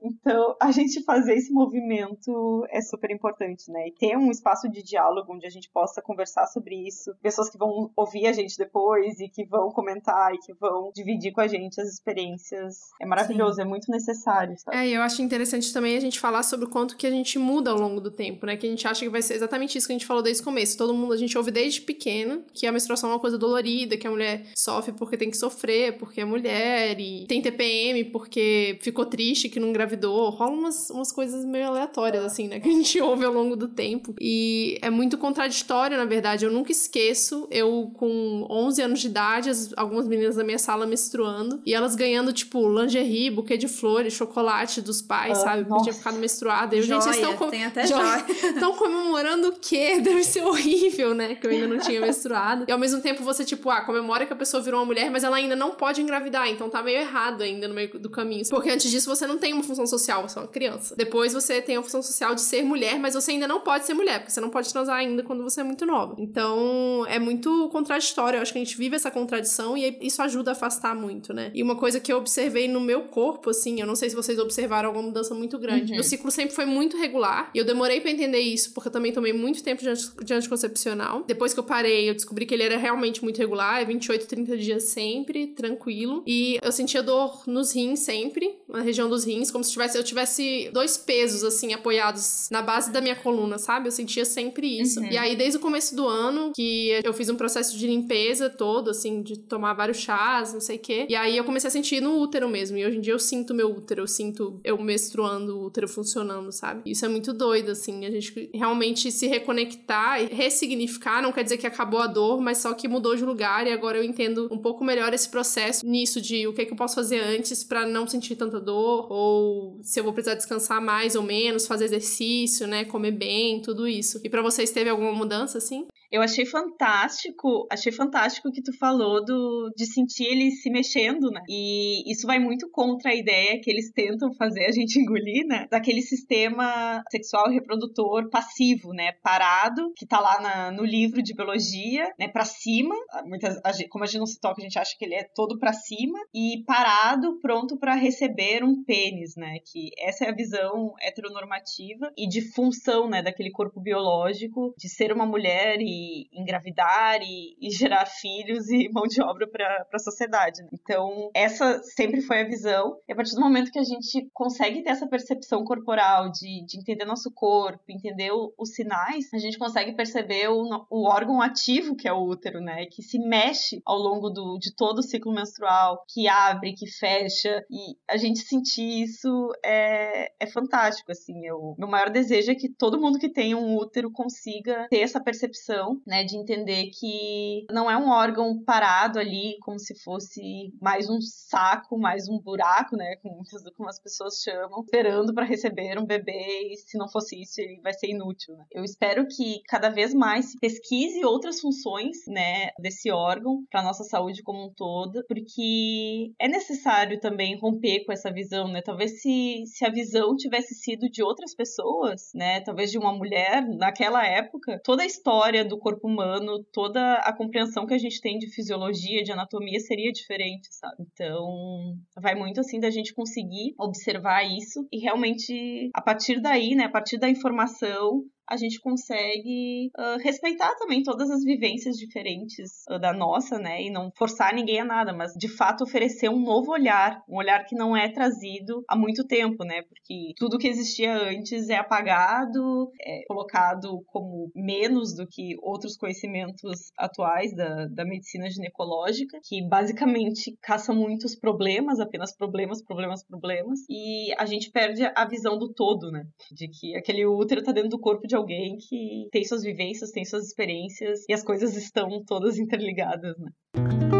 Então, 0.00 0.56
a 0.60 0.70
gente 0.70 1.02
fazer 1.02 1.34
esse 1.34 1.52
movimento 1.52 2.64
é 2.70 2.80
super 2.80 3.10
importante, 3.10 3.70
né? 3.70 3.88
E 3.88 3.92
ter 3.92 4.16
um 4.16 4.30
espaço 4.30 4.68
de 4.68 4.82
diálogo 4.82 5.34
onde 5.34 5.46
a 5.46 5.50
gente 5.50 5.70
possa 5.70 6.00
conversar 6.00 6.46
sobre 6.46 6.86
isso, 6.86 7.14
pessoas 7.22 7.50
que 7.50 7.58
vão 7.58 7.90
ouvir 7.96 8.26
a 8.26 8.32
gente 8.32 8.56
depois 8.56 9.18
e 9.20 9.28
que 9.28 9.44
vão 9.44 9.70
comentar 9.70 10.34
e 10.34 10.38
que 10.38 10.54
vão 10.54 10.90
dividir 10.94 11.32
com 11.32 11.40
a 11.40 11.48
gente 11.48 11.80
as 11.80 11.88
experiências. 11.88 12.76
É 13.00 13.06
maravilhoso, 13.06 13.56
Sim. 13.56 13.62
é 13.62 13.64
muito 13.64 13.90
necessário, 13.90 14.56
sabe? 14.58 14.76
É, 14.76 14.86
e 14.86 14.94
eu 14.94 15.02
acho 15.02 15.20
interessante 15.20 15.72
também 15.72 15.96
a 15.96 16.00
gente 16.00 16.20
falar 16.20 16.42
sobre 16.42 16.66
o 16.66 16.70
quanto 16.70 16.96
que 16.96 17.06
a 17.06 17.10
gente 17.10 17.38
muda 17.38 17.70
ao 17.70 17.78
longo 17.78 18.00
do 18.00 18.10
tempo, 18.10 18.46
né? 18.46 18.56
Que 18.56 18.66
a 18.66 18.70
gente 18.70 18.86
acha 18.86 19.00
que 19.00 19.10
vai 19.10 19.22
ser 19.22 19.34
exatamente 19.34 19.76
isso 19.76 19.86
que 19.86 19.92
a 19.92 19.98
gente 19.98 20.06
falou 20.06 20.22
desde 20.22 20.42
o 20.42 20.44
começo. 20.44 20.78
Todo 20.78 20.94
mundo, 20.94 21.12
a 21.12 21.16
gente 21.16 21.36
ouve 21.36 21.50
desde 21.50 21.80
pequeno 21.80 22.44
que 22.52 22.66
a 22.66 22.72
menstruação 22.72 23.10
é 23.10 23.14
uma 23.14 23.20
coisa 23.20 23.38
dolorida, 23.38 23.96
que 23.96 24.06
a 24.06 24.10
mulher 24.10 24.46
sofre 24.56 24.92
porque 24.92 25.16
tem 25.16 25.30
que 25.30 25.36
sofrer, 25.36 25.98
porque 25.98 26.20
é 26.20 26.24
mulher, 26.24 26.98
e 27.00 27.26
tem 27.26 27.42
TPM 27.42 28.04
porque 28.04 28.78
ficou 28.80 29.06
triste 29.06 29.48
que 29.48 29.60
não 29.60 29.72
engravidou. 29.88 30.28
Rola 30.30 30.52
umas, 30.52 30.90
umas 30.90 31.10
coisas 31.10 31.44
meio 31.44 31.68
aleatórias, 31.68 32.24
assim, 32.24 32.46
né? 32.46 32.60
Que 32.68 32.68
a 32.68 32.72
gente 32.72 33.00
ouve 33.00 33.24
ao 33.24 33.32
longo 33.32 33.56
do 33.56 33.68
tempo. 33.68 34.14
E 34.20 34.78
é 34.82 34.90
muito 34.90 35.16
contraditório, 35.16 35.96
na 35.96 36.04
verdade. 36.04 36.44
Eu 36.44 36.52
nunca 36.52 36.70
esqueço, 36.70 37.48
eu 37.50 37.90
com 37.94 38.46
11 38.50 38.82
anos 38.82 39.00
de 39.00 39.06
idade, 39.06 39.48
as, 39.48 39.72
algumas 39.76 40.06
meninas 40.06 40.36
da 40.36 40.44
minha 40.44 40.58
sala 40.58 40.86
menstruando, 40.86 41.62
e 41.64 41.72
elas 41.72 41.94
ganhando, 41.94 42.32
tipo, 42.32 42.68
lingerie, 42.68 43.30
buquê 43.30 43.56
de 43.56 43.68
flores, 43.68 44.12
chocolate 44.12 44.82
dos 44.82 45.00
pais, 45.00 45.38
ah, 45.38 45.42
sabe? 45.42 45.64
Porque 45.64 45.84
tinha 45.84 45.94
ficado 45.94 46.18
menstruada. 46.18 46.76
E 46.76 46.82
gente, 46.82 47.08
estão 47.08 47.36
com... 47.36 47.48
tem 47.48 47.64
até 47.64 47.86
joia. 47.86 48.24
Estão 48.28 48.74
comemorando 48.76 49.48
o 49.48 49.52
quê? 49.52 50.00
Deve 50.02 50.24
ser 50.24 50.42
horrível, 50.42 51.14
né? 51.14 51.34
Que 51.34 51.46
eu 51.46 51.50
ainda 51.50 51.68
não 51.68 51.78
tinha 51.78 52.00
menstruado. 52.00 52.64
E 52.68 52.72
ao 52.72 52.78
mesmo 52.78 53.00
tempo 53.00 53.22
você, 53.22 53.44
tipo, 53.44 53.70
ah, 53.70 53.80
comemora 53.82 54.26
que 54.26 54.32
a 54.32 54.36
pessoa 54.36 54.62
virou 54.62 54.80
uma 54.80 54.86
mulher, 54.86 55.10
mas 55.10 55.24
ela 55.24 55.36
ainda 55.36 55.56
não 55.56 55.70
pode 55.70 56.02
engravidar, 56.02 56.48
então 56.48 56.68
tá 56.68 56.82
meio 56.82 56.98
errado 56.98 57.42
ainda 57.42 57.68
no 57.68 57.74
meio 57.74 57.98
do 57.98 58.10
caminho. 58.10 58.44
Porque 58.50 58.70
antes 58.70 58.90
disso 58.90 59.08
você 59.08 59.26
não 59.26 59.38
tem 59.38 59.52
uma 59.52 59.62
função 59.62 59.77
social, 59.86 60.28
você 60.28 60.38
é 60.38 60.42
uma 60.42 60.48
criança. 60.48 60.94
Depois 60.96 61.32
você 61.32 61.60
tem 61.60 61.76
a 61.76 61.82
função 61.82 62.02
social 62.02 62.34
de 62.34 62.40
ser 62.40 62.62
mulher, 62.62 62.98
mas 62.98 63.14
você 63.14 63.32
ainda 63.32 63.48
não 63.48 63.60
pode 63.60 63.86
ser 63.86 63.94
mulher, 63.94 64.18
porque 64.20 64.32
você 64.32 64.40
não 64.40 64.50
pode 64.50 64.70
transar 64.72 64.96
ainda 64.96 65.22
quando 65.22 65.42
você 65.42 65.60
é 65.60 65.64
muito 65.64 65.84
nova. 65.86 66.14
Então 66.18 67.04
é 67.06 67.18
muito 67.18 67.68
contraditório. 67.70 68.38
Eu 68.38 68.42
acho 68.42 68.52
que 68.52 68.58
a 68.58 68.64
gente 68.64 68.76
vive 68.76 68.96
essa 68.96 69.10
contradição 69.10 69.76
e 69.76 69.98
isso 70.00 70.22
ajuda 70.22 70.50
a 70.50 70.52
afastar 70.52 70.94
muito, 70.94 71.32
né? 71.32 71.50
E 71.54 71.62
uma 71.62 71.76
coisa 71.76 72.00
que 72.00 72.12
eu 72.12 72.18
observei 72.18 72.68
no 72.68 72.80
meu 72.80 73.02
corpo, 73.02 73.50
assim, 73.50 73.80
eu 73.80 73.86
não 73.86 73.94
sei 73.94 74.10
se 74.10 74.16
vocês 74.16 74.38
observaram 74.38 74.88
alguma 74.88 75.06
mudança 75.06 75.34
muito 75.34 75.58
grande. 75.58 75.92
Uhum. 75.92 75.96
Meu 75.96 76.04
ciclo 76.04 76.30
sempre 76.30 76.54
foi 76.54 76.64
muito 76.64 76.96
regular 76.96 77.50
e 77.54 77.58
eu 77.58 77.64
demorei 77.64 78.00
para 78.00 78.10
entender 78.10 78.40
isso, 78.40 78.72
porque 78.72 78.88
eu 78.88 78.92
também 78.92 79.12
tomei 79.12 79.32
muito 79.32 79.62
tempo 79.62 79.82
de 79.82 80.34
anticoncepcional. 80.34 81.24
Depois 81.26 81.52
que 81.52 81.60
eu 81.60 81.64
parei, 81.64 82.08
eu 82.08 82.14
descobri 82.14 82.46
que 82.46 82.54
ele 82.54 82.62
era 82.62 82.76
realmente 82.76 83.22
muito 83.22 83.38
regular, 83.38 83.80
é 83.80 83.84
28, 83.84 84.26
30 84.26 84.56
dias 84.56 84.84
sempre, 84.84 85.48
tranquilo. 85.48 86.22
E 86.26 86.58
eu 86.62 86.72
sentia 86.72 87.02
dor 87.02 87.42
nos 87.46 87.74
rins 87.74 88.00
sempre, 88.00 88.56
na 88.68 88.80
região 88.80 89.08
dos 89.08 89.24
rins, 89.24 89.50
como 89.50 89.64
se 89.68 89.72
tivesse, 89.72 89.98
eu 89.98 90.04
tivesse 90.04 90.70
dois 90.72 90.96
pesos, 90.96 91.44
assim, 91.44 91.72
apoiados 91.72 92.48
na 92.50 92.62
base 92.62 92.90
da 92.90 93.00
minha 93.00 93.16
coluna, 93.16 93.58
sabe? 93.58 93.88
Eu 93.88 93.92
sentia 93.92 94.24
sempre 94.24 94.80
isso. 94.80 95.00
Uhum. 95.00 95.10
E 95.10 95.16
aí, 95.16 95.36
desde 95.36 95.58
o 95.58 95.60
começo 95.60 95.94
do 95.94 96.06
ano, 96.06 96.52
que 96.54 97.00
eu 97.04 97.12
fiz 97.12 97.28
um 97.28 97.36
processo 97.36 97.76
de 97.76 97.86
limpeza 97.86 98.50
todo, 98.50 98.90
assim, 98.90 99.22
de 99.22 99.38
tomar 99.38 99.74
vários 99.74 99.98
chás, 99.98 100.52
não 100.52 100.60
sei 100.60 100.76
o 100.76 100.80
quê. 100.80 101.06
E 101.08 101.14
aí 101.14 101.36
eu 101.36 101.44
comecei 101.44 101.68
a 101.68 101.70
sentir 101.70 102.00
no 102.00 102.18
útero 102.18 102.48
mesmo. 102.48 102.76
E 102.76 102.84
hoje 102.84 102.98
em 102.98 103.00
dia 103.00 103.12
eu 103.12 103.18
sinto 103.18 103.54
meu 103.54 103.70
útero, 103.70 104.02
eu 104.02 104.06
sinto 104.06 104.60
eu 104.64 104.78
menstruando, 104.78 105.58
o 105.58 105.66
útero 105.66 105.88
funcionando, 105.88 106.50
sabe? 106.52 106.90
Isso 106.90 107.04
é 107.04 107.08
muito 107.08 107.32
doido, 107.32 107.70
assim, 107.70 108.04
a 108.04 108.10
gente 108.10 108.50
realmente 108.54 109.10
se 109.12 109.26
reconectar 109.26 110.22
e 110.22 110.26
ressignificar, 110.26 111.22
não 111.22 111.32
quer 111.32 111.44
dizer 111.44 111.58
que 111.58 111.66
acabou 111.66 112.00
a 112.00 112.06
dor, 112.06 112.40
mas 112.40 112.58
só 112.58 112.72
que 112.74 112.88
mudou 112.88 113.14
de 113.14 113.24
lugar 113.24 113.66
e 113.66 113.72
agora 113.72 113.98
eu 113.98 114.04
entendo 114.04 114.48
um 114.50 114.58
pouco 114.58 114.84
melhor 114.84 115.12
esse 115.12 115.28
processo 115.28 115.86
nisso 115.86 116.20
de 116.20 116.46
o 116.46 116.52
que, 116.52 116.62
é 116.62 116.64
que 116.64 116.72
eu 116.72 116.76
posso 116.76 116.94
fazer 116.94 117.20
antes 117.20 117.62
para 117.64 117.86
não 117.86 118.06
sentir 118.06 118.36
tanta 118.36 118.60
dor, 118.60 119.10
ou 119.10 119.57
se 119.82 120.00
eu 120.00 120.04
vou 120.04 120.12
precisar 120.12 120.34
descansar 120.34 120.80
mais 120.80 121.14
ou 121.14 121.22
menos, 121.22 121.66
fazer 121.66 121.84
exercício, 121.86 122.66
né, 122.66 122.84
comer 122.84 123.12
bem, 123.12 123.60
tudo 123.62 123.86
isso. 123.86 124.20
E 124.24 124.28
para 124.28 124.42
vocês 124.42 124.70
teve 124.70 124.90
alguma 124.90 125.12
mudança 125.12 125.58
assim? 125.58 125.86
Eu 126.10 126.22
achei 126.22 126.46
fantástico, 126.46 127.66
achei 127.70 127.92
fantástico 127.92 128.50
que 128.50 128.62
tu 128.62 128.76
falou 128.78 129.22
do, 129.22 129.70
de 129.76 129.84
sentir 129.84 130.24
ele 130.24 130.50
se 130.50 130.70
mexendo, 130.70 131.30
né? 131.30 131.42
E 131.48 132.10
isso 132.10 132.26
vai 132.26 132.38
muito 132.38 132.68
contra 132.70 133.10
a 133.10 133.14
ideia 133.14 133.60
que 133.60 133.70
eles 133.70 133.92
tentam 133.92 134.32
fazer 134.32 134.64
a 134.66 134.72
gente 134.72 134.96
engolir, 134.98 135.46
né? 135.46 135.66
Daquele 135.70 136.00
sistema 136.00 137.02
sexual 137.10 137.50
reprodutor 137.50 138.30
passivo, 138.30 138.92
né? 138.94 139.12
Parado, 139.22 139.92
que 139.94 140.06
tá 140.06 140.18
lá 140.18 140.40
na, 140.40 140.70
no 140.70 140.84
livro 140.84 141.22
de 141.22 141.34
biologia, 141.34 142.10
né? 142.18 142.26
Pra 142.28 142.44
cima. 142.44 142.94
Muitas, 143.26 143.60
como 143.90 144.04
a 144.04 144.06
gente 144.06 144.20
não 144.20 144.26
se 144.26 144.40
toca, 144.40 144.62
a 144.62 144.64
gente 144.64 144.78
acha 144.78 144.96
que 144.98 145.04
ele 145.04 145.14
é 145.14 145.24
todo 145.34 145.58
para 145.58 145.74
cima. 145.74 146.18
E 146.32 146.64
parado, 146.66 147.38
pronto 147.40 147.76
para 147.78 147.94
receber 147.94 148.64
um 148.64 148.82
pênis, 148.82 149.36
né? 149.36 149.58
Que 149.70 149.90
essa 149.98 150.24
é 150.24 150.30
a 150.30 150.34
visão 150.34 150.94
heteronormativa 151.02 152.10
e 152.16 152.26
de 152.26 152.40
função, 152.52 153.10
né? 153.10 153.22
Daquele 153.22 153.50
corpo 153.50 153.78
biológico, 153.78 154.74
de 154.78 154.88
ser 154.88 155.12
uma 155.12 155.26
mulher 155.26 155.76
e 155.80 155.97
engravidar 156.32 157.20
e, 157.22 157.56
e 157.60 157.70
gerar 157.70 158.06
filhos 158.06 158.68
e 158.68 158.88
mão 158.92 159.06
de 159.06 159.22
obra 159.22 159.48
para 159.48 159.86
a 159.92 159.98
sociedade. 159.98 160.62
Né? 160.62 160.68
Então, 160.72 161.30
essa 161.34 161.82
sempre 161.82 162.20
foi 162.20 162.40
a 162.40 162.44
visão. 162.44 162.98
E 163.08 163.12
a 163.12 163.16
partir 163.16 163.34
do 163.34 163.40
momento 163.40 163.70
que 163.70 163.78
a 163.78 163.84
gente 163.84 164.28
consegue 164.32 164.82
ter 164.82 164.90
essa 164.90 165.06
percepção 165.06 165.64
corporal 165.64 166.30
de, 166.30 166.64
de 166.64 166.78
entender 166.78 167.04
nosso 167.04 167.30
corpo, 167.30 167.82
entender 167.88 168.30
o, 168.32 168.52
os 168.58 168.74
sinais, 168.74 169.32
a 169.32 169.38
gente 169.38 169.58
consegue 169.58 169.94
perceber 169.94 170.48
o, 170.48 170.86
o 170.90 171.08
órgão 171.08 171.40
ativo 171.40 171.96
que 171.96 172.08
é 172.08 172.12
o 172.12 172.22
útero, 172.22 172.60
né? 172.60 172.86
Que 172.86 173.02
se 173.02 173.18
mexe 173.18 173.80
ao 173.84 173.98
longo 173.98 174.30
do, 174.30 174.58
de 174.58 174.74
todo 174.74 174.98
o 174.98 175.02
ciclo 175.02 175.32
menstrual, 175.32 176.04
que 176.08 176.28
abre, 176.28 176.74
que 176.74 176.86
fecha. 176.86 177.64
E 177.70 177.96
a 178.08 178.16
gente 178.16 178.40
sentir 178.40 179.02
isso 179.02 179.52
é, 179.64 180.32
é 180.38 180.46
fantástico, 180.46 181.12
assim. 181.12 181.46
Eu, 181.46 181.74
meu 181.78 181.88
maior 181.88 182.10
desejo 182.10 182.50
é 182.50 182.54
que 182.54 182.68
todo 182.68 183.00
mundo 183.00 183.18
que 183.18 183.28
tem 183.28 183.54
um 183.54 183.76
útero 183.76 184.10
consiga 184.10 184.86
ter 184.88 185.00
essa 185.00 185.22
percepção, 185.22 185.87
né? 186.06 186.24
De 186.24 186.36
entender 186.36 186.90
que 186.90 187.66
não 187.70 187.90
é 187.90 187.96
um 187.96 188.10
órgão 188.10 188.62
parado 188.64 189.18
ali 189.18 189.56
como 189.60 189.78
se 189.78 189.94
fosse 190.02 190.72
mais 190.80 191.08
um 191.08 191.20
saco, 191.20 191.98
mais 191.98 192.28
um 192.28 192.38
buraco, 192.38 192.96
né? 192.96 193.16
Como, 193.22 193.42
como 193.76 193.88
as 193.88 194.00
pessoas 194.00 194.40
chamam, 194.42 194.82
esperando 194.82 195.34
para 195.34 195.44
receber 195.44 195.98
um 195.98 196.06
bebê 196.06 196.72
e 196.72 196.76
se 196.76 196.98
não 196.98 197.08
fosse 197.08 197.40
isso 197.40 197.60
ele 197.60 197.80
vai 197.82 197.92
ser 197.92 198.08
inútil. 198.08 198.54
Né? 198.56 198.64
Eu 198.72 198.84
espero 198.84 199.26
que 199.26 199.60
cada 199.68 199.88
vez 199.88 200.14
mais 200.14 200.52
se 200.52 200.58
pesquise 200.58 201.24
outras 201.24 201.60
funções, 201.60 202.18
né? 202.26 202.70
Desse 202.78 203.10
órgão 203.10 203.64
para 203.70 203.82
nossa 203.82 204.04
saúde 204.04 204.42
como 204.42 204.66
um 204.66 204.72
todo, 204.72 205.24
porque 205.26 206.32
é 206.38 206.48
necessário 206.48 207.20
também 207.20 207.58
romper 207.58 208.04
com 208.04 208.12
essa 208.12 208.32
visão, 208.32 208.68
né? 208.68 208.82
Talvez 208.82 209.20
se, 209.20 209.64
se 209.66 209.84
a 209.84 209.90
visão 209.90 210.36
tivesse 210.36 210.74
sido 210.74 211.08
de 211.08 211.22
outras 211.22 211.54
pessoas, 211.54 212.30
né? 212.34 212.60
Talvez 212.60 212.90
de 212.90 212.98
uma 212.98 213.12
mulher 213.12 213.66
naquela 213.66 214.26
época, 214.26 214.80
toda 214.84 215.02
a 215.02 215.06
história 215.06 215.64
do 215.64 215.77
corpo 215.78 216.08
humano, 216.08 216.64
toda 216.72 217.14
a 217.14 217.32
compreensão 217.32 217.86
que 217.86 217.94
a 217.94 217.98
gente 217.98 218.20
tem 218.20 218.38
de 218.38 218.50
fisiologia, 218.52 219.22
de 219.22 219.32
anatomia 219.32 219.78
seria 219.80 220.12
diferente, 220.12 220.68
sabe? 220.70 221.04
Então, 221.12 221.96
vai 222.16 222.34
muito 222.34 222.60
assim 222.60 222.80
da 222.80 222.90
gente 222.90 223.14
conseguir 223.14 223.74
observar 223.78 224.44
isso 224.44 224.86
e 224.92 224.98
realmente 224.98 225.90
a 225.94 226.00
partir 226.00 226.40
daí, 226.40 226.74
né, 226.74 226.84
a 226.84 226.90
partir 226.90 227.18
da 227.18 227.28
informação, 227.28 228.24
a 228.48 228.56
gente 228.56 228.80
consegue 228.80 229.90
uh, 229.96 230.18
respeitar 230.22 230.74
também 230.76 231.02
todas 231.02 231.30
as 231.30 231.44
vivências 231.44 231.96
diferentes 231.96 232.84
uh, 232.90 232.98
da 232.98 233.12
nossa, 233.12 233.58
né? 233.58 233.82
E 233.82 233.90
não 233.90 234.10
forçar 234.16 234.54
ninguém 234.54 234.80
a 234.80 234.84
nada, 234.84 235.12
mas 235.12 235.32
de 235.34 235.48
fato 235.48 235.84
oferecer 235.84 236.30
um 236.30 236.40
novo 236.40 236.72
olhar, 236.72 237.22
um 237.28 237.36
olhar 237.36 237.64
que 237.64 237.74
não 237.74 237.96
é 237.96 238.08
trazido 238.08 238.82
há 238.88 238.96
muito 238.96 239.24
tempo, 239.26 239.64
né? 239.64 239.82
Porque 239.82 240.32
tudo 240.36 240.58
que 240.58 240.68
existia 240.68 241.14
antes 241.14 241.68
é 241.68 241.76
apagado, 241.76 242.90
é 243.00 243.22
colocado 243.26 244.02
como 244.06 244.50
menos 244.54 245.14
do 245.14 245.26
que 245.26 245.54
outros 245.62 245.96
conhecimentos 245.96 246.90
atuais 246.96 247.54
da, 247.54 247.86
da 247.86 248.04
medicina 248.04 248.48
ginecológica, 248.48 249.38
que 249.44 249.62
basicamente 249.68 250.56
caça 250.62 250.92
muitos 250.92 251.36
problemas, 251.36 252.00
apenas 252.00 252.34
problemas, 252.34 252.82
problemas, 252.82 253.24
problemas, 253.24 253.80
e 253.90 254.32
a 254.38 254.46
gente 254.46 254.70
perde 254.70 255.02
a 255.04 255.24
visão 255.26 255.58
do 255.58 255.72
todo, 255.72 256.10
né? 256.10 256.24
De 256.50 256.68
que 256.68 256.96
aquele 256.96 257.26
útero 257.26 257.62
tá 257.62 257.72
dentro 257.72 257.90
do 257.90 258.00
corpo 258.00 258.26
de 258.26 258.37
alguém 258.38 258.76
que 258.76 259.28
tem 259.30 259.44
suas 259.44 259.62
vivências, 259.62 260.10
tem 260.10 260.24
suas 260.24 260.46
experiências 260.46 261.24
e 261.28 261.32
as 261.32 261.42
coisas 261.42 261.76
estão 261.76 262.22
todas 262.26 262.58
interligadas, 262.58 263.36
né? 263.38 264.17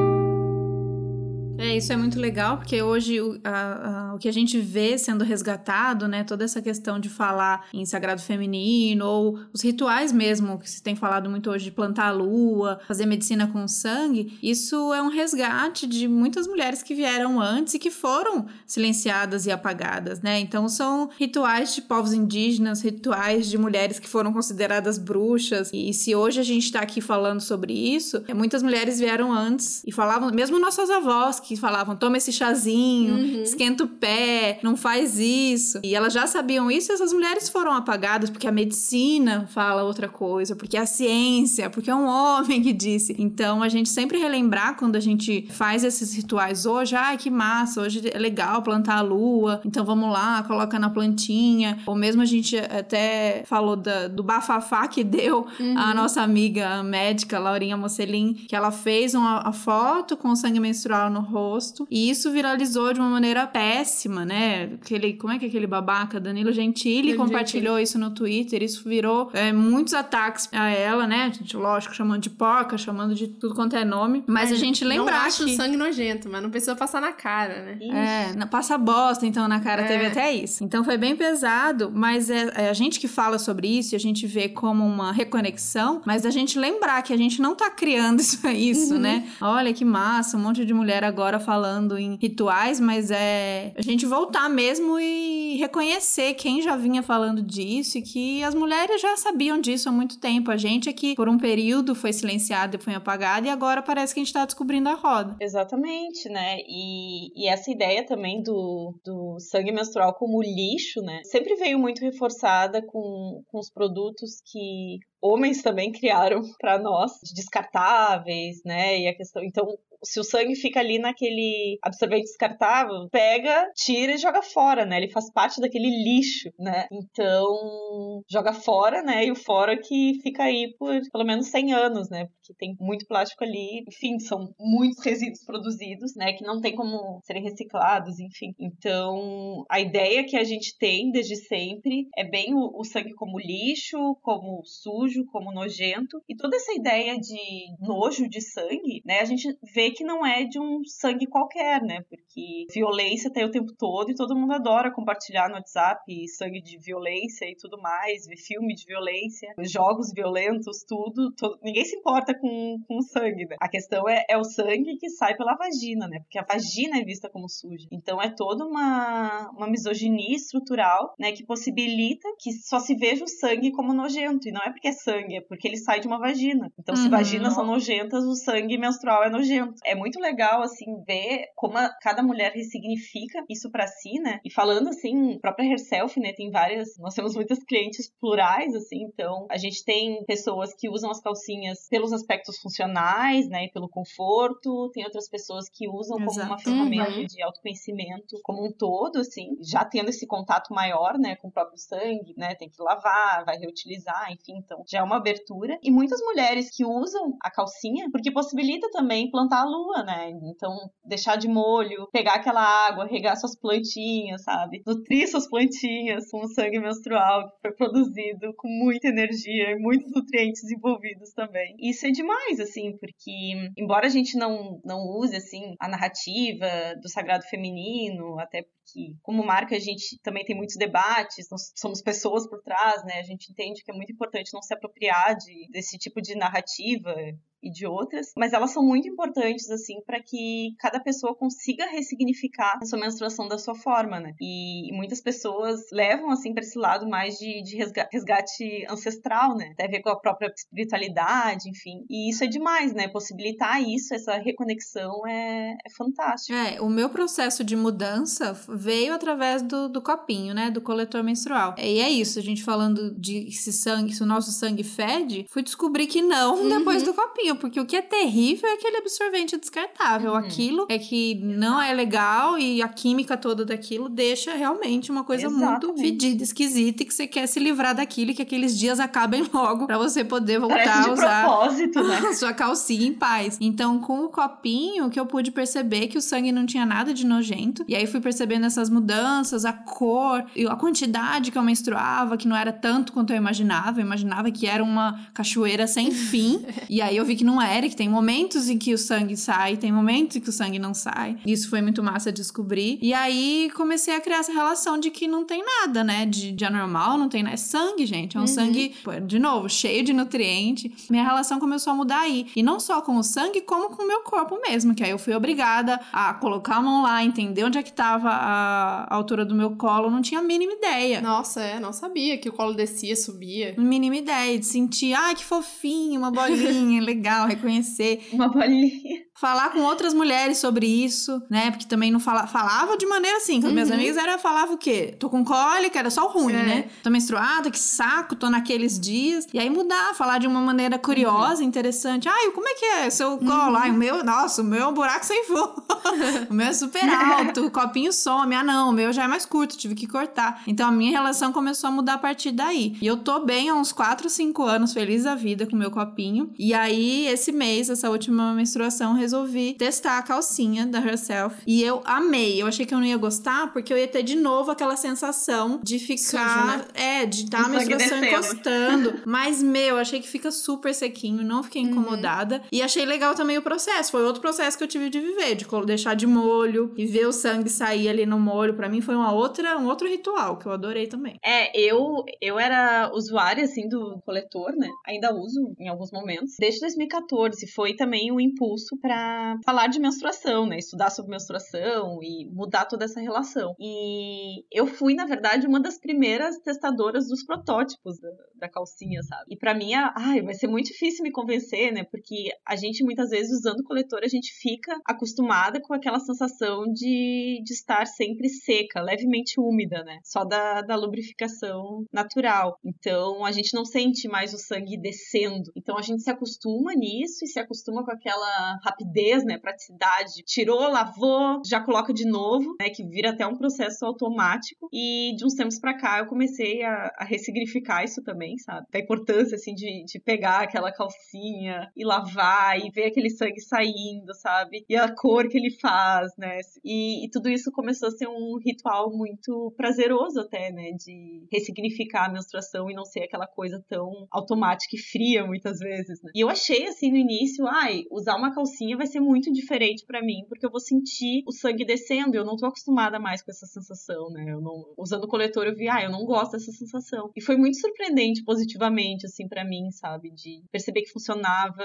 É, 1.69 1.77
isso 1.77 1.93
é 1.93 1.97
muito 1.99 2.19
legal, 2.19 2.57
porque 2.57 2.81
hoje 2.81 3.21
o, 3.21 3.39
a, 3.45 4.11
a, 4.11 4.15
o 4.15 4.19
que 4.19 4.27
a 4.27 4.33
gente 4.33 4.59
vê 4.59 4.97
sendo 4.97 5.23
resgatado, 5.23 6.09
né, 6.09 6.25
toda 6.25 6.43
essa 6.43 6.63
questão 6.63 6.99
de 6.99 7.11
falar 7.11 7.67
em 7.75 7.85
sagrado 7.85 8.23
feminino, 8.23 9.05
ou 9.05 9.39
os 9.53 9.61
rituais 9.61 10.11
mesmo, 10.11 10.59
que 10.59 10.71
se 10.71 10.83
tem 10.83 10.97
falado 10.97 11.29
muito 11.29 11.51
hoje 11.51 11.67
de 11.67 11.71
plantar 11.71 12.07
a 12.07 12.11
lua, 12.11 12.81
fazer 12.89 13.05
medicina 13.05 13.47
com 13.49 13.69
sangue, 13.69 14.39
isso 14.43 14.95
é 14.95 15.03
um 15.03 15.11
resgate 15.11 15.87
de 15.87 16.09
muitas 16.09 16.47
mulheres 16.47 16.83
que 16.83 16.95
vieram 16.95 17.39
antes 17.39 17.75
e 17.75 17.79
que 17.79 17.91
foram 17.91 18.47
silenciadas 18.67 19.45
e 19.45 19.51
apagadas, 19.51 20.23
né? 20.23 20.41
Então 20.41 20.71
são 20.71 21.11
rituais 21.19 21.75
de 21.75 21.83
povos 21.83 22.15
indígenas, 22.15 22.81
rituais 22.81 23.47
de 23.47 23.59
mulheres 23.59 23.99
que 23.99 24.09
foram 24.09 24.33
consideradas 24.33 24.97
bruxas, 24.97 25.71
e 25.75 25.93
se 25.93 26.15
hoje 26.15 26.41
a 26.41 26.45
gente 26.45 26.65
está 26.65 26.81
aqui 26.81 27.03
falando 27.03 27.43
sobre 27.43 27.75
isso, 27.75 28.25
muitas 28.35 28.63
mulheres 28.63 28.99
vieram 28.99 29.31
antes 29.31 29.83
e 29.87 29.93
falavam, 29.93 30.31
mesmo 30.31 30.59
nossas 30.59 30.89
avós, 30.89 31.39
que 31.39 31.58
falavam: 31.59 31.97
toma 31.97 32.17
esse 32.17 32.33
chazinho, 32.33 33.15
uhum. 33.15 33.43
esquenta 33.43 33.85
o 33.85 33.89
pé, 33.89 34.59
não 34.63 34.77
faz 34.77 35.19
isso. 35.19 35.81
E 35.83 35.95
elas 35.95 36.13
já 36.13 36.27
sabiam 36.27 36.71
isso 36.71 36.91
e 36.91 36.95
essas 36.95 37.13
mulheres 37.13 37.49
foram 37.49 37.73
apagadas 37.73 38.31
porque 38.31 38.47
a 38.47 38.53
medicina 38.53 39.47
fala 39.51 39.83
outra 39.83 40.09
coisa, 40.09 40.55
porque 40.57 40.77
a 40.77 40.87
ciência, 40.87 41.71
porque 41.71 41.91
é 41.91 41.95
um 41.95 42.07
homem 42.07 42.63
que 42.63 42.73
disse. 42.73 43.15
Então 43.19 43.63
a 43.63 43.69
gente 43.69 43.89
sempre 43.89 44.19
relembrar 44.19 44.77
quando 44.77 44.97
a 44.97 45.01
gente 45.01 45.47
faz 45.51 45.85
esses 45.85 46.15
rituais 46.15 46.67
hoje, 46.67 46.95
ai 46.95 47.15
ah, 47.15 47.19
que 47.19 47.31
massa, 47.31 47.81
hoje 47.81 48.03
é 48.13 48.19
legal 48.19 48.63
plantar 48.63 48.99
a 48.99 49.01
lua, 49.01 49.61
então 49.65 49.85
vamos 49.85 50.11
lá, 50.13 50.43
coloca 50.43 50.79
na 50.79 50.91
plantinha. 50.91 51.79
Ou 51.87 51.95
mesmo 51.95 52.23
a 52.23 52.27
gente 52.27 52.57
até 52.57 53.43
falou 53.47 53.77
da, 53.77 54.09
do 54.09 54.23
bafafá 54.23 54.87
que 54.89 55.03
deu 55.03 55.47
uhum. 55.59 55.79
a 55.79 55.95
nossa 55.95 56.23
amiga 56.23 56.83
médica, 56.83 57.39
Laurinha 57.39 57.77
Mocelin, 57.77 58.35
que 58.35 58.55
ela 58.55 58.71
fez 58.71 59.15
uma, 59.15 59.41
a 59.41 59.53
foto 59.53 60.17
com 60.17 60.35
sangue 60.37 60.61
menstrual 60.61 61.11
no 61.11 61.21
rosto. 61.21 61.48
E 61.91 62.11
isso 62.11 62.31
viralizou 62.31 62.93
de 62.93 63.01
uma 63.01 63.09
maneira 63.09 63.47
péssima, 63.47 64.25
né? 64.25 64.71
Aquele, 64.83 65.15
como 65.15 65.33
é 65.33 65.39
que 65.39 65.45
é 65.45 65.49
aquele 65.49 65.67
babaca? 65.67 66.21
Danilo 66.21 66.53
Gentili 66.53 67.15
compartilhou 67.15 67.77
Gentili. 67.77 67.83
isso 67.83 67.99
no 67.99 68.11
Twitter. 68.11 68.63
Isso 68.63 68.89
virou 68.89 69.31
é, 69.33 69.53
muitos 69.53 69.95
ataques 69.95 70.49
a 70.53 70.69
ela, 70.69 71.07
né? 71.07 71.33
gente, 71.33 71.57
lógico, 71.57 71.95
chamando 71.95 72.21
de 72.21 72.31
porca, 72.31 72.77
chamando 72.77 73.15
de 73.15 73.29
tudo 73.29 73.55
quanto 73.55 73.77
é 73.77 73.85
nome. 73.85 74.25
Mas, 74.27 74.53
a 74.53 74.57
gente 74.57 74.85
lembrar 74.85 75.21
não 75.21 75.27
acho 75.27 75.45
que... 75.45 75.57
sangue 75.57 75.77
nojento, 75.77 76.29
mas 76.29 76.43
não 76.43 76.51
precisa 76.51 76.75
passar 76.75 77.01
na 77.01 77.13
cara, 77.13 77.63
né? 77.63 77.79
É, 77.81 78.47
passa 78.47 78.77
bosta, 78.77 79.27
então, 79.27 79.47
na 79.47 79.61
cara 79.61 79.83
é. 79.83 79.87
teve 79.87 80.07
até 80.07 80.33
isso. 80.33 80.65
Então 80.65 80.83
foi 80.83 80.97
bem 80.97 81.15
pesado, 81.15 81.91
mas 81.95 82.31
é, 82.31 82.51
é, 82.55 82.69
a 82.69 82.73
gente 82.73 82.99
que 82.99 83.07
fala 83.07 83.39
sobre 83.39 83.69
isso 83.69 83.95
e 83.95 83.97
a 83.97 84.01
gente 84.01 84.27
vê 84.27 84.49
como 84.49 84.85
uma 84.85 85.13
reconexão, 85.13 86.03
mas 86.05 86.25
a 86.25 86.31
gente 86.31 86.59
lembrar 86.59 87.03
que 87.03 87.13
a 87.13 87.17
gente 87.17 87.41
não 87.41 87.55
tá 87.55 87.71
criando 87.71 88.21
isso, 88.21 88.47
isso 88.49 88.95
uhum. 88.95 89.01
né? 89.01 89.29
Olha 89.41 89.73
que 89.73 89.85
massa, 89.85 90.37
um 90.37 90.41
monte 90.41 90.65
de 90.65 90.75
mulher 90.75 91.05
agora 91.05 91.38
falando 91.41 91.99
em 91.99 92.17
rituais, 92.17 92.81
mas 92.81 93.11
é 93.11 93.73
a 93.77 93.83
gente 93.83 94.07
voltar 94.07 94.49
mesmo 94.49 94.99
e 94.99 95.57
reconhecer 95.59 96.35
quem 96.35 96.63
já 96.63 96.77
vinha 96.77 97.03
falando 97.03 97.43
disso 97.43 97.99
e 97.99 98.03
que 98.03 98.43
as 98.43 98.55
mulheres 98.55 99.01
já 99.01 99.17
sabiam 99.17 99.61
disso 99.61 99.89
há 99.89 99.93
muito 99.93 100.19
tempo. 100.19 100.51
A 100.51 100.57
gente 100.57 100.89
é 100.89 100.93
que 100.93 101.15
por 101.15 101.29
um 101.29 101.39
período 101.39 101.95
foi 101.95 102.13
silenciado 102.13 102.77
e 102.77 102.81
foi 102.81 102.95
apagado 102.95 103.47
e 103.47 103.51
agora 103.51 103.83
parece 103.83 104.15
que 104.15 104.21
a 104.21 104.23
gente 104.23 104.29
está 104.29 104.45
descobrindo 104.45 104.89
a 104.89 104.95
roda. 104.95 105.37
Exatamente, 105.41 106.29
né? 106.29 106.59
E, 106.67 107.33
e 107.35 107.49
essa 107.49 107.71
ideia 107.71 108.05
também 108.05 108.43
do, 108.43 108.95
do 109.05 109.39
sangue 109.41 109.73
menstrual 109.73 110.15
como 110.15 110.43
lixo, 110.43 111.01
né? 111.03 111.21
Sempre 111.25 111.55
veio 111.57 111.79
muito 111.79 112.01
reforçada 112.01 112.83
com, 112.83 113.43
com 113.49 113.59
os 113.59 113.71
produtos 113.71 114.41
que 114.45 114.99
homens 115.21 115.63
também 115.63 115.93
criaram 115.93 116.41
para 116.61 116.79
nós, 116.79 117.13
descartáveis, 117.35 118.63
né? 118.65 119.01
E 119.01 119.09
a 119.09 119.15
questão, 119.15 119.43
então, 119.43 119.67
se 120.03 120.21
o 120.21 120.25
sangue 120.25 120.55
fica 120.55 120.81
ali 120.81 120.99
naquele 120.99 121.79
absorvente 121.83 122.25
descartável, 122.25 123.09
pega, 123.11 123.71
tira 123.75 124.13
e 124.13 124.19
joga 124.19 124.43
fora, 124.43 124.85
né? 124.85 124.99
Ele 124.99 125.11
faz 125.11 125.31
parte 125.33 125.61
daquele 125.61 125.89
lixo, 125.89 126.51
né? 126.59 126.87
Então, 126.93 128.23
joga 128.31 128.53
fora, 128.53 129.03
né? 129.03 129.27
E 129.27 129.33
o 129.33 129.37
fora 129.37 129.77
que 129.77 130.21
fica 130.23 130.45
aí 130.45 130.75
por 130.79 130.99
pelo 131.11 131.25
menos 131.25 131.49
100 131.49 131.73
anos, 131.73 132.11
né? 132.11 132.27
Porque 132.27 132.55
tem 132.59 132.77
muito 132.81 133.07
plástico 133.07 133.45
ali, 133.45 133.85
enfim, 133.89 134.19
são 134.19 134.53
muitos 134.59 135.05
resíduos 135.05 135.45
produzidos, 135.45 136.15
né? 136.15 136.33
Que 136.33 136.45
não 136.45 136.61
tem 136.61 136.75
como 136.75 137.21
serem 137.25 137.43
reciclados, 137.43 138.19
enfim. 138.21 138.55
Então, 138.59 139.65
a 139.71 139.81
ideia 139.81 140.25
que 140.25 140.37
a 140.37 140.45
gente 140.45 140.77
tem 140.79 141.11
desde 141.11 141.37
sempre 141.37 142.07
é 142.17 142.25
bem 142.25 142.55
o, 142.55 142.79
o 142.79 142.85
sangue 142.85 143.15
como 143.15 143.39
lixo, 143.39 144.17
como 144.23 144.63
sujo, 144.65 145.08
como 145.27 145.53
nojento. 145.53 146.23
E 146.29 146.37
toda 146.37 146.57
essa 146.57 146.73
ideia 146.73 147.19
de 147.19 147.39
nojo 147.81 148.29
de 148.29 148.41
sangue, 148.41 149.03
né? 149.05 149.21
A 149.21 149.25
gente 149.25 149.49
vê 149.75 149.91
que 149.91 150.05
não 150.05 150.25
é 150.25 150.45
de 150.45 150.59
um 150.59 150.83
sangue 150.85 151.27
qualquer, 151.27 151.83
né? 151.83 152.03
Porque 152.09 152.67
violência 152.73 153.33
tem 153.33 153.45
o 153.45 153.51
tempo 153.51 153.73
todo 153.77 154.11
e 154.11 154.15
todo 154.15 154.37
mundo 154.37 154.53
adora 154.53 154.93
compartilhar 154.93 155.49
no 155.49 155.55
WhatsApp 155.55 156.03
sangue 156.29 156.61
de 156.63 156.79
violência 156.79 157.47
e 157.47 157.57
tudo 157.57 157.81
mais, 157.81 158.27
ver 158.27 158.37
filme 158.37 158.75
de 158.75 158.85
violência, 158.85 159.53
jogos 159.61 160.13
violentos, 160.13 160.85
tudo. 160.87 161.33
Todo... 161.35 161.59
Ninguém 161.63 161.85
se 161.85 161.97
importa 161.97 162.39
com, 162.39 162.79
com 162.87 163.01
sangue, 163.03 163.47
né? 163.47 163.57
A 163.61 163.69
questão 163.69 164.09
é, 164.09 164.25
é 164.29 164.37
o 164.37 164.45
sangue 164.45 164.97
que 164.99 165.09
sai 165.11 165.37
pela 165.37 165.57
vagina, 165.57 166.07
né? 166.09 166.21
Porque 166.21 166.39
a 166.39 166.45
vagina 166.45 166.99
é 166.99 167.05
vista 167.05 167.29
como 167.29 167.49
suja. 167.49 167.87
Então 167.91 168.21
é 168.21 168.31
toda 168.35 168.65
uma, 168.65 169.51
uma 169.51 169.69
misoginia 169.69 170.37
estrutural, 170.37 171.15
né? 171.19 171.33
Que 171.33 171.45
possibilita 171.45 172.29
que 172.39 172.53
só 172.53 172.79
se 172.79 172.95
veja 172.95 173.25
o 173.25 173.29
sangue 173.29 173.73
como 173.73 173.93
nojento. 173.93 174.49
E 174.49 174.53
não 174.53 174.63
é 174.63 174.71
porque 174.71 174.89
é 174.89 174.93
sangue, 175.03 175.37
é 175.37 175.41
porque 175.41 175.69
ele 175.69 175.77
sai 175.77 176.01
de 176.01 176.07
uma 176.07 176.19
vagina. 176.19 176.73
Então, 176.79 176.95
se 176.97 177.05
uhum. 177.05 177.11
vaginas 177.11 177.55
são 177.55 177.65
nojentas, 177.65 178.25
o 178.25 178.35
sangue 178.35 178.79
menstrual 178.79 179.25
é 179.25 179.31
nojento. 179.31 179.75
É 179.85 179.95
muito 179.95 180.21
legal, 180.21 180.63
assim, 180.63 181.03
ver 181.07 181.47
como 181.55 181.77
a, 181.77 181.91
cada 182.01 182.23
mulher 182.23 182.53
ressignifica 182.53 183.45
isso 183.49 183.71
para 183.71 183.87
si, 183.87 184.19
né? 184.21 184.41
E 184.45 184.53
falando, 184.53 184.89
assim, 184.89 185.39
própria 185.39 185.71
Herself, 185.71 186.19
né? 186.21 186.33
Tem 186.33 186.51
várias. 186.51 186.97
Nós 186.99 187.15
temos 187.15 187.35
muitas 187.35 187.63
clientes 187.65 188.13
plurais, 188.21 188.75
assim, 188.75 189.03
então 189.03 189.47
a 189.51 189.57
gente 189.57 189.85
tem 189.85 190.25
pessoas 190.25 190.75
que 190.75 190.89
usam 190.89 191.11
as 191.11 191.21
calcinhas 191.21 191.89
pelos 191.89 192.13
aspectos 192.13 192.59
funcionais, 192.59 193.49
né? 193.49 193.65
E 193.65 193.73
pelo 193.73 193.89
conforto, 193.89 194.91
tem 194.93 195.05
outras 195.05 195.29
pessoas 195.29 195.69
que 195.69 195.89
usam 195.89 196.19
Exato. 196.19 196.39
como 196.39 196.47
uma 196.47 196.59
ferramenta 196.59 197.19
uhum. 197.19 197.27
de 197.27 197.43
autoconhecimento 197.43 198.39
como 198.43 198.67
um 198.67 198.73
todo, 198.73 199.19
assim, 199.19 199.57
já 199.61 199.85
tendo 199.85 200.11
esse 200.11 200.27
contato 200.27 200.73
maior, 200.73 201.19
né? 201.19 201.37
Com 201.37 201.49
o 201.49 201.53
próprio 201.53 201.79
sangue, 201.79 202.35
né? 202.37 202.55
Tem 202.55 202.69
que 202.69 202.81
lavar, 202.83 203.45
vai 203.45 203.57
reutilizar, 203.59 204.31
enfim, 204.33 204.59
então 204.59 204.83
já 204.91 205.01
é 205.01 205.03
uma 205.03 205.17
abertura. 205.17 205.79
E 205.83 205.91
muitas 205.91 206.21
mulheres 206.21 206.75
que 206.75 206.85
usam 206.85 207.37
a 207.43 207.51
calcinha, 207.51 208.09
porque 208.11 208.33
possibilita 208.33 208.91
também 208.91 209.31
plantar 209.31 209.63
a 209.63 209.65
lua, 209.65 210.03
né? 210.03 210.31
Então, 210.45 210.75
deixar 211.05 211.37
de 211.37 211.49
molho, 211.49 212.09
pegar 212.13 212.35
aquela 212.35 212.63
água, 212.63 213.07
regar 213.07 213.37
suas 213.37 213.59
plantinhas, 213.59 214.43
sabe? 214.43 214.83
Nutrir 214.87 215.29
suas 215.29 215.49
plantinhas 215.49 216.31
com 216.31 216.41
o 216.41 216.49
sangue 216.49 216.81
menstrual 216.81 217.49
que 217.51 217.61
foi 217.61 217.73
produzido 217.73 218.55
com 218.57 218.69
muita 218.69 219.09
energia 219.09 219.73
e 219.73 219.79
muitos 219.79 220.11
nutrientes 220.13 220.65
envolvidos 220.71 221.33
também. 221.33 221.75
Isso 221.79 222.07
é 222.07 222.11
demais, 222.11 222.61
assim, 222.61 222.97
porque 222.99 223.71
embora 223.77 224.07
a 224.07 224.11
gente 224.11 224.37
não, 224.37 224.81
não 224.85 225.01
use, 225.19 225.37
assim, 225.37 225.75
a 225.81 225.89
narrativa 225.89 226.67
do 227.01 227.09
sagrado 227.09 227.45
feminino, 227.45 228.39
até 228.39 228.63
porque 228.63 229.15
como 229.23 229.45
marca 229.45 229.77
a 229.77 229.79
gente 229.79 230.19
também 230.23 230.45
tem 230.45 230.57
muitos 230.57 230.77
debates, 230.77 231.49
nós 231.51 231.73
somos 231.77 232.01
pessoas 232.01 232.49
por 232.49 232.63
trás, 232.63 233.05
né? 233.05 233.19
A 233.19 233.23
gente 233.23 233.51
entende 233.51 233.83
que 233.85 233.91
é 233.91 233.95
muito 233.95 234.13
importante 234.13 234.53
não 234.55 234.63
se 234.63 234.73
apropriar 234.79 235.37
de, 235.37 235.69
desse 235.71 235.99
tipo 235.99 236.23
de 236.23 236.35
narrativa 236.35 237.15
e 237.63 237.71
de 237.71 237.87
outras, 237.87 238.33
mas 238.37 238.53
elas 238.53 238.71
são 238.71 238.83
muito 238.83 239.09
importantes 239.09 239.71
assim 239.71 240.01
para 240.07 240.23
que 240.23 240.75
cada 240.79 241.01
pessoa 241.01 241.35
consiga 241.35 241.87
ressignificar 241.87 242.79
a 242.81 242.87
sua 242.87 242.99
menstruação 242.99 243.49
da 243.49 243.59
sua 243.59 243.75
forma, 243.75 244.21
né? 244.21 244.35
E, 244.41 244.93
muitas 244.93 245.21
pessoas 245.21 245.81
levam 245.93 246.31
assim 246.31 246.53
para 246.53 246.63
esse 246.63 246.79
lado 246.79 247.09
mais 247.09 247.35
de, 247.37 247.63
de 247.63 247.77
resgate, 247.77 248.87
ancestral, 248.89 249.57
né? 249.57 249.75
Tem 249.77 249.87
a 249.87 249.91
ver 249.91 250.01
com 250.01 250.11
a 250.11 250.19
própria 250.19 250.53
espiritualidade, 250.55 251.69
enfim. 251.69 252.05
E 252.09 252.31
isso 252.31 252.45
é 252.45 252.47
demais, 252.47 252.93
né? 252.93 253.09
Possibilitar 253.09 253.83
isso, 253.83 254.15
essa 254.15 254.37
reconexão 254.37 255.27
é, 255.27 255.73
é 255.73 255.91
fantástico. 255.97 256.57
É, 256.57 256.81
o 256.81 256.89
meu 256.89 257.11
processo 257.11 257.65
de 257.65 257.77
mudança 257.77 258.53
veio 258.69 259.15
através 259.15 259.63
do, 259.63 259.89
do 259.89 260.03
copinho, 260.03 260.55
né? 260.55 260.71
Do 260.71 260.81
coletor 260.81 261.23
menstrual. 261.23 261.75
E 261.79 262.01
é 262.01 262.09
isso, 262.09 262.39
a 262.39 262.43
gente 262.43 262.63
falando 262.63 263.15
de 263.19 263.51
se 263.53 263.73
sangue, 263.73 264.15
se 264.15 264.23
o 264.23 264.27
nosso 264.27 264.53
sangue 264.53 264.85
fede, 264.85 265.47
fui 265.49 265.63
descobrir 265.63 266.07
que 266.07 266.23
não 266.23 266.63
uhum. 266.63 266.69
depois 266.69 267.03
do 267.03 267.15
copinho 267.15 267.48
porque 267.57 267.81
o 267.81 267.87
que 267.87 267.97
é 267.97 268.03
terrível 268.03 268.69
é 268.69 268.75
aquele 268.75 268.99
absorvente 268.99 269.57
descartável. 269.57 270.33
Uhum. 270.33 270.37
Aquilo 270.39 270.87
é 270.89 270.99
que 270.99 271.35
não 271.37 271.81
é 271.81 271.93
legal 271.93 272.59
e 272.59 272.83
a 272.83 272.89
química 272.89 273.37
toda 273.37 273.65
daquilo 273.65 274.09
deixa 274.09 274.55
realmente 274.55 275.11
uma 275.11 275.25
coisa 275.25 275.47
Exatamente. 275.47 275.87
muito 275.87 276.01
fedida, 276.01 276.43
esquisita 276.43 277.03
e 277.03 277.07
que 277.07 277.15
você 277.15 277.27
quer 277.27 277.47
se 277.47 277.59
livrar 277.59 277.95
daquilo 277.95 278.31
e 278.31 278.35
que 278.35 278.43
aqueles 278.43 278.77
dias 278.79 279.01
acabem 279.01 279.45
logo 279.53 279.87
para 279.87 279.99
você 279.99 280.25
poder 280.25 280.59
voltar 280.59 281.09
a 281.09 281.13
usar 281.13 281.45
propósito, 281.45 282.03
né? 282.03 282.19
a 282.29 282.35
sua 282.35 282.53
calcinha 282.53 283.07
em 283.07 283.13
paz. 283.15 283.59
Então, 283.61 283.99
com 283.99 284.25
o 284.25 284.29
copinho 284.29 285.11
que 285.11 285.19
eu 285.19 285.27
pude 285.27 285.51
perceber 285.51 286.09
que 286.09 286.19
o 286.19 286.21
sangue 286.21 286.53
não 286.53 286.67
tinha 286.67 286.85
nada 286.85 287.13
de 287.13 287.27
nojento, 287.27 287.85
e 287.89 287.95
aí 287.95 288.07
fui 288.07 288.21
percebendo 288.21 288.67
essas 288.67 288.91
mudanças, 288.91 289.65
a 289.65 289.73
cor, 289.73 290.45
e 290.55 290.67
a 290.67 290.77
quantidade 290.77 291.51
que 291.51 291.59
eu 291.59 291.63
menstruava, 291.63 292.37
que 292.37 292.49
não 292.49 292.57
era 292.57 292.73
tanto 292.73 293.13
quanto 293.13 293.33
eu 293.33 293.37
imaginava. 293.37 294.01
Eu 294.01 294.05
imaginava 294.05 294.51
que 294.51 294.67
era 294.67 294.83
uma 294.83 295.21
cachoeira 295.33 295.87
sem 295.87 296.11
fim. 296.29 296.65
e 296.89 297.01
aí 297.01 297.17
eu 297.17 297.25
vi 297.25 297.37
que 297.39 297.45
não 297.45 297.63
era, 297.63 297.89
que 297.89 297.97
tem 297.97 298.09
momentos 298.09 298.69
em 298.69 298.77
que 298.77 298.93
o 298.93 298.99
sangue 298.99 299.37
sai, 299.37 299.77
tem 299.77 299.93
momentos 299.93 300.37
em 300.37 300.41
que 300.41 300.49
o 300.49 300.53
sangue 300.53 300.79
não 300.79 300.93
sai. 300.93 301.37
Isso 301.47 301.71
foi 301.71 301.81
muito 301.81 302.03
massa 302.03 302.33
descobrir. 302.33 302.99
E 303.01 303.15
aí 303.15 303.71
comecei 303.75 304.15
a 304.15 304.21
criar 304.21 304.39
essa 304.39 304.53
relação 304.53 304.99
de 304.99 305.11
que 305.11 305.29
não 305.29 305.45
tem 305.45 305.65
nada, 305.65 306.03
né? 306.03 306.27
De, 306.27 306.53
de 306.53 306.65
anormal, 306.65 307.17
não 307.17 307.29
tem 307.29 307.43
nada. 307.43 307.55
É 307.55 307.57
sangue, 307.57 308.05
gente. 308.05 308.37
É 308.37 308.41
um 308.41 308.43
uhum. 308.43 308.47
sangue, 308.47 308.95
de 309.25 309.39
novo, 309.39 309.69
cheio 309.69 310.03
de 310.03 310.13
nutriente. 310.13 310.93
Minha 311.09 311.25
relação 311.25 311.61
começou 311.61 311.93
a 311.93 311.97
mudar 311.97 312.21
aí. 312.21 312.49
E 312.57 312.63
não 312.63 312.81
só 312.81 313.01
com 313.01 313.17
o 313.17 313.23
sangue, 313.23 313.61
como 313.61 313.91
com 313.91 314.03
o 314.03 314.07
meu 314.07 314.21
corpo 314.21 314.61
mesmo. 314.61 314.95
Que 314.95 315.05
aí 315.05 315.11
eu 315.11 315.19
fui 315.19 315.35
obrigada 315.35 316.01
a 316.13 316.35
colocar 316.35 316.77
a 316.77 316.83
mão 316.83 317.03
lá, 317.03 317.25
entender 317.25 317.65
onde 317.65 317.79
é 317.79 317.83
que 317.83 317.93
tava 317.93 318.29
a, 318.29 319.05
a 319.05 319.15
altura 319.15 319.45
do 319.45 319.55
meu 319.55 319.71
colo. 319.77 320.11
Não 320.11 320.21
tinha 320.21 320.41
a 320.41 320.43
mínima 320.43 320.73
ideia. 320.73 321.21
Nossa, 321.21 321.61
é, 321.61 321.79
não 321.79 321.93
sabia 321.93 322.37
que 322.37 322.49
o 322.49 322.53
colo 322.53 322.75
descia, 322.75 323.15
subia. 323.15 323.75
Mínima 323.79 324.17
ideia 324.17 324.59
de 324.59 324.67
sentir, 324.67 325.15
ai, 325.15 325.35
que 325.35 325.45
fofinho, 325.45 326.19
uma 326.19 326.31
bolinha, 326.31 327.01
legal 327.03 327.28
legal 327.29 327.47
reconhecer. 327.47 328.21
Uma 328.33 328.49
bolinha. 328.49 329.28
Falar 329.39 329.71
com 329.71 329.83
outras 329.83 330.13
mulheres 330.13 330.59
sobre 330.59 330.85
isso, 330.85 331.41
né? 331.49 331.71
Porque 331.71 331.87
também 331.87 332.11
não 332.11 332.19
fala, 332.19 332.49
falava 332.49 332.97
de 332.97 333.07
maneira 333.07 333.37
assim. 333.37 333.61
Com 333.61 333.69
uhum. 333.69 333.73
minhas 333.73 333.89
amigas 333.89 334.17
era 334.17 334.37
falava 334.37 334.73
o 334.73 334.77
quê? 334.77 335.15
Tô 335.17 335.31
com 335.31 335.45
cólica, 335.45 335.97
era 335.97 336.11
só 336.11 336.27
o 336.27 336.29
ruim, 336.29 336.55
é. 336.55 336.63
né? 336.65 336.85
Tô 337.05 337.09
menstruada, 337.09 337.71
que 337.71 337.79
saco, 337.79 338.35
tô 338.35 338.51
naqueles 338.51 338.99
dias. 338.99 339.47
E 339.55 339.59
aí 339.61 339.71
mudar, 339.71 340.13
falar 340.15 340.39
de 340.39 340.49
uma 340.49 340.61
maneira 340.61 340.99
curiosa, 340.99 341.63
uhum. 341.63 341.69
interessante. 341.69 342.29
Ai, 342.29 342.51
como 342.51 342.69
é 342.69 342.75
que 342.75 342.85
é 342.85 343.11
seu 343.11 343.39
colo? 343.39 343.51
Uhum. 343.51 343.77
Ai, 343.77 343.91
o 343.93 343.95
meu, 343.95 344.25
nossa, 344.25 344.61
o 344.61 344.65
meu 344.65 344.81
é 344.81 344.87
um 344.89 344.93
buraco 344.93 345.25
sem 345.25 345.45
fundo. 345.45 345.85
o 346.51 346.55
meu 346.55 346.67
é 346.67 346.73
super 346.73 347.07
alto, 347.09 347.65
o 347.65 347.71
copinho 347.71 348.13
some. 348.13 348.57
Ah, 348.57 348.65
não, 348.65 348.89
o 348.89 348.93
meu 348.93 349.13
já 349.13 349.23
é 349.23 349.29
mais 349.29 349.47
curto, 349.47 349.77
tive 349.77 349.95
que 349.95 350.09
cortar. 350.09 350.65
Então 350.67 350.89
a 350.89 350.91
minha 350.91 351.13
relação 351.13 351.53
começou 351.53 351.87
a 351.87 351.91
mudar 351.93 352.15
a 352.15 352.19
partir 352.19 352.51
daí. 352.51 352.97
E 353.01 353.07
eu 353.07 353.17
tô 353.17 353.39
bem 353.39 353.69
há 353.69 353.75
uns 353.77 353.93
4, 353.93 354.29
5 354.29 354.65
anos, 354.65 354.93
feliz 354.93 355.23
da 355.23 355.37
vida 355.37 355.65
com 355.65 355.77
o 355.77 355.79
meu 355.79 355.93
copinho. 355.93 356.53
E 356.59 356.75
aí, 356.75 357.29
esse 357.29 357.53
mês, 357.53 357.89
essa 357.89 358.11
última 358.11 358.53
menstruação, 358.53 359.28
resolvi 359.29 359.75
testar 359.75 360.19
a 360.19 360.23
calcinha 360.23 360.87
da 360.87 360.99
Herself. 360.99 361.57
E 361.67 361.83
eu 361.83 362.01
amei. 362.05 362.61
Eu 362.61 362.67
achei 362.67 362.87
que 362.87 362.95
eu 362.95 362.99
não 362.99 363.05
ia 363.05 363.17
gostar, 363.17 363.73
porque 363.73 363.93
eu 363.93 363.99
ia 363.99 364.09
ter 364.09 364.23
de 364.23 364.37
novo 364.37 364.71
aquela 364.71 364.97
sensação 364.97 365.81
de 365.83 365.99
ficar. 365.99 366.19
Sujo, 366.19 366.67
né? 366.67 366.85
É, 366.95 367.27
de 367.27 367.45
estar 367.45 367.67
a 367.67 367.69
menstruação 367.69 368.25
encostando. 368.25 369.21
Mas, 369.27 369.63
meu, 369.63 369.97
eu 369.97 369.99
achei 369.99 370.21
que 370.21 370.29
fica 370.29 370.51
super 370.51 370.95
sequinho, 370.95 371.45
não 371.45 371.63
fiquei 371.63 371.83
uhum. 371.83 371.91
incomodada. 371.91 372.57
Uhum. 372.57 372.63
E 372.73 372.83
achei 372.83 373.05
legal 373.05 373.35
também 373.35 373.59
o 373.59 373.63
processo. 373.63 374.11
Foi 374.11 374.23
outro 374.25 374.41
processo 374.41 374.79
que 374.79 374.85
eu 374.85 374.89
tive 374.89 375.11
de 375.11 375.21
viver, 375.21 375.55
de 375.55 375.67
deixar 375.85 376.15
de 376.15 376.27
molho 376.27 376.93
e 376.97 377.07
ver 377.07 377.27
o 377.27 377.33
sangue 377.33 377.69
sair 377.69 378.09
ali 378.09 378.25
no 378.25 378.39
molho. 378.39 378.75
para 378.75 378.89
mim 378.89 379.01
foi 379.01 379.15
uma 379.15 379.33
outra, 379.33 379.77
um 379.79 379.87
outro 379.87 380.09
ritual 380.09 380.57
que 380.57 380.67
eu 380.67 380.73
adorei 380.73 381.07
também. 381.07 381.37
É, 381.45 381.79
eu, 381.79 382.25
eu 382.41 382.59
era 382.59 383.11
usuária, 383.13 383.65
assim, 383.65 383.89
do 383.89 384.21
coletor, 384.25 384.73
né? 384.77 384.89
Ainda 385.07 385.35
uso 385.35 385.75
em 385.79 385.89
alguns 385.89 386.11
momentos. 386.11 386.55
Desde 386.59 386.81
2014 386.81 387.71
foi 387.73 387.95
também 387.95 388.33
o 388.33 388.41
impulso 388.41 388.97
para 389.01 389.18
falar 389.65 389.87
de 389.89 389.99
menstruação, 389.99 390.67
né? 390.67 390.79
Estudar 390.79 391.11
sobre 391.11 391.31
menstruação 391.31 392.19
e 392.23 392.49
mudar 392.51 392.85
toda 392.87 393.05
essa 393.05 393.21
relação. 393.21 393.75
E 393.79 394.65
eu 394.73 394.87
fui, 394.87 395.15
na 395.15 395.25
verdade, 395.25 395.67
uma 395.67 395.81
das 395.81 395.99
primeiras 395.99 396.59
testadoras 396.59 397.29
dos 397.29 397.45
protótipos 397.45 398.19
da, 398.59 398.69
calcinha, 398.69 399.23
sabe? 399.23 399.45
E 399.51 399.57
para 399.57 399.75
mim, 399.75 399.95
ai, 399.95 400.43
vai 400.43 400.55
ser 400.55 400.67
muito 400.67 400.87
difícil 400.87 401.23
me 401.23 401.31
convencer, 401.31 401.93
né? 401.93 402.05
Porque 402.05 402.51
a 402.67 402.77
gente 402.77 403.05
muitas 403.05 403.31
vezes 403.31 403.51
usando 403.59 403.83
coletor, 403.83 404.21
a 404.23 404.29
gente 404.29 404.53
fica 404.61 404.97
acostumada 405.07 405.81
com 405.81 405.95
aquela 405.95 406.21
sensação 406.21 406.85
de, 406.93 407.61
de 407.65 407.73
estar 407.73 408.07
sempre 408.07 408.49
seca, 408.49 409.01
levemente 409.01 409.61
úmida, 409.61 410.03
né? 410.05 410.19
Só 410.25 410.45
da, 410.45 410.83
da 410.83 410.97
lubrificação 410.97 412.05
natural. 412.13 412.79
Então 412.85 413.45
a 413.45 413.53
gente 413.53 413.75
não 413.75 413.85
sente 413.85 414.29
mais 414.29 414.53
o 414.55 414.59
sangue 414.59 415.01
descendo. 415.01 415.71
Então 415.77 415.99
a 415.99 416.03
gente 416.03 416.23
se 416.23 416.31
acostuma 416.31 416.95
nisso 416.95 417.45
e 417.45 417.49
se 417.49 417.59
acostuma 417.59 418.05
com 418.05 418.13
aquela 418.13 418.79
rapidez, 418.83 419.45
né? 419.45 419.59
Praticidade. 419.59 420.43
Tirou, 420.45 420.89
lavou, 420.89 421.63
já 421.67 421.81
coloca 421.81 422.13
de 422.13 422.27
novo, 422.27 422.77
né? 422.81 422.91
Que 422.91 423.05
vira 423.05 423.31
até 423.31 423.47
um 423.47 423.57
processo 423.57 424.05
automático. 424.05 424.89
E 424.93 425.35
de 425.37 425.45
uns 425.45 425.55
tempos 425.55 425.79
para 425.79 425.97
cá 425.97 426.19
eu 426.19 426.27
comecei 426.27 426.83
a, 426.83 427.13
a 427.19 427.25
ressignificar 427.25 428.05
isso 428.05 428.23
também, 428.23 428.48
sabe? 428.57 428.87
Da 428.91 428.99
importância, 428.99 429.57
assim, 429.57 429.75
de, 429.75 430.05
de 430.05 430.21
pegar 430.21 430.61
aquela 430.61 430.93
calcinha 430.93 431.91
e 431.97 432.05
lavar 432.05 432.79
e 432.79 432.91
ver 432.91 433.07
aquele 433.07 433.31
sangue 433.31 433.61
saindo, 433.61 434.35
sabe? 434.35 434.85
E 434.89 434.97
a 434.97 435.13
cor 435.15 435.49
que 435.49 435.59
ele 435.59 435.71
faz, 435.71 436.31
né? 436.39 436.61
E, 436.85 437.27
e 437.27 437.31
tudo 437.31 437.49
isso 437.49 437.71
começou 437.73 438.09
a 438.09 438.13
ser 438.13 438.29
um 438.29 438.59
ritual 438.65 439.11
muito 439.11 439.73
prazeroso 439.77 440.41
até, 440.41 440.71
né? 440.73 440.93
De 440.93 441.47
ressignificar 441.53 442.27
a 442.27 442.33
menstruação 442.33 442.91
e 442.91 442.95
não 442.95 443.05
ser 443.05 443.25
aquela 443.25 443.47
coisa 443.47 443.83
tão 443.89 444.27
automática 444.31 444.97
e 444.97 444.99
fria 444.99 445.45
muitas 445.45 445.79
vezes, 445.79 446.23
né? 446.23 446.31
E 446.35 446.41
eu 446.41 446.49
achei, 446.49 446.87
assim, 446.87 447.11
no 447.11 447.17
início, 447.17 447.67
ai, 447.67 448.05
usar 448.11 448.37
uma 448.37 448.55
calcinha 448.55 448.97
vai 448.97 449.07
ser 449.07 449.21
muito 449.21 449.53
diferente 449.53 450.05
para 450.07 450.23
mim, 450.23 450.45
porque 450.49 450.65
eu 450.65 450.71
vou 450.71 450.81
sentir 450.81 451.43
o 451.47 451.53
sangue 451.53 451.85
descendo. 451.85 452.37
Eu 452.37 452.45
não 452.45 452.57
tô 452.57 452.67
acostumada 452.67 453.19
mais 453.19 453.43
com 453.43 453.51
essa 453.51 453.67
sensação, 453.67 454.31
né? 454.31 454.45
Eu 454.49 454.61
não, 454.61 454.85
usando 454.97 455.25
o 455.25 455.29
coletor, 455.29 455.67
eu 455.67 455.75
vi, 455.75 455.89
ah, 455.89 456.03
eu 456.03 456.11
não 456.11 456.25
gosto 456.25 456.53
dessa 456.53 456.73
sensação. 456.73 457.31
E 457.37 457.43
foi 457.43 457.57
muito 457.57 457.79
surpreendente 457.79 458.38
positivamente, 458.45 459.27
assim, 459.27 459.49
para 459.49 459.65
mim, 459.65 459.91
sabe? 459.91 460.31
De 460.31 460.63
perceber 460.71 461.03
que 461.03 461.13
funcionava 461.13 461.85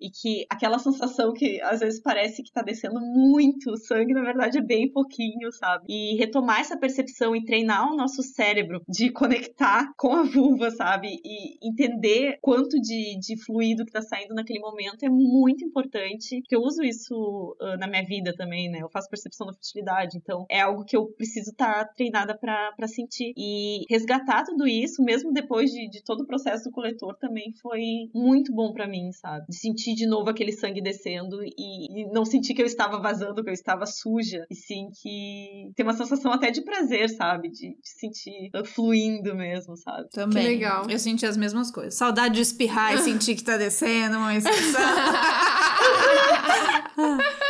e 0.00 0.10
que 0.10 0.44
aquela 0.50 0.78
sensação 0.78 1.32
que 1.32 1.60
às 1.62 1.80
vezes 1.80 2.00
parece 2.00 2.42
que 2.42 2.52
tá 2.52 2.62
descendo 2.62 3.00
muito 3.00 3.76
sangue, 3.76 4.12
na 4.12 4.22
verdade 4.22 4.58
é 4.58 4.62
bem 4.62 4.90
pouquinho, 4.90 5.50
sabe? 5.52 5.84
E 5.88 6.16
retomar 6.16 6.60
essa 6.60 6.78
percepção 6.78 7.34
e 7.34 7.44
treinar 7.44 7.90
o 7.90 7.96
nosso 7.96 8.22
cérebro 8.22 8.82
de 8.88 9.10
conectar 9.10 9.92
com 9.96 10.12
a 10.12 10.22
vulva, 10.22 10.70
sabe? 10.70 11.08
E 11.24 11.66
entender 11.66 12.38
quanto 12.42 12.78
de, 12.80 13.18
de 13.18 13.42
fluido 13.44 13.84
que 13.84 13.92
tá 13.92 14.02
saindo 14.02 14.34
naquele 14.34 14.60
momento 14.60 15.04
é 15.04 15.08
muito 15.08 15.64
importante, 15.64 16.42
que 16.46 16.54
eu 16.54 16.60
uso 16.60 16.82
isso 16.82 17.56
uh, 17.60 17.78
na 17.78 17.86
minha 17.86 18.04
vida 18.04 18.34
também, 18.36 18.70
né? 18.70 18.80
Eu 18.82 18.90
faço 18.90 19.08
percepção 19.08 19.46
da 19.46 19.52
fertilidade, 19.52 20.18
então 20.18 20.44
é 20.50 20.60
algo 20.60 20.84
que 20.84 20.96
eu 20.96 21.06
preciso 21.16 21.50
estar 21.50 21.86
tá 21.86 21.92
treinada 21.94 22.36
para 22.36 22.88
sentir. 22.88 23.32
E 23.36 23.84
resgatar 23.88 24.44
tudo 24.44 24.66
isso, 24.66 25.02
mesmo 25.02 25.32
depois 25.32 25.70
de, 25.70 25.88
de 25.94 26.02
todo 26.02 26.22
o 26.22 26.26
processo 26.26 26.64
do 26.64 26.72
coletor, 26.72 27.16
também 27.16 27.52
foi 27.62 28.10
muito 28.12 28.52
bom 28.52 28.72
para 28.72 28.88
mim, 28.88 29.12
sabe? 29.12 29.46
De 29.48 29.56
sentir 29.56 29.94
de 29.94 30.06
novo 30.06 30.28
aquele 30.28 30.52
sangue 30.52 30.82
descendo 30.82 31.42
e, 31.42 31.52
e, 31.56 32.10
não 32.12 32.24
sentir 32.24 32.54
que 32.54 32.62
eu 32.62 32.66
estava 32.66 32.98
vazando, 32.98 33.42
que 33.42 33.50
eu 33.50 33.54
estava 33.54 33.86
suja, 33.86 34.44
e 34.50 34.54
sim 34.54 34.88
que 35.00 35.70
tem 35.76 35.86
uma 35.86 35.94
sensação 35.94 36.32
até 36.32 36.50
de 36.50 36.62
prazer, 36.62 37.08
sabe? 37.10 37.48
De, 37.48 37.68
de 37.68 37.88
sentir 37.88 38.50
fluindo 38.64 39.34
mesmo, 39.34 39.76
sabe? 39.76 40.08
Também. 40.10 40.42
Que 40.42 40.48
legal. 40.48 40.86
Eu 40.90 40.98
senti 40.98 41.24
as 41.24 41.36
mesmas 41.36 41.70
coisas. 41.70 41.94
Saudade 41.94 42.34
de 42.34 42.40
espirrar 42.40 42.94
e 42.94 42.98
sentir 42.98 43.36
que 43.36 43.44
tá 43.44 43.56
descendo, 43.56 44.18
mas. 44.18 44.44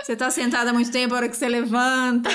você 0.04 0.16
tá 0.16 0.30
sentada 0.30 0.70
há 0.70 0.72
muito 0.72 0.90
tempo, 0.90 1.14
a 1.14 1.16
hora 1.18 1.28
que 1.28 1.36
você 1.36 1.48
levanta. 1.48 2.28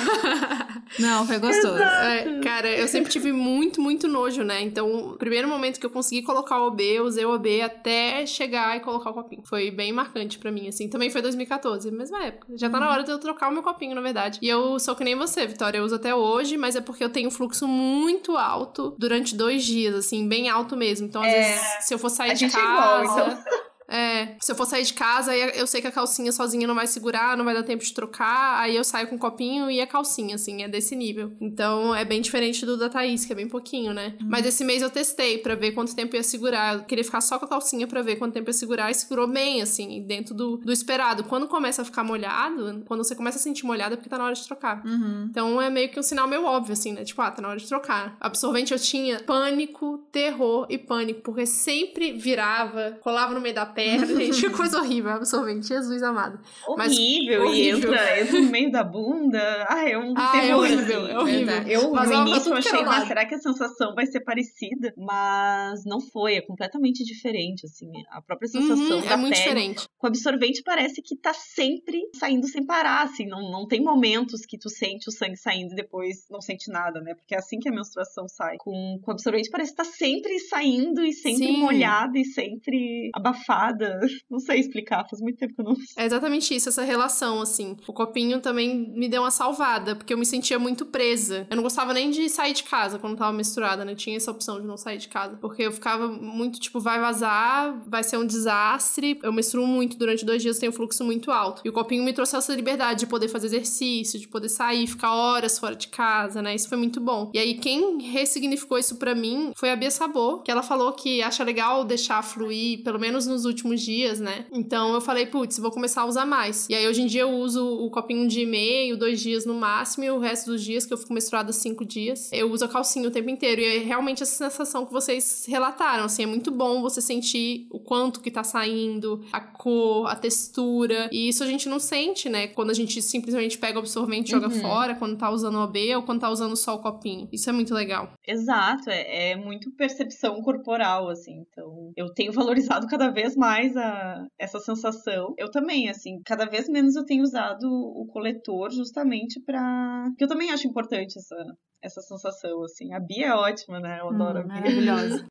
Não, 0.98 1.26
foi 1.26 1.38
gostoso. 1.38 1.78
É, 1.78 2.40
cara, 2.42 2.70
eu 2.70 2.88
sempre 2.88 3.12
tive 3.12 3.32
muito, 3.32 3.82
muito 3.82 4.08
nojo, 4.08 4.44
né? 4.44 4.62
Então, 4.62 5.12
o 5.12 5.18
primeiro 5.18 5.48
momento 5.48 5.80
que 5.80 5.86
eu 5.86 5.90
consegui 5.90 6.24
colocar 6.24 6.60
o 6.60 6.68
OB, 6.68 6.82
eu 6.82 7.04
usei 7.06 7.26
o 7.26 7.34
OB 7.34 7.62
até 7.62 8.26
chegar 8.26 8.78
e 8.78 8.80
colocar 8.80 9.12
o 9.12 9.14
copinho. 9.14 9.44
Foi 9.46 9.70
bem 9.70 9.92
marcante 9.92 10.40
para 10.40 10.52
mim, 10.52 10.68
assim. 10.68 10.90
Também 10.90 11.10
foi 11.10 11.22
2014, 11.22 11.92
mesma 11.92 12.24
época. 12.24 12.48
Já 12.56 12.70
tá 12.70 12.80
na 12.80 12.88
uhum. 12.88 12.94
hora 12.94 13.04
de 13.04 13.12
eu 13.12 13.20
trocar 13.20 13.50
o 13.50 13.52
meu 13.52 13.62
copinho, 13.62 13.94
na 13.94 14.02
verdade. 14.02 14.40
E 14.42 14.48
eu 14.48 14.80
sou 14.80 14.96
que 14.96 15.04
nem 15.04 15.16
você, 15.16 15.46
Vitória. 15.46 15.78
Eu 15.78 15.84
uso 15.84 15.96
até 15.96 16.16
hoje, 16.16 16.58
mas 16.58 16.76
é 16.76 16.82
porque 16.82 17.04
eu 17.04 17.10
tenho 17.10 17.28
um 17.28 17.32
fluxo 17.32 17.68
muito 17.68 18.36
alto 18.38 18.96
durante 18.98 19.36
dois 19.36 19.64
dias, 19.64 19.96
assim, 19.96 20.28
bem 20.28 20.50
alto 20.50 20.76
mesmo. 20.76 21.08
Então, 21.08 21.22
às 21.22 21.34
é... 21.34 21.42
vezes, 21.42 21.68
se 21.82 21.94
eu 21.94 22.00
for 22.00 22.10
sair 22.10 22.32
a 22.32 22.34
de 22.34 22.50
casa. 22.50 22.60
É 22.60 23.04
igual, 23.04 23.04
então... 23.04 23.44
É, 23.90 24.36
se 24.40 24.52
eu 24.52 24.56
for 24.56 24.66
sair 24.66 24.84
de 24.84 24.94
casa, 24.94 25.36
eu 25.36 25.66
sei 25.66 25.82
que 25.82 25.88
a 25.88 25.92
calcinha 25.92 26.32
sozinha 26.32 26.68
não 26.68 26.76
vai 26.76 26.88
segurar, 26.88 27.36
não 27.36 27.46
vai 27.46 27.54
dar 27.54 27.64
tempo 27.64 27.84
de 27.84 27.94
trocar, 27.94 28.60
aí 28.60 28.76
eu 28.76 28.84
saio 28.84 29.08
com 29.08 29.16
o 29.16 29.20
copinho 29.20 29.70
e 29.70 29.82
a 29.82 29.88
calcinha, 29.88 30.36
assim, 30.36 30.64
é 30.64 30.68
desse 30.68 30.96
nível. 30.96 31.32
Então 31.42 31.94
é 31.96 32.06
bem 32.06 32.22
diferente 32.22 32.66
do 32.66 32.78
da 32.78 32.90
Thaís, 32.90 33.26
que 33.26 33.34
é 33.34 33.36
bem 33.36 33.48
pouquinho, 33.48 33.94
né? 33.94 34.16
Uhum. 34.22 34.28
Mas 34.30 34.46
esse 34.46 34.64
mês 34.64 34.82
eu 34.82 34.90
testei 34.90 35.40
para 35.40 35.56
ver 35.56 35.72
quanto 35.72 35.96
tempo 35.96 36.16
ia 36.16 36.24
segurar. 36.24 36.76
Eu 36.76 36.84
queria 36.84 37.04
ficar 37.04 37.22
só 37.22 37.40
com 37.40 37.46
a 37.46 37.48
calcinha 37.48 37.88
para 37.88 38.02
ver 38.02 38.18
quanto 38.18 38.34
tempo 38.34 38.50
ia 38.50 38.54
segurar 38.54 38.92
e 38.92 38.94
segurou 38.94 39.28
bem, 39.28 39.62
assim, 39.62 40.04
dentro 40.04 40.36
do, 40.36 40.58
do 40.58 40.72
esperado. 40.72 41.24
Quando 41.24 41.48
começa 41.48 41.82
a 41.82 41.86
ficar 41.86 42.04
molhado, 42.04 42.84
quando 42.86 43.04
você 43.04 43.16
começa 43.16 43.38
a 43.38 43.42
sentir 43.42 43.66
molhado 43.66 43.94
é 43.94 43.98
porque 43.98 44.10
tá 44.10 44.18
na 44.18 44.26
hora 44.26 44.36
de 44.36 44.46
trocar. 44.46 44.86
Uhum. 44.86 45.28
Então 45.30 45.62
é 45.62 45.70
meio 45.70 45.90
que 45.90 46.00
um 46.00 46.04
sinal 46.04 46.28
meio 46.28 46.46
óbvio, 46.46 46.74
assim, 46.74 46.94
né? 46.94 47.04
Tipo, 47.04 47.22
ah, 47.22 47.32
tá 47.32 47.42
na 47.42 47.50
hora 47.50 47.60
de 47.60 47.68
trocar. 47.68 48.18
Absorvente 48.20 48.74
eu 48.74 48.80
tinha 48.80 49.20
pânico, 49.20 50.00
terror 50.12 50.68
e 50.70 50.78
pânico, 50.78 51.22
porque 51.22 51.46
sempre 51.46 52.14
virava, 52.14 52.98
colava 53.02 53.34
no 53.34 53.42
meio 53.42 53.56
da 53.56 53.66
perna, 53.80 54.06
gente. 54.20 54.42
Que 54.42 54.50
coisa 54.50 54.80
horrível, 54.80 55.12
absorvente. 55.12 55.68
Jesus 55.68 56.04
amado. 56.04 56.40
Horrível, 56.68 57.46
Mas, 57.46 57.58
e 57.58 57.70
entra, 57.70 58.20
entra 58.20 58.42
no 58.42 58.50
meio 58.50 58.72
da 58.72 58.84
bunda. 58.84 59.66
Ah, 59.70 59.90
é 59.90 59.98
um 59.98 60.14
ah, 60.18 60.38
é 60.38 60.56
horrível, 60.56 61.04
assim. 61.04 61.12
é 61.12 61.20
horrível. 61.20 61.68
Eu, 61.68 61.92
Mas 61.92 62.10
no 62.10 62.28
início, 62.28 62.52
eu 62.52 62.58
achei, 62.58 62.84
mas 62.84 63.08
será 63.08 63.26
que 63.26 63.36
a 63.36 63.40
sensação 63.40 63.96
vai 63.96 64.06
ser 64.06 64.22
parecida? 64.22 64.94
Mas 64.98 65.86
não 65.86 66.00
foi, 66.00 66.36
é 66.36 66.42
completamente 66.42 67.04
diferente, 67.04 67.66
assim. 67.66 67.92
A 68.10 68.22
própria 68.22 68.48
sensação 68.48 68.98
uhum, 68.98 69.06
da 69.06 69.14
é 69.14 69.18
muito 69.18 69.34
pele. 69.34 69.44
diferente. 69.44 69.88
Com 69.98 70.08
absorvente 70.08 70.62
parece 70.64 71.02
que 71.02 71.16
tá 71.16 71.34
sempre 71.34 72.02
saindo 72.16 72.48
sem 72.48 72.66
parar, 72.66 73.04
assim. 73.04 73.26
Não, 73.26 73.50
não 73.52 73.68
tem 73.68 73.82
momentos 73.82 74.46
que 74.46 74.58
tu 74.58 74.70
sente 74.70 75.08
o 75.08 75.12
sangue 75.12 75.38
saindo 75.38 75.74
e 75.74 75.76
depois 75.76 76.26
não 76.30 76.42
sente 76.42 76.72
nada, 76.72 77.00
né? 77.02 77.14
Porque 77.14 77.36
é 77.36 77.38
assim 77.38 77.60
que 77.60 77.70
a 77.70 77.72
menstruação 77.72 78.28
sai. 78.28 78.58
Com, 78.60 79.00
com 79.02 79.12
absorvente 79.12 79.50
parece 79.50 79.72
que 79.72 79.78
tá 79.78 79.86
sempre 79.86 80.40
saindo 80.40 81.04
e 81.04 81.14
sempre 81.14 81.48
Sim. 81.48 81.58
molhada 81.58 82.18
e 82.18 82.26
sempre 82.26 83.10
abafada. 83.14 83.69
Não 84.30 84.40
sei 84.40 84.60
explicar, 84.60 85.06
faz 85.10 85.22
muito 85.22 85.38
tempo 85.38 85.56
que 85.56 85.62
eu 85.62 85.66
não. 85.66 85.76
É 85.98 86.06
exatamente 86.06 86.54
isso, 86.56 86.70
essa 86.70 86.84
relação, 86.84 87.42
assim. 87.42 87.76
O 87.88 87.94
copinho 87.94 88.40
também 88.40 88.92
me 88.92 89.08
deu 89.08 89.22
uma 89.22 89.32
salvada, 89.32 89.96
porque 89.96 90.14
eu 90.14 90.18
me 90.18 90.26
sentia 90.26 90.60
muito 90.60 90.86
presa. 90.86 91.48
Eu 91.50 91.56
não 91.56 91.64
gostava 91.64 91.94
nem 91.94 92.10
de 92.10 92.30
sair 92.30 92.54
de 92.54 92.64
casa 92.64 93.00
quando 93.00 93.18
tava 93.18 93.36
menstruada, 93.36 93.84
né? 93.84 93.96
Tinha 93.96 94.18
essa 94.18 94.32
opção 94.32 94.60
de 94.60 94.68
não 94.68 94.78
sair 94.78 94.98
de 94.98 95.08
casa. 95.08 95.38
Porque 95.38 95.64
eu 95.64 95.72
ficava 95.72 96.08
muito, 96.08 96.60
tipo, 96.60 96.80
vai 96.80 97.00
vazar, 97.00 97.82
vai 97.88 98.04
ser 98.04 98.18
um 98.18 98.26
desastre. 98.26 99.20
Eu 99.24 99.34
menstruo 99.34 99.66
muito 99.66 99.98
durante 99.98 100.26
dois 100.26 100.42
dias, 100.42 100.60
tenho 100.60 100.72
fluxo 100.72 101.04
muito 101.04 101.32
alto. 101.32 101.62
E 101.66 101.70
o 101.70 101.74
copinho 101.74 102.04
me 102.04 102.14
trouxe 102.14 102.36
essa 102.36 102.56
liberdade 102.56 103.02
de 103.02 103.08
poder 103.08 103.28
fazer 103.28 103.48
exercício, 103.48 104.20
de 104.20 104.28
poder 104.28 104.50
sair, 104.50 104.88
ficar 104.88 105.14
horas 105.14 105.58
fora 105.60 105.76
de 105.76 105.88
casa, 105.88 106.42
né? 106.42 106.56
Isso 106.56 106.70
foi 106.70 106.78
muito 106.78 107.00
bom. 107.00 107.32
E 107.34 107.40
aí, 107.40 107.56
quem 107.56 108.02
ressignificou 108.02 108.78
isso 108.78 108.98
para 108.98 109.16
mim 109.16 109.52
foi 109.56 109.72
a 109.72 109.76
Bia 109.76 109.92
Sabor, 109.92 110.44
que 110.44 110.52
ela 110.52 110.64
falou 110.64 110.94
que 110.94 111.22
acha 111.22 111.44
legal 111.44 111.84
deixar 111.84 112.22
fluir, 112.24 112.84
pelo 112.84 113.00
menos 113.00 113.26
nos 113.26 113.46
últimos 113.46 113.59
dias 113.68 114.10
dias, 114.10 114.20
né? 114.20 114.46
Então 114.52 114.94
eu 114.94 115.02
falei, 115.02 115.26
putz, 115.26 115.60
vou 115.60 115.72
começar 115.72 116.02
a 116.02 116.06
usar 116.06 116.26
mais. 116.26 116.68
E 116.70 116.76
aí 116.76 116.88
hoje 116.88 117.02
em 117.02 117.06
dia 117.06 117.22
eu 117.22 117.32
uso 117.32 117.66
o 117.66 117.90
copinho 117.90 118.28
de 118.28 118.46
meio, 118.46 118.98
dois 118.98 119.20
dias 119.20 119.46
no 119.46 119.54
máximo, 119.54 120.04
e 120.04 120.12
o 120.12 120.20
resto 120.20 120.52
dos 120.52 120.64
dias, 120.64 120.86
que 120.86 120.94
eu 120.94 120.98
fico 120.98 121.14
menstruada 121.14 121.52
cinco 121.52 121.86
dias, 121.86 122.30
eu 122.32 122.52
uso 122.52 122.66
a 122.66 122.68
calcinha 122.68 123.08
o 123.08 123.12
tempo 123.12 123.30
inteiro. 123.30 123.62
E 123.62 123.66
é 123.66 123.78
realmente 123.80 124.24
essa 124.24 124.50
sensação 124.50 124.86
que 124.86 124.94
vocês 124.94 125.46
relataram, 125.48 126.06
assim, 126.06 126.24
é 126.24 126.26
muito 126.26 126.52
bom 126.52 126.82
você 126.82 127.02
sentir 127.02 127.68
o 127.72 127.80
quanto 127.80 128.22
que 128.22 128.32
tá 128.32 128.44
saindo, 128.44 129.24
a 129.32 129.40
cor, 129.40 130.08
a 130.08 130.16
textura. 130.16 131.10
E 131.12 131.28
isso 131.28 131.44
a 131.44 131.48
gente 131.48 131.68
não 131.68 131.80
sente, 131.80 132.30
né? 132.30 132.48
Quando 132.48 132.70
a 132.70 132.74
gente 132.74 133.02
simplesmente 133.02 133.58
pega 133.58 133.78
o 133.78 133.80
absorvente 133.80 134.30
e 134.30 134.32
joga 134.32 134.48
uhum. 134.48 134.62
fora, 134.62 134.96
quando 134.96 135.18
tá 135.18 135.30
usando 135.30 135.56
o 135.56 135.64
OB 135.64 135.96
ou 135.96 136.04
quando 136.04 136.22
tá 136.22 136.30
usando 136.30 136.56
só 136.56 136.76
o 136.76 136.80
copinho. 136.80 137.28
Isso 137.32 137.50
é 137.50 137.54
muito 137.54 137.74
legal. 137.74 138.14
Exato, 138.26 138.90
é, 138.90 139.32
é 139.32 139.36
muito 139.36 139.72
percepção 139.72 140.42
corporal, 140.42 141.10
assim. 141.10 141.44
Então, 141.52 141.92
eu 141.96 142.14
tenho 142.14 142.32
valorizado 142.32 142.88
cada 142.88 143.10
vez 143.10 143.36
mais 143.36 143.49
a 143.50 144.28
essa, 144.38 144.60
sensação. 144.60 145.34
Eu 145.38 145.50
também, 145.50 145.90
assim, 145.90 146.22
cada 146.26 146.46
vez 146.46 146.68
menos 146.70 146.96
eu 146.96 147.06
tenho 147.06 147.24
usado 147.24 147.66
o 147.66 148.06
coletor 148.08 148.70
justamente 148.72 149.42
para 149.46 150.10
que 150.18 150.24
eu 150.24 150.28
também 150.28 150.52
acho 150.52 150.68
importante 150.68 151.18
essa, 151.18 151.36
essa 151.82 152.02
sensação, 152.02 152.64
assim. 152.64 152.94
A 152.94 153.00
Bia 153.00 153.28
é 153.28 153.34
ótima, 153.34 153.80
né? 153.80 154.00
Eu 154.00 154.10
adoro 154.10 154.40
hum, 154.40 154.42
a 154.42 154.46
Bia. 154.46 154.62
Maravilhosa. 154.62 155.28